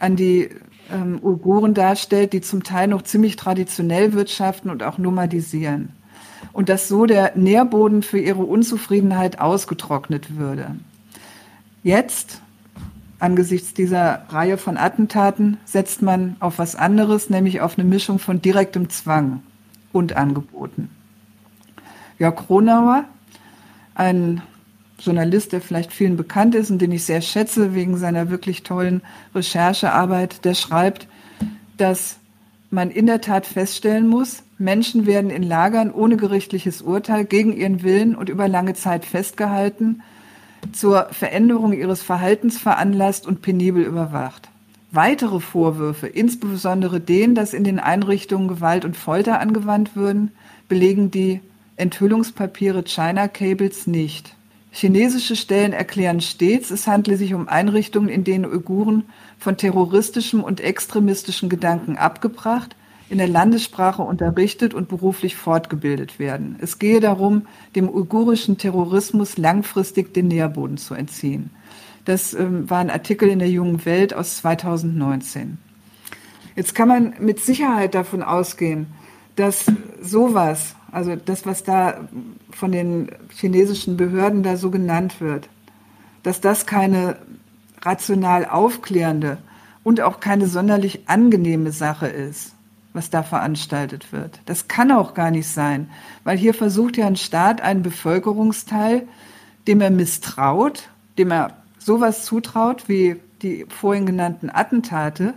[0.00, 0.48] an die
[0.90, 5.90] ähm, Uiguren darstellt, die zum Teil noch ziemlich traditionell wirtschaften und auch nomadisieren.
[6.60, 10.76] Und dass so der Nährboden für ihre Unzufriedenheit ausgetrocknet würde.
[11.82, 12.42] Jetzt,
[13.18, 18.42] angesichts dieser Reihe von Attentaten, setzt man auf was anderes, nämlich auf eine Mischung von
[18.42, 19.42] direktem Zwang
[19.94, 20.90] und Angeboten.
[22.18, 23.06] Jörg Kronauer,
[23.94, 24.42] ein
[24.98, 29.00] Journalist, der vielleicht vielen bekannt ist und den ich sehr schätze wegen seiner wirklich tollen
[29.34, 31.08] Recherchearbeit, der schreibt,
[31.78, 32.18] dass
[32.68, 37.82] man in der Tat feststellen muss, Menschen werden in Lagern ohne gerichtliches Urteil gegen ihren
[37.82, 40.02] Willen und über lange Zeit festgehalten,
[40.72, 44.50] zur Veränderung ihres Verhaltens veranlasst und penibel überwacht.
[44.92, 50.32] Weitere Vorwürfe, insbesondere den, dass in den Einrichtungen Gewalt und Folter angewandt würden,
[50.68, 51.40] belegen die
[51.76, 54.34] Enthüllungspapiere China Cables nicht.
[54.72, 59.04] Chinesische Stellen erklären stets, es handle sich um Einrichtungen, in denen Uiguren
[59.38, 62.76] von terroristischem und extremistischen Gedanken abgebracht,
[63.10, 66.56] in der Landessprache unterrichtet und beruflich fortgebildet werden.
[66.60, 67.46] Es gehe darum,
[67.76, 71.50] dem uigurischen Terrorismus langfristig den Nährboden zu entziehen.
[72.06, 75.58] Das ähm, war ein Artikel in der Jungen Welt aus 2019.
[76.56, 78.86] Jetzt kann man mit Sicherheit davon ausgehen,
[79.36, 79.66] dass
[80.00, 82.08] sowas also das, was da
[82.50, 85.48] von den chinesischen Behörden da so genannt wird,
[86.22, 87.16] dass das keine
[87.82, 89.38] rational aufklärende
[89.84, 92.54] und auch keine sonderlich angenehme Sache ist,
[92.92, 94.40] was da veranstaltet wird.
[94.46, 95.90] Das kann auch gar nicht sein,
[96.24, 99.06] weil hier versucht ja ein Staat einen Bevölkerungsteil,
[99.66, 100.88] dem er misstraut,
[101.18, 105.34] dem er sowas zutraut wie die vorhin genannten Attentate,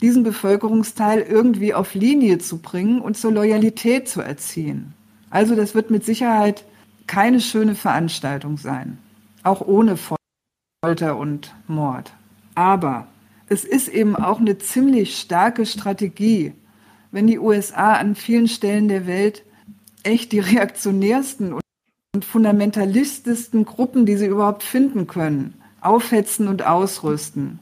[0.00, 4.94] diesen Bevölkerungsteil irgendwie auf Linie zu bringen und zur Loyalität zu erziehen.
[5.30, 6.64] Also das wird mit Sicherheit
[7.06, 8.98] keine schöne Veranstaltung sein,
[9.42, 9.96] auch ohne
[10.82, 12.12] Folter und Mord.
[12.54, 13.06] Aber
[13.48, 16.52] es ist eben auch eine ziemlich starke Strategie,
[17.12, 19.42] wenn die USA an vielen Stellen der Welt
[20.02, 21.52] echt die reaktionärsten
[22.14, 27.60] und fundamentalistischsten Gruppen, die sie überhaupt finden können, aufhetzen und ausrüsten,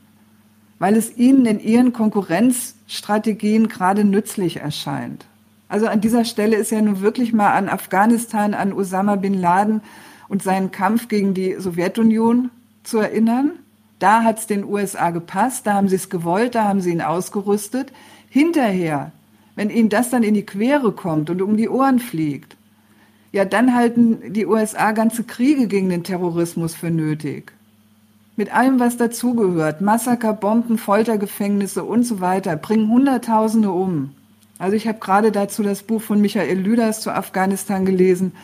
[0.78, 5.26] weil es ihnen in ihren Konkurrenzstrategien gerade nützlich erscheint.
[5.68, 9.82] Also an dieser Stelle ist ja nun wirklich mal an Afghanistan, an Osama bin Laden
[10.28, 12.50] und seinen Kampf gegen die Sowjetunion
[12.84, 13.52] zu erinnern.
[13.98, 17.02] Da hat es den USA gepasst, da haben sie es gewollt, da haben sie ihn
[17.02, 17.92] ausgerüstet.
[18.30, 19.12] Hinterher,
[19.59, 22.56] wenn ihnen das dann in die Quere kommt und um die Ohren fliegt,
[23.32, 27.52] ja, dann halten die USA ganze Kriege gegen den Terrorismus für nötig.
[28.36, 34.10] Mit allem, was dazugehört, Massaker, Bomben, Foltergefängnisse und so weiter, bringen Hunderttausende um.
[34.60, 38.35] Also ich habe gerade dazu das Buch von Michael Lüders zu Afghanistan gelesen.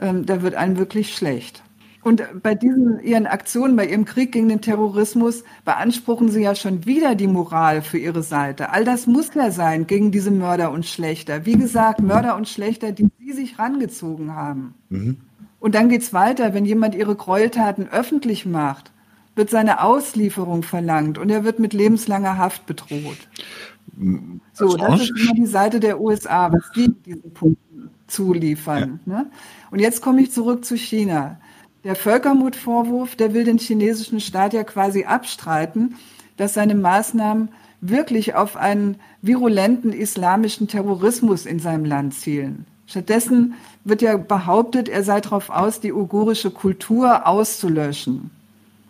[0.00, 1.62] Ähm, da wird einem wirklich schlecht.
[2.04, 6.84] Und bei diesen ihren Aktionen, bei ihrem Krieg gegen den Terrorismus beanspruchen sie ja schon
[6.84, 8.70] wieder die Moral für ihre Seite.
[8.70, 11.46] All das muss ja sein gegen diese Mörder und Schlechter.
[11.46, 14.74] Wie gesagt, Mörder und Schlechter, die sie sich rangezogen haben.
[14.90, 15.16] Mhm.
[15.60, 18.92] Und dann geht's weiter, wenn jemand ihre Gräueltaten öffentlich macht,
[19.34, 23.28] wird seine Auslieferung verlangt und er wird mit lebenslanger Haft bedroht.
[24.52, 29.00] So, das ist immer die Seite der USA, was die diesen Punkten zuliefern.
[29.06, 29.12] Ja.
[29.12, 29.30] Ne?
[29.70, 31.38] Und jetzt komme ich zurück zu China.
[31.84, 35.96] Der Völkermordvorwurf, der will den chinesischen Staat ja quasi abstreiten,
[36.38, 37.50] dass seine Maßnahmen
[37.82, 42.64] wirklich auf einen virulenten islamischen Terrorismus in seinem Land zielen.
[42.86, 43.54] Stattdessen
[43.84, 48.30] wird ja behauptet, er sei darauf aus, die uigurische Kultur auszulöschen.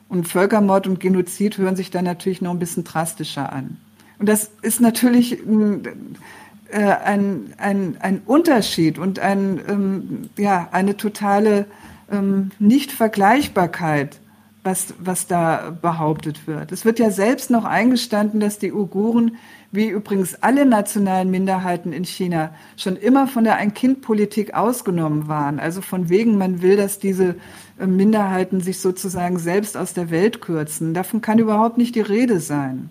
[0.09, 3.77] Und Völkermord und Genozid hören sich dann natürlich noch ein bisschen drastischer an.
[4.21, 11.67] Und das ist natürlich äh, ein, ein, ein Unterschied und ein, ähm, ja, eine totale
[12.11, 14.21] ähm, Nicht-Vergleichbarkeit,
[14.63, 16.73] was, was da behauptet wird.
[16.73, 19.37] Es wird ja selbst noch eingestanden, dass die Uiguren,
[19.71, 25.61] wie übrigens alle nationalen Minderheiten in China, schon immer von der Ein-Kind-Politik ausgenommen waren.
[25.61, 27.37] Also von wegen, man will, dass diese
[27.79, 30.95] äh, Minderheiten sich sozusagen selbst aus der Welt kürzen.
[30.95, 32.91] Davon kann überhaupt nicht die Rede sein.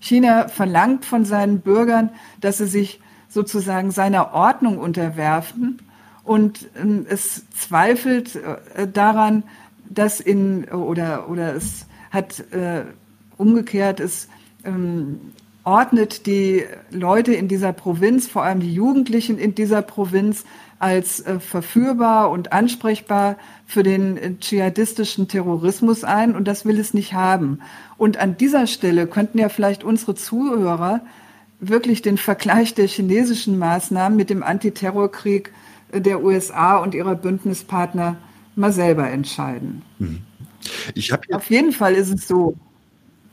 [0.00, 2.10] China verlangt von seinen Bürgern,
[2.40, 5.80] dass sie sich sozusagen seiner Ordnung unterwerfen
[6.28, 9.42] und ähm, es zweifelt äh, daran,
[9.88, 12.84] dass in oder oder es hat äh,
[13.38, 14.28] umgekehrt es
[14.64, 15.20] ähm,
[15.64, 20.44] ordnet die Leute in dieser Provinz, vor allem die Jugendlichen in dieser Provinz,
[20.78, 23.36] als äh, verführbar und ansprechbar
[23.66, 27.60] für den äh, dschihadistischen Terrorismus ein und das will es nicht haben.
[27.96, 31.00] Und an dieser Stelle könnten ja vielleicht unsere Zuhörer
[31.60, 35.52] wirklich den Vergleich der chinesischen Maßnahmen mit dem Antiterrorkrieg
[35.92, 38.16] der USA und ihrer Bündnispartner
[38.56, 39.82] mal selber entscheiden.
[41.32, 42.56] Auf jeden Fall ist es so.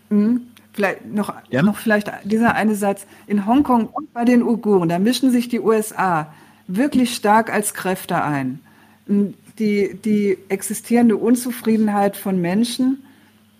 [0.10, 0.42] Hm,
[0.74, 1.64] vielleicht noch, ja?
[1.64, 3.06] noch vielleicht dieser eine Satz.
[3.28, 6.34] In Hongkong und bei den Uiguren, da mischen sich die USA
[6.68, 8.60] wirklich stark als Kräfte ein.
[9.08, 13.04] Hm, die, die existierende Unzufriedenheit von Menschen,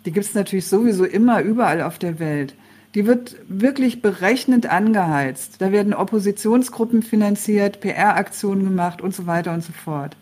[0.06, 2.54] die gibt es natürlich sowieso immer überall auf der Welt
[2.96, 5.56] die wird wirklich berechnend angeheizt.
[5.60, 10.16] Da werden Oppositionsgruppen finanziert, PR-Aktionen gemacht und so weiter und so fort.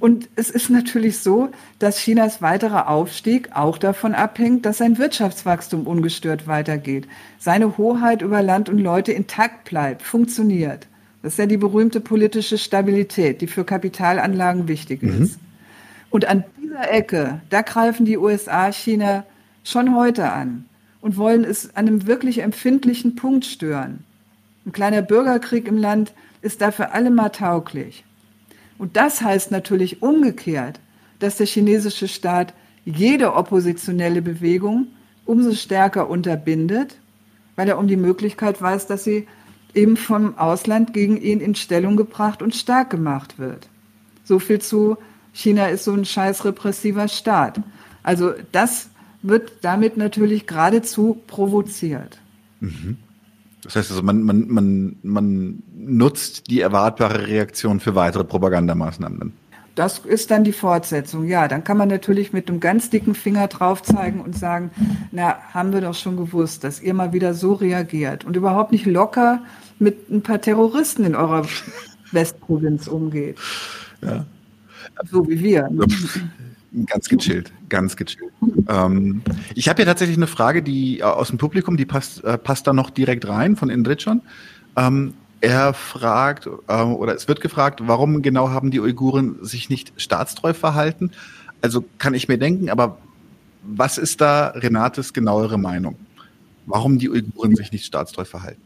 [0.00, 1.48] Und es ist natürlich so,
[1.78, 7.06] dass Chinas weiterer Aufstieg auch davon abhängt, dass sein Wirtschaftswachstum ungestört weitergeht,
[7.38, 10.86] seine Hoheit über Land und Leute intakt bleibt, funktioniert.
[11.22, 15.22] Das ist ja die berühmte politische Stabilität, die für Kapitalanlagen wichtig mhm.
[15.22, 15.38] ist.
[16.10, 19.24] Und an dieser Ecke, da greifen die USA China
[19.62, 20.66] schon heute an
[21.00, 24.04] und wollen es an einem wirklich empfindlichen Punkt stören.
[24.66, 26.12] Ein kleiner Bürgerkrieg im Land
[26.42, 28.04] ist dafür allemal tauglich.
[28.78, 30.80] Und das heißt natürlich umgekehrt,
[31.18, 32.54] dass der chinesische Staat
[32.84, 34.88] jede oppositionelle Bewegung
[35.26, 36.96] umso stärker unterbindet,
[37.56, 39.26] weil er um die Möglichkeit weiß, dass sie
[39.74, 43.68] eben vom Ausland gegen ihn in Stellung gebracht und stark gemacht wird.
[44.24, 44.96] So viel zu,
[45.32, 47.60] China ist so ein scheiß repressiver Staat.
[48.02, 48.89] Also das
[49.22, 52.18] wird damit natürlich geradezu provoziert.
[52.60, 52.96] Mhm.
[53.62, 59.32] Das heißt also, man, man, man, man nutzt die erwartbare Reaktion für weitere Propagandamaßnahmen.
[59.74, 61.26] Das ist dann die Fortsetzung.
[61.26, 64.70] Ja, dann kann man natürlich mit einem ganz dicken Finger drauf zeigen und sagen,
[65.12, 68.86] na, haben wir doch schon gewusst, dass ihr mal wieder so reagiert und überhaupt nicht
[68.86, 69.42] locker
[69.78, 71.46] mit ein paar Terroristen in eurer
[72.12, 73.38] Westprovinz umgeht.
[74.02, 74.24] Ja.
[75.08, 75.68] So wie wir.
[76.86, 78.32] Ganz gechillt, ganz gechillt.
[78.68, 79.22] Ähm,
[79.56, 82.66] ich habe hier tatsächlich eine Frage, die äh, aus dem Publikum, die passt, äh, passt
[82.66, 84.22] da noch direkt rein von Indrit schon.
[84.76, 89.92] Ähm, er fragt, äh, oder es wird gefragt, warum genau haben die Uiguren sich nicht
[89.96, 91.10] staatstreu verhalten?
[91.60, 92.98] Also kann ich mir denken, aber
[93.62, 95.96] was ist da Renates genauere Meinung?
[96.66, 98.62] Warum die Uiguren sich nicht staatstreu verhalten?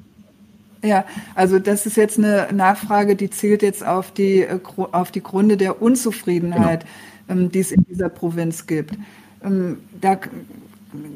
[0.83, 5.23] Ja, also das ist jetzt eine Nachfrage, die zielt jetzt auf die, äh, auf die
[5.23, 6.81] Gründe der Unzufriedenheit.
[6.81, 6.93] Genau
[7.29, 8.97] die es in dieser Provinz gibt.
[9.43, 10.19] Ähm, da,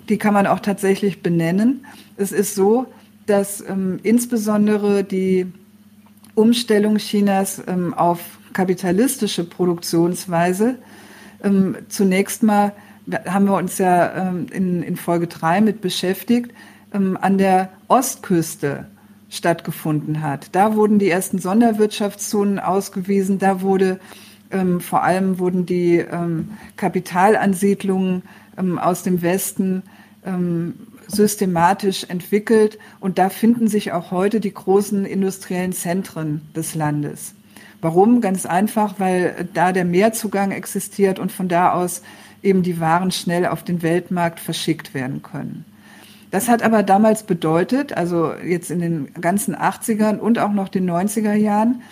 [0.08, 1.86] die kann man auch tatsächlich benennen.
[2.16, 2.86] Es ist so,
[3.26, 5.46] dass ähm, insbesondere die
[6.34, 8.20] Umstellung Chinas ähm, auf
[8.52, 10.76] kapitalistische Produktionsweise
[11.44, 12.72] ähm, zunächst mal,
[13.26, 16.50] haben wir uns ja ähm, in, in, Folge 3 mit beschäftigt,
[16.90, 18.86] an der Ostküste
[19.28, 20.48] stattgefunden hat.
[20.52, 24.00] Da wurden die ersten Sonderwirtschaftszonen ausgewiesen, da wurde
[24.50, 28.22] ähm, vor allem wurden die ähm, Kapitalansiedlungen
[28.56, 29.82] ähm, aus dem Westen
[30.24, 30.74] ähm,
[31.06, 37.34] systematisch entwickelt und da finden sich auch heute die großen industriellen Zentren des Landes.
[37.80, 38.20] Warum?
[38.20, 42.02] Ganz einfach, weil da der Meerzugang existiert und von da aus
[42.42, 45.64] eben die Waren schnell auf den Weltmarkt verschickt werden können.
[46.30, 50.88] Das hat aber damals bedeutet, also jetzt in den ganzen 80ern und auch noch den
[50.88, 51.82] 90er Jahren,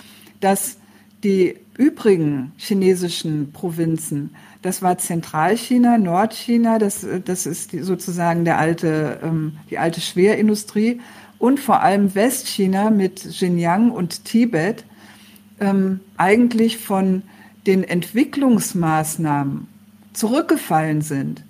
[0.40, 0.76] dass
[1.24, 9.20] die übrigen chinesischen Provinzen, das war Zentralchina, Nordchina, das, das ist die, sozusagen der alte,
[9.22, 11.00] ähm, die alte Schwerindustrie
[11.38, 14.84] und vor allem Westchina mit Xinjiang und Tibet
[15.60, 17.22] ähm, eigentlich von
[17.66, 19.68] den Entwicklungsmaßnahmen
[20.12, 21.44] zurückgefallen sind.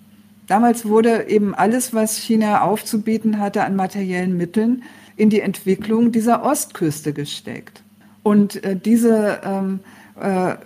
[0.46, 4.82] Damals wurde eben alles, was China aufzubieten hatte an materiellen Mitteln,
[5.16, 7.82] in die Entwicklung dieser Ostküste gesteckt.
[8.22, 9.80] Und äh, diese ähm,
[10.20, 10.56] äh,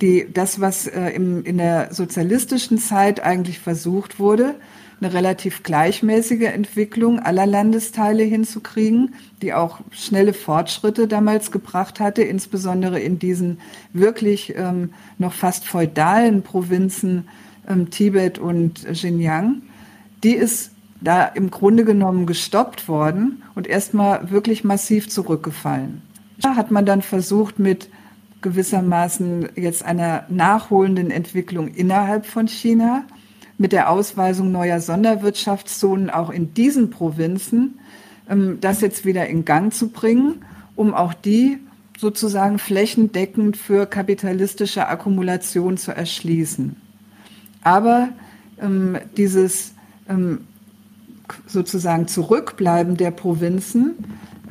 [0.00, 4.56] die, das, was äh, im, in der sozialistischen Zeit eigentlich versucht wurde,
[5.00, 12.98] eine relativ gleichmäßige Entwicklung aller Landesteile hinzukriegen, die auch schnelle Fortschritte damals gebracht hatte, insbesondere
[12.98, 13.58] in diesen
[13.92, 17.28] wirklich ähm, noch fast feudalen Provinzen
[17.68, 19.62] ähm, Tibet und Xinjiang.
[20.24, 20.70] Die ist
[21.02, 26.00] da im Grunde genommen gestoppt worden und erstmal wirklich massiv zurückgefallen.
[26.40, 27.90] Da hat man dann versucht, mit
[28.46, 33.04] gewissermaßen jetzt einer nachholenden Entwicklung innerhalb von China
[33.58, 37.80] mit der Ausweisung neuer Sonderwirtschaftszonen auch in diesen Provinzen,
[38.30, 40.44] ähm, das jetzt wieder in Gang zu bringen,
[40.76, 41.58] um auch die
[41.98, 46.76] sozusagen flächendeckend für kapitalistische Akkumulation zu erschließen.
[47.64, 48.10] Aber
[48.62, 49.74] ähm, dieses
[50.08, 50.42] ähm,
[51.48, 53.96] sozusagen Zurückbleiben der Provinzen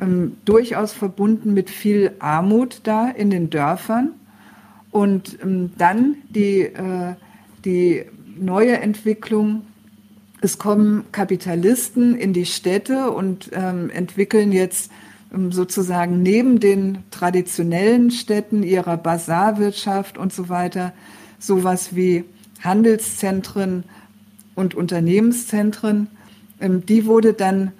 [0.00, 4.10] ähm, durchaus verbunden mit viel Armut da in den Dörfern.
[4.90, 7.14] Und ähm, dann die, äh,
[7.64, 8.04] die
[8.38, 9.62] neue Entwicklung,
[10.40, 14.90] es kommen Kapitalisten in die Städte und ähm, entwickeln jetzt
[15.34, 20.92] ähm, sozusagen neben den traditionellen Städten ihrer Basarwirtschaft und so weiter
[21.38, 22.24] sowas wie
[22.62, 23.84] Handelszentren
[24.54, 26.08] und Unternehmenszentren.
[26.60, 27.72] Ähm, die wurde dann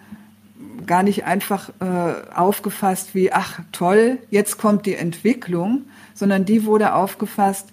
[0.86, 5.84] gar nicht einfach äh, aufgefasst wie, ach toll, jetzt kommt die Entwicklung,
[6.14, 7.68] sondern die wurde aufgefasst,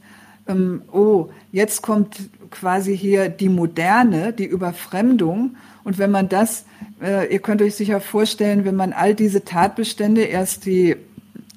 [0.48, 5.56] ähm, oh, jetzt kommt quasi hier die Moderne, die Überfremdung.
[5.84, 6.66] Und wenn man das,
[7.02, 10.96] äh, ihr könnt euch sicher vorstellen, wenn man all diese Tatbestände, erst die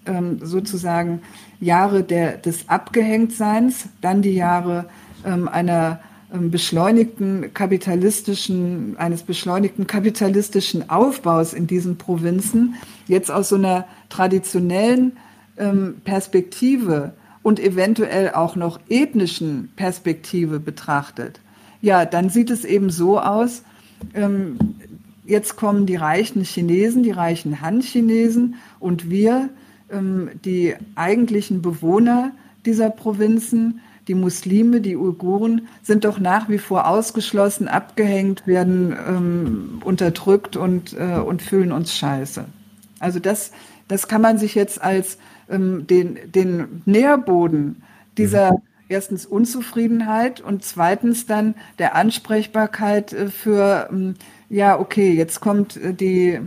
[0.07, 1.23] ähm, sozusagen
[1.61, 4.87] Jahre der, des Abgehängtseins, dann die Jahre
[5.25, 6.01] ähm, einer
[6.41, 12.75] beschleunigten kapitalistischen, eines beschleunigten kapitalistischen Aufbaus in diesen Provinzen
[13.07, 15.17] jetzt aus so einer traditionellen
[15.59, 21.41] ähm, Perspektive und eventuell auch noch ethnischen Perspektive betrachtet,
[21.81, 23.63] ja, dann sieht es eben so aus,
[24.15, 24.59] ähm,
[25.25, 29.51] jetzt kommen die reichen Chinesen, die reichen Han-Chinesen und wir,
[30.45, 32.33] die eigentlichen Bewohner
[32.65, 39.83] dieser Provinzen, die Muslime, die Uiguren sind doch nach wie vor ausgeschlossen, abgehängt, werden ähm,
[39.85, 42.45] unterdrückt und, äh, und fühlen uns scheiße.
[43.01, 43.51] Also das,
[43.89, 45.19] das kann man sich jetzt als
[45.51, 47.83] ähm, den, den Nährboden
[48.17, 48.59] dieser mhm.
[48.89, 54.15] erstens Unzufriedenheit und zweitens dann der Ansprechbarkeit äh, für, ähm,
[54.49, 56.41] ja, okay, jetzt kommt äh, die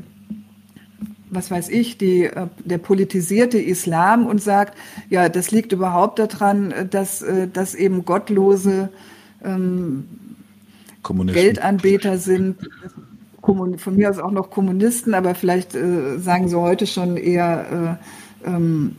[1.29, 4.77] was weiß ich, die, äh, der politisierte Islam und sagt,
[5.09, 8.89] ja, das liegt überhaupt daran, dass, äh, dass eben Gottlose
[9.43, 10.05] ähm,
[11.03, 12.57] Geldanbeter sind,
[13.41, 17.97] von mir aus auch noch Kommunisten, aber vielleicht äh, sagen sie heute schon eher
[18.45, 18.95] äh, ähm,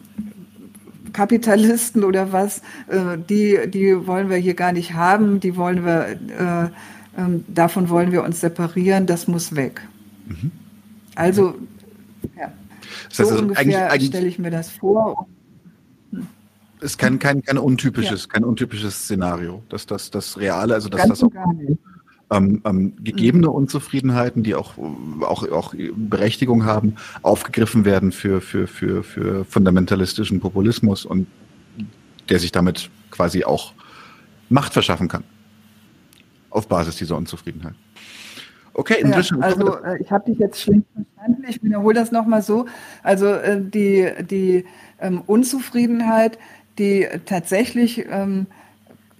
[1.12, 2.58] Kapitalisten oder was,
[2.88, 7.88] äh, die, die wollen wir hier gar nicht haben, die wollen wir, äh, ähm, davon
[7.88, 9.82] wollen wir uns separieren, das muss weg.
[10.26, 10.50] Mhm.
[11.14, 11.54] Also,
[12.36, 12.52] ja.
[13.08, 15.26] Das heißt, so also ungefähr stelle ich mir das vor.
[16.80, 18.28] Ist kein, kein, kein untypisches, ja.
[18.28, 21.30] kein untypisches Szenario, dass das, das Reale, also dass Ganz das auch
[22.30, 23.54] ähm, ähm, gegebene mhm.
[23.54, 24.74] Unzufriedenheiten, die auch,
[25.20, 31.26] auch, auch Berechtigung haben, aufgegriffen werden für, für, für, für fundamentalistischen Populismus und
[32.28, 33.72] der sich damit quasi auch
[34.48, 35.24] Macht verschaffen kann.
[36.50, 37.74] Auf Basis dieser Unzufriedenheit.
[38.80, 39.40] Okay, inzwischen.
[39.40, 41.44] Ja, also äh, ich habe dich jetzt schlecht verstanden.
[41.46, 42.64] Ich wiederhole das nochmal so.
[43.02, 44.64] Also äh, die, die
[44.98, 46.38] ähm, Unzufriedenheit,
[46.78, 48.46] die tatsächlich ähm,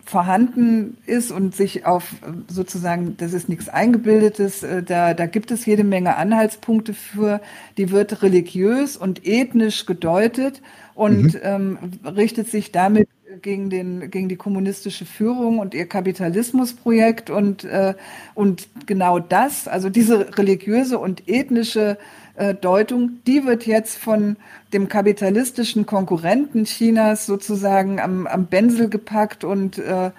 [0.02, 2.14] vorhanden ist und sich auf
[2.48, 7.42] sozusagen, das ist nichts Eingebildetes, äh, da, da gibt es jede Menge Anhaltspunkte für,
[7.76, 10.62] die wird religiös und ethnisch gedeutet
[10.94, 11.40] und mhm.
[11.42, 13.10] ähm, richtet sich damit
[13.42, 17.94] gegen, den, gegen die kommunistische Führung und ihr Kapitalismusprojekt und, äh,
[18.34, 21.98] und genau das, also diese religiöse und ethnische
[22.36, 24.36] äh, Deutung, die wird jetzt von
[24.72, 30.10] dem kapitalistischen Konkurrenten Chinas sozusagen am, am Bänsel gepackt und äh,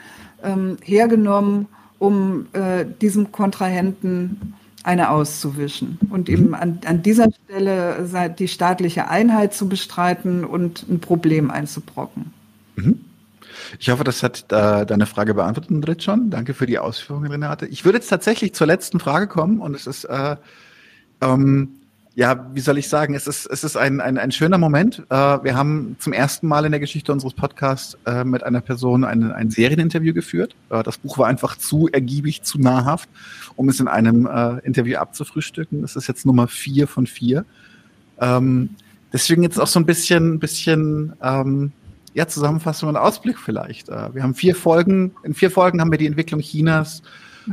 [0.43, 1.67] ähm, hergenommen,
[1.99, 9.53] um äh, diesem Kontrahenten eine auszuwischen und eben an, an dieser Stelle die staatliche Einheit
[9.53, 12.33] zu bestreiten und ein Problem einzubrocken.
[12.75, 12.99] Mhm.
[13.79, 16.29] Ich hoffe, das hat äh, deine Frage beantwortet, schon.
[16.29, 17.65] Danke für die Ausführungen, Renate.
[17.67, 20.35] Ich würde jetzt tatsächlich zur letzten Frage kommen und es ist, äh,
[21.21, 21.69] ähm,
[22.13, 24.99] ja, wie soll ich sagen, es ist, es ist ein, ein, ein schöner Moment.
[25.09, 29.05] Äh, wir haben zum ersten Mal in der Geschichte unseres Podcasts äh, mit einer Person
[29.05, 30.55] ein, ein Serieninterview geführt.
[30.69, 33.09] Äh, das Buch war einfach zu ergiebig, zu nahrhaft,
[33.55, 35.81] um es in einem äh, Interview abzufrühstücken.
[35.81, 37.45] Das ist jetzt Nummer vier von vier.
[38.19, 38.71] Ähm,
[39.13, 41.71] deswegen jetzt auch so ein bisschen, bisschen ähm,
[42.13, 43.89] ja, Zusammenfassung und Ausblick vielleicht.
[43.89, 47.01] Äh, wir haben vier Folgen, in vier Folgen haben wir die Entwicklung Chinas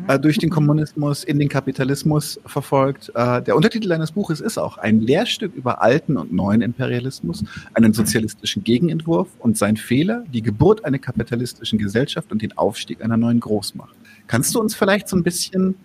[0.06, 3.10] äh, durch den Kommunismus in den Kapitalismus verfolgt.
[3.14, 7.44] Äh, der Untertitel eines Buches ist auch ein Lehrstück über alten und neuen Imperialismus,
[7.74, 13.16] einen sozialistischen Gegenentwurf und sein Fehler, die Geburt einer kapitalistischen Gesellschaft und den Aufstieg einer
[13.16, 13.94] neuen Großmacht.
[14.26, 15.76] Kannst du uns vielleicht so ein bisschen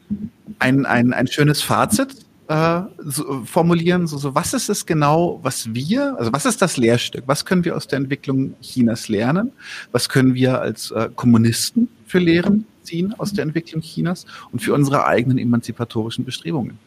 [0.60, 4.06] ein, ein, ein schönes Fazit äh, so, formulieren?
[4.06, 7.24] So, so, was ist es genau, was wir, also was ist das Lehrstück?
[7.26, 9.52] Was können wir aus der Entwicklung Chinas lernen?
[9.92, 14.74] Was können wir als äh, Kommunisten für Lehren ziehen aus der Entwicklung Chinas und für
[14.74, 16.78] unsere eigenen emanzipatorischen Bestrebungen?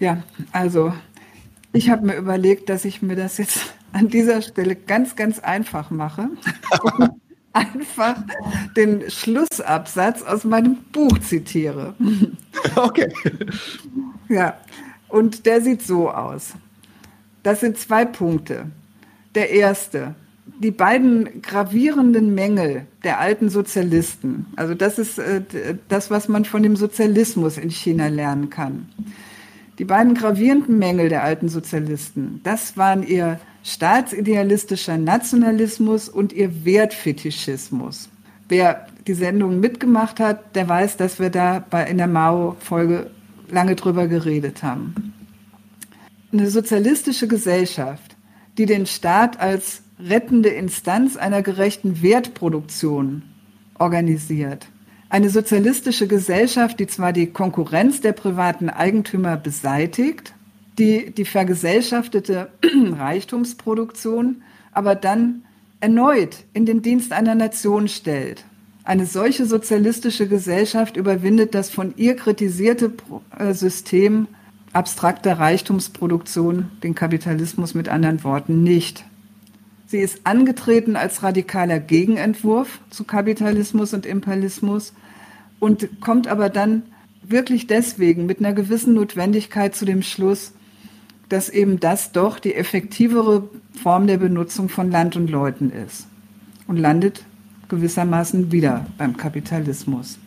[0.00, 0.22] Ja,
[0.52, 0.94] also
[1.72, 5.90] ich habe mir überlegt, dass ich mir das jetzt an dieser Stelle ganz, ganz einfach
[5.90, 6.30] mache.
[7.52, 8.16] einfach
[8.76, 11.94] den Schlussabsatz aus meinem Buch zitiere.
[12.74, 13.08] Okay.
[14.28, 14.58] Ja,
[15.08, 16.54] und der sieht so aus.
[17.42, 18.66] Das sind zwei Punkte.
[19.34, 20.14] Der erste,
[20.60, 25.42] die beiden gravierenden Mängel der alten Sozialisten, also das ist äh,
[25.88, 28.88] das, was man von dem Sozialismus in China lernen kann.
[29.78, 38.08] Die beiden gravierenden Mängel der alten Sozialisten, das waren ihr staatsidealistischer Nationalismus und ihr Wertfetischismus.
[38.48, 43.10] Wer die Sendung mitgemacht hat, der weiß, dass wir da bei, in der Mao-Folge
[43.50, 45.14] lange drüber geredet haben.
[46.32, 48.16] Eine sozialistische Gesellschaft,
[48.58, 53.22] die den Staat als rettende Instanz einer gerechten Wertproduktion
[53.78, 54.66] organisiert.
[55.08, 60.34] Eine sozialistische Gesellschaft, die zwar die Konkurrenz der privaten Eigentümer beseitigt,
[60.78, 62.50] die die vergesellschaftete
[62.92, 64.42] Reichtumsproduktion
[64.78, 65.42] aber dann
[65.80, 68.44] erneut in den Dienst einer Nation stellt.
[68.88, 72.90] Eine solche sozialistische Gesellschaft überwindet das von ihr kritisierte
[73.38, 74.28] äh, System
[74.72, 79.04] abstrakter Reichtumsproduktion, den Kapitalismus mit anderen Worten, nicht.
[79.88, 84.94] Sie ist angetreten als radikaler Gegenentwurf zu Kapitalismus und Imperialismus
[85.60, 86.82] und kommt aber dann
[87.22, 90.54] wirklich deswegen mit einer gewissen Notwendigkeit zu dem Schluss,
[91.28, 93.50] dass eben das doch die effektivere
[93.82, 96.06] Form der Benutzung von Land und Leuten ist
[96.66, 97.26] und landet
[97.68, 100.18] gewissermaßen wieder beim Kapitalismus.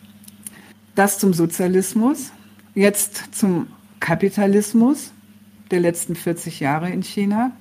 [0.94, 2.32] Das zum Sozialismus,
[2.74, 3.68] jetzt zum
[4.00, 5.12] Kapitalismus
[5.70, 7.52] der letzten 40 Jahre in China.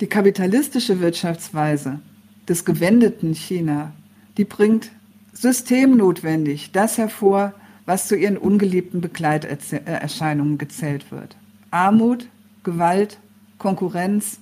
[0.00, 2.00] Die kapitalistische Wirtschaftsweise
[2.48, 3.92] des gewendeten China,
[4.36, 4.90] die bringt
[5.32, 7.54] systemnotwendig das hervor,
[7.86, 11.36] was zu ihren ungeliebten Begleiterscheinungen gezählt wird.
[11.70, 12.28] Armut,
[12.64, 13.18] Gewalt,
[13.58, 14.38] Konkurrenz,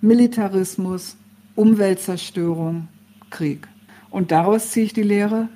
[0.00, 1.16] Militarismus,
[1.56, 2.88] Umweltzerstörung,
[3.30, 3.66] Krieg.
[4.10, 5.48] Und daraus ziehe ich die Lehre,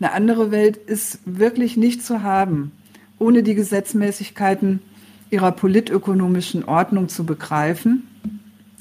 [0.00, 2.72] eine andere Welt ist wirklich nicht zu haben,
[3.18, 4.80] ohne die Gesetzmäßigkeiten
[5.28, 8.08] ihrer politökonomischen Ordnung zu begreifen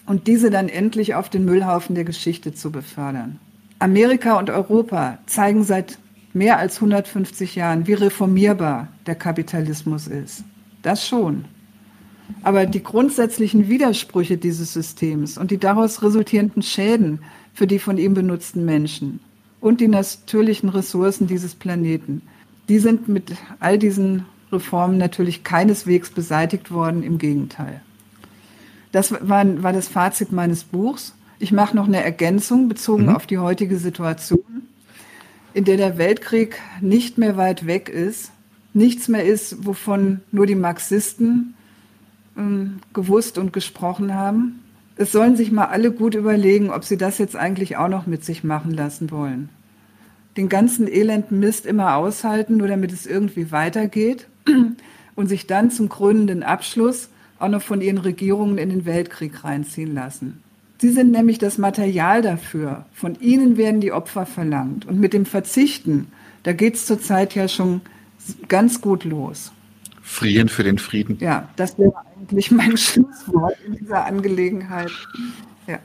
[0.05, 3.37] und diese dann endlich auf den Müllhaufen der Geschichte zu befördern.
[3.79, 5.99] Amerika und Europa zeigen seit
[6.33, 10.43] mehr als 150 Jahren, wie reformierbar der Kapitalismus ist.
[10.81, 11.45] Das schon.
[12.43, 17.19] Aber die grundsätzlichen Widersprüche dieses Systems und die daraus resultierenden Schäden
[17.59, 19.19] für die von ihm benutzten Menschen
[19.59, 22.21] und die natürlichen Ressourcen dieses Planeten,
[22.69, 27.81] die sind mit all diesen Reformen natürlich keineswegs beseitigt worden, im Gegenteil.
[28.93, 31.13] Das war, war das Fazit meines Buchs.
[31.37, 33.15] Ich mache noch eine Ergänzung bezogen mhm.
[33.17, 34.63] auf die heutige Situation,
[35.53, 38.31] in der der Weltkrieg nicht mehr weit weg ist,
[38.73, 41.55] nichts mehr ist, wovon nur die Marxisten
[42.37, 44.61] ähm, gewusst und gesprochen haben.
[45.01, 48.25] Es sollen sich mal alle gut überlegen, ob sie das jetzt eigentlich auch noch mit
[48.25, 49.47] sich machen lassen wollen.
[50.35, 54.27] Den ganzen elenden Mist immer aushalten, nur damit es irgendwie weitergeht
[55.15, 57.07] und sich dann zum krönenden Abschluss
[57.39, 60.43] auch noch von ihren Regierungen in den Weltkrieg reinziehen lassen.
[60.79, 62.85] Sie sind nämlich das Material dafür.
[62.91, 64.85] Von ihnen werden die Opfer verlangt.
[64.85, 66.07] Und mit dem Verzichten,
[66.43, 67.79] da geht es zurzeit ja schon
[68.49, 69.53] ganz gut los.
[70.09, 71.17] Frieren für den Frieden.
[71.19, 74.91] Ja, das wäre eigentlich mein Schlusswort in dieser Angelegenheit.
[75.67, 75.77] Ja.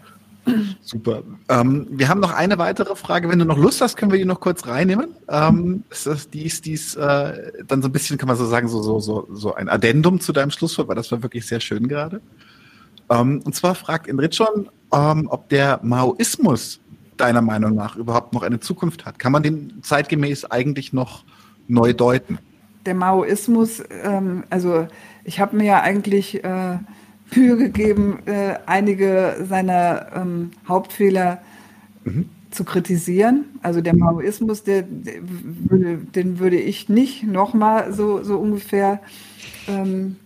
[0.81, 1.23] Super.
[1.51, 3.29] Ähm, wir haben noch eine weitere Frage.
[3.29, 5.15] Wenn du noch Lust hast, können wir die noch kurz reinnehmen.
[5.29, 8.47] Ähm, ist das, die ist, die ist äh, dann so ein bisschen, kann man so
[8.47, 11.61] sagen, so, so, so, so ein Addendum zu deinem Schlusswort, weil das war wirklich sehr
[11.61, 12.23] schön gerade.
[13.11, 16.81] Ähm, und zwar fragt Inrit schon, ähm, ob der Maoismus
[17.19, 19.19] deiner Meinung nach überhaupt noch eine Zukunft hat.
[19.19, 21.25] Kann man den zeitgemäß eigentlich noch
[21.69, 22.39] neu deuten?
[22.87, 24.87] Der Maoismus, ähm, also
[25.25, 26.79] ich habe mir ja eigentlich äh,
[27.35, 31.41] Mühe gegeben, äh, einige seiner ähm, Hauptfehler
[32.05, 32.29] mhm.
[32.51, 33.47] zu kritisieren.
[33.63, 39.01] Also der Maoismus, der, der würde, den würde ich nicht nochmal so, so ungefähr
[39.69, 40.17] ähm,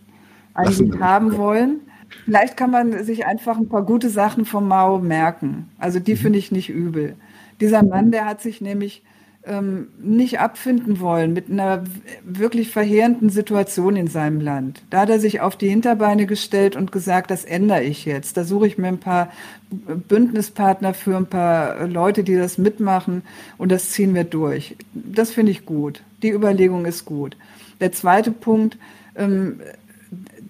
[0.54, 1.80] eigentlich haben wollen.
[2.24, 5.68] Vielleicht kann man sich einfach ein paar gute Sachen vom Mao merken.
[5.78, 6.18] Also die mhm.
[6.18, 7.14] finde ich nicht übel.
[7.60, 9.02] Dieser Mann, der hat sich nämlich
[9.48, 11.84] ähm, nicht abfinden wollen mit einer
[12.22, 14.82] wirklich verheerenden Situation in seinem Land.
[14.90, 18.36] Da hat er sich auf die Hinterbeine gestellt und gesagt, das ändere ich jetzt.
[18.36, 19.30] Da suche ich mir ein paar
[19.70, 23.22] Bündnispartner für ein paar Leute, die das mitmachen
[23.56, 24.76] und das ziehen wir durch.
[24.92, 26.02] Das finde ich gut.
[26.22, 27.36] Die Überlegung ist gut.
[27.80, 28.76] Der zweite Punkt,
[29.16, 29.60] ähm,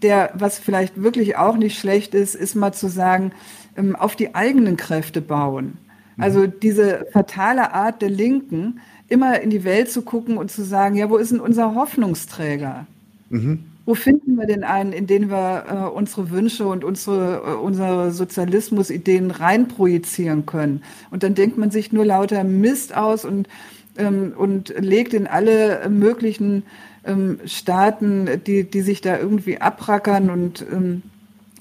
[0.02, 3.32] der, was vielleicht wirklich auch nicht schlecht ist, ist mal zu sagen,
[3.76, 5.78] ähm, auf die eigenen Kräfte bauen.
[6.18, 6.22] Mhm.
[6.22, 10.94] Also diese fatale Art der Linken, immer in die Welt zu gucken und zu sagen,
[10.94, 12.86] ja, wo ist denn unser Hoffnungsträger?
[13.30, 13.64] Mhm.
[13.86, 18.10] Wo finden wir denn einen, in den wir äh, unsere Wünsche und unsere, äh, unsere
[18.10, 20.82] Sozialismus-Ideen reinprojizieren können?
[21.10, 23.48] Und dann denkt man sich nur lauter Mist aus und,
[23.96, 26.64] ähm, und legt in alle möglichen
[27.04, 31.02] ähm, Staaten, die, die sich da irgendwie abrackern und ähm,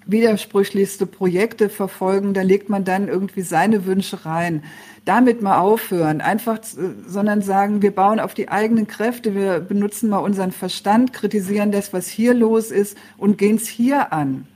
[0.07, 4.63] widersprüchlichste Projekte verfolgen, da legt man dann irgendwie seine Wünsche rein.
[5.05, 6.59] Damit mal aufhören, einfach,
[7.07, 11.93] sondern sagen, wir bauen auf die eigenen Kräfte, wir benutzen mal unseren Verstand, kritisieren das,
[11.93, 14.47] was hier los ist und gehen es hier an.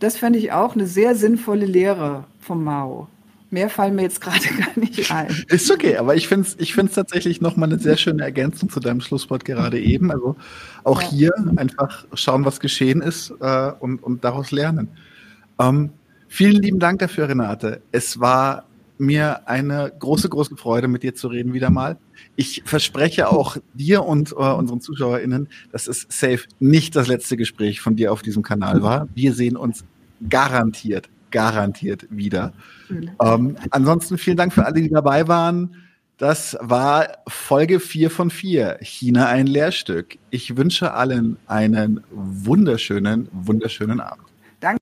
[0.00, 3.08] Das fände ich auch eine sehr sinnvolle Lehre vom Mao.
[3.52, 5.28] Mehr fallen mir jetzt gerade gar nicht ein.
[5.48, 8.80] Ist okay, aber ich finde es ich find's tatsächlich nochmal eine sehr schöne Ergänzung zu
[8.80, 10.10] deinem Schlusswort gerade eben.
[10.10, 10.36] Also
[10.84, 11.10] auch ja.
[11.10, 14.88] hier einfach schauen, was geschehen ist äh, und, und daraus lernen.
[15.60, 15.90] Ähm,
[16.28, 17.82] vielen lieben Dank dafür, Renate.
[17.92, 18.64] Es war
[18.96, 21.98] mir eine große, große Freude, mit dir zu reden wieder mal.
[22.36, 27.82] Ich verspreche auch dir und äh, unseren ZuschauerInnen, dass es safe nicht das letzte Gespräch
[27.82, 29.08] von dir auf diesem Kanal war.
[29.14, 29.84] Wir sehen uns
[30.26, 32.52] garantiert garantiert wieder.
[33.20, 35.74] Ähm, ansonsten vielen Dank für alle, die dabei waren.
[36.18, 40.18] Das war Folge 4 von 4, China ein Lehrstück.
[40.30, 44.28] Ich wünsche allen einen wunderschönen, wunderschönen Abend.
[44.60, 44.78] Danke.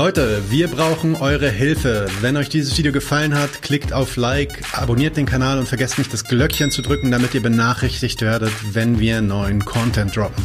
[0.00, 2.06] Leute, wir brauchen eure Hilfe.
[2.20, 6.12] Wenn euch dieses Video gefallen hat, klickt auf Like, abonniert den Kanal und vergesst nicht
[6.12, 10.44] das Glöckchen zu drücken, damit ihr benachrichtigt werdet, wenn wir neuen Content droppen.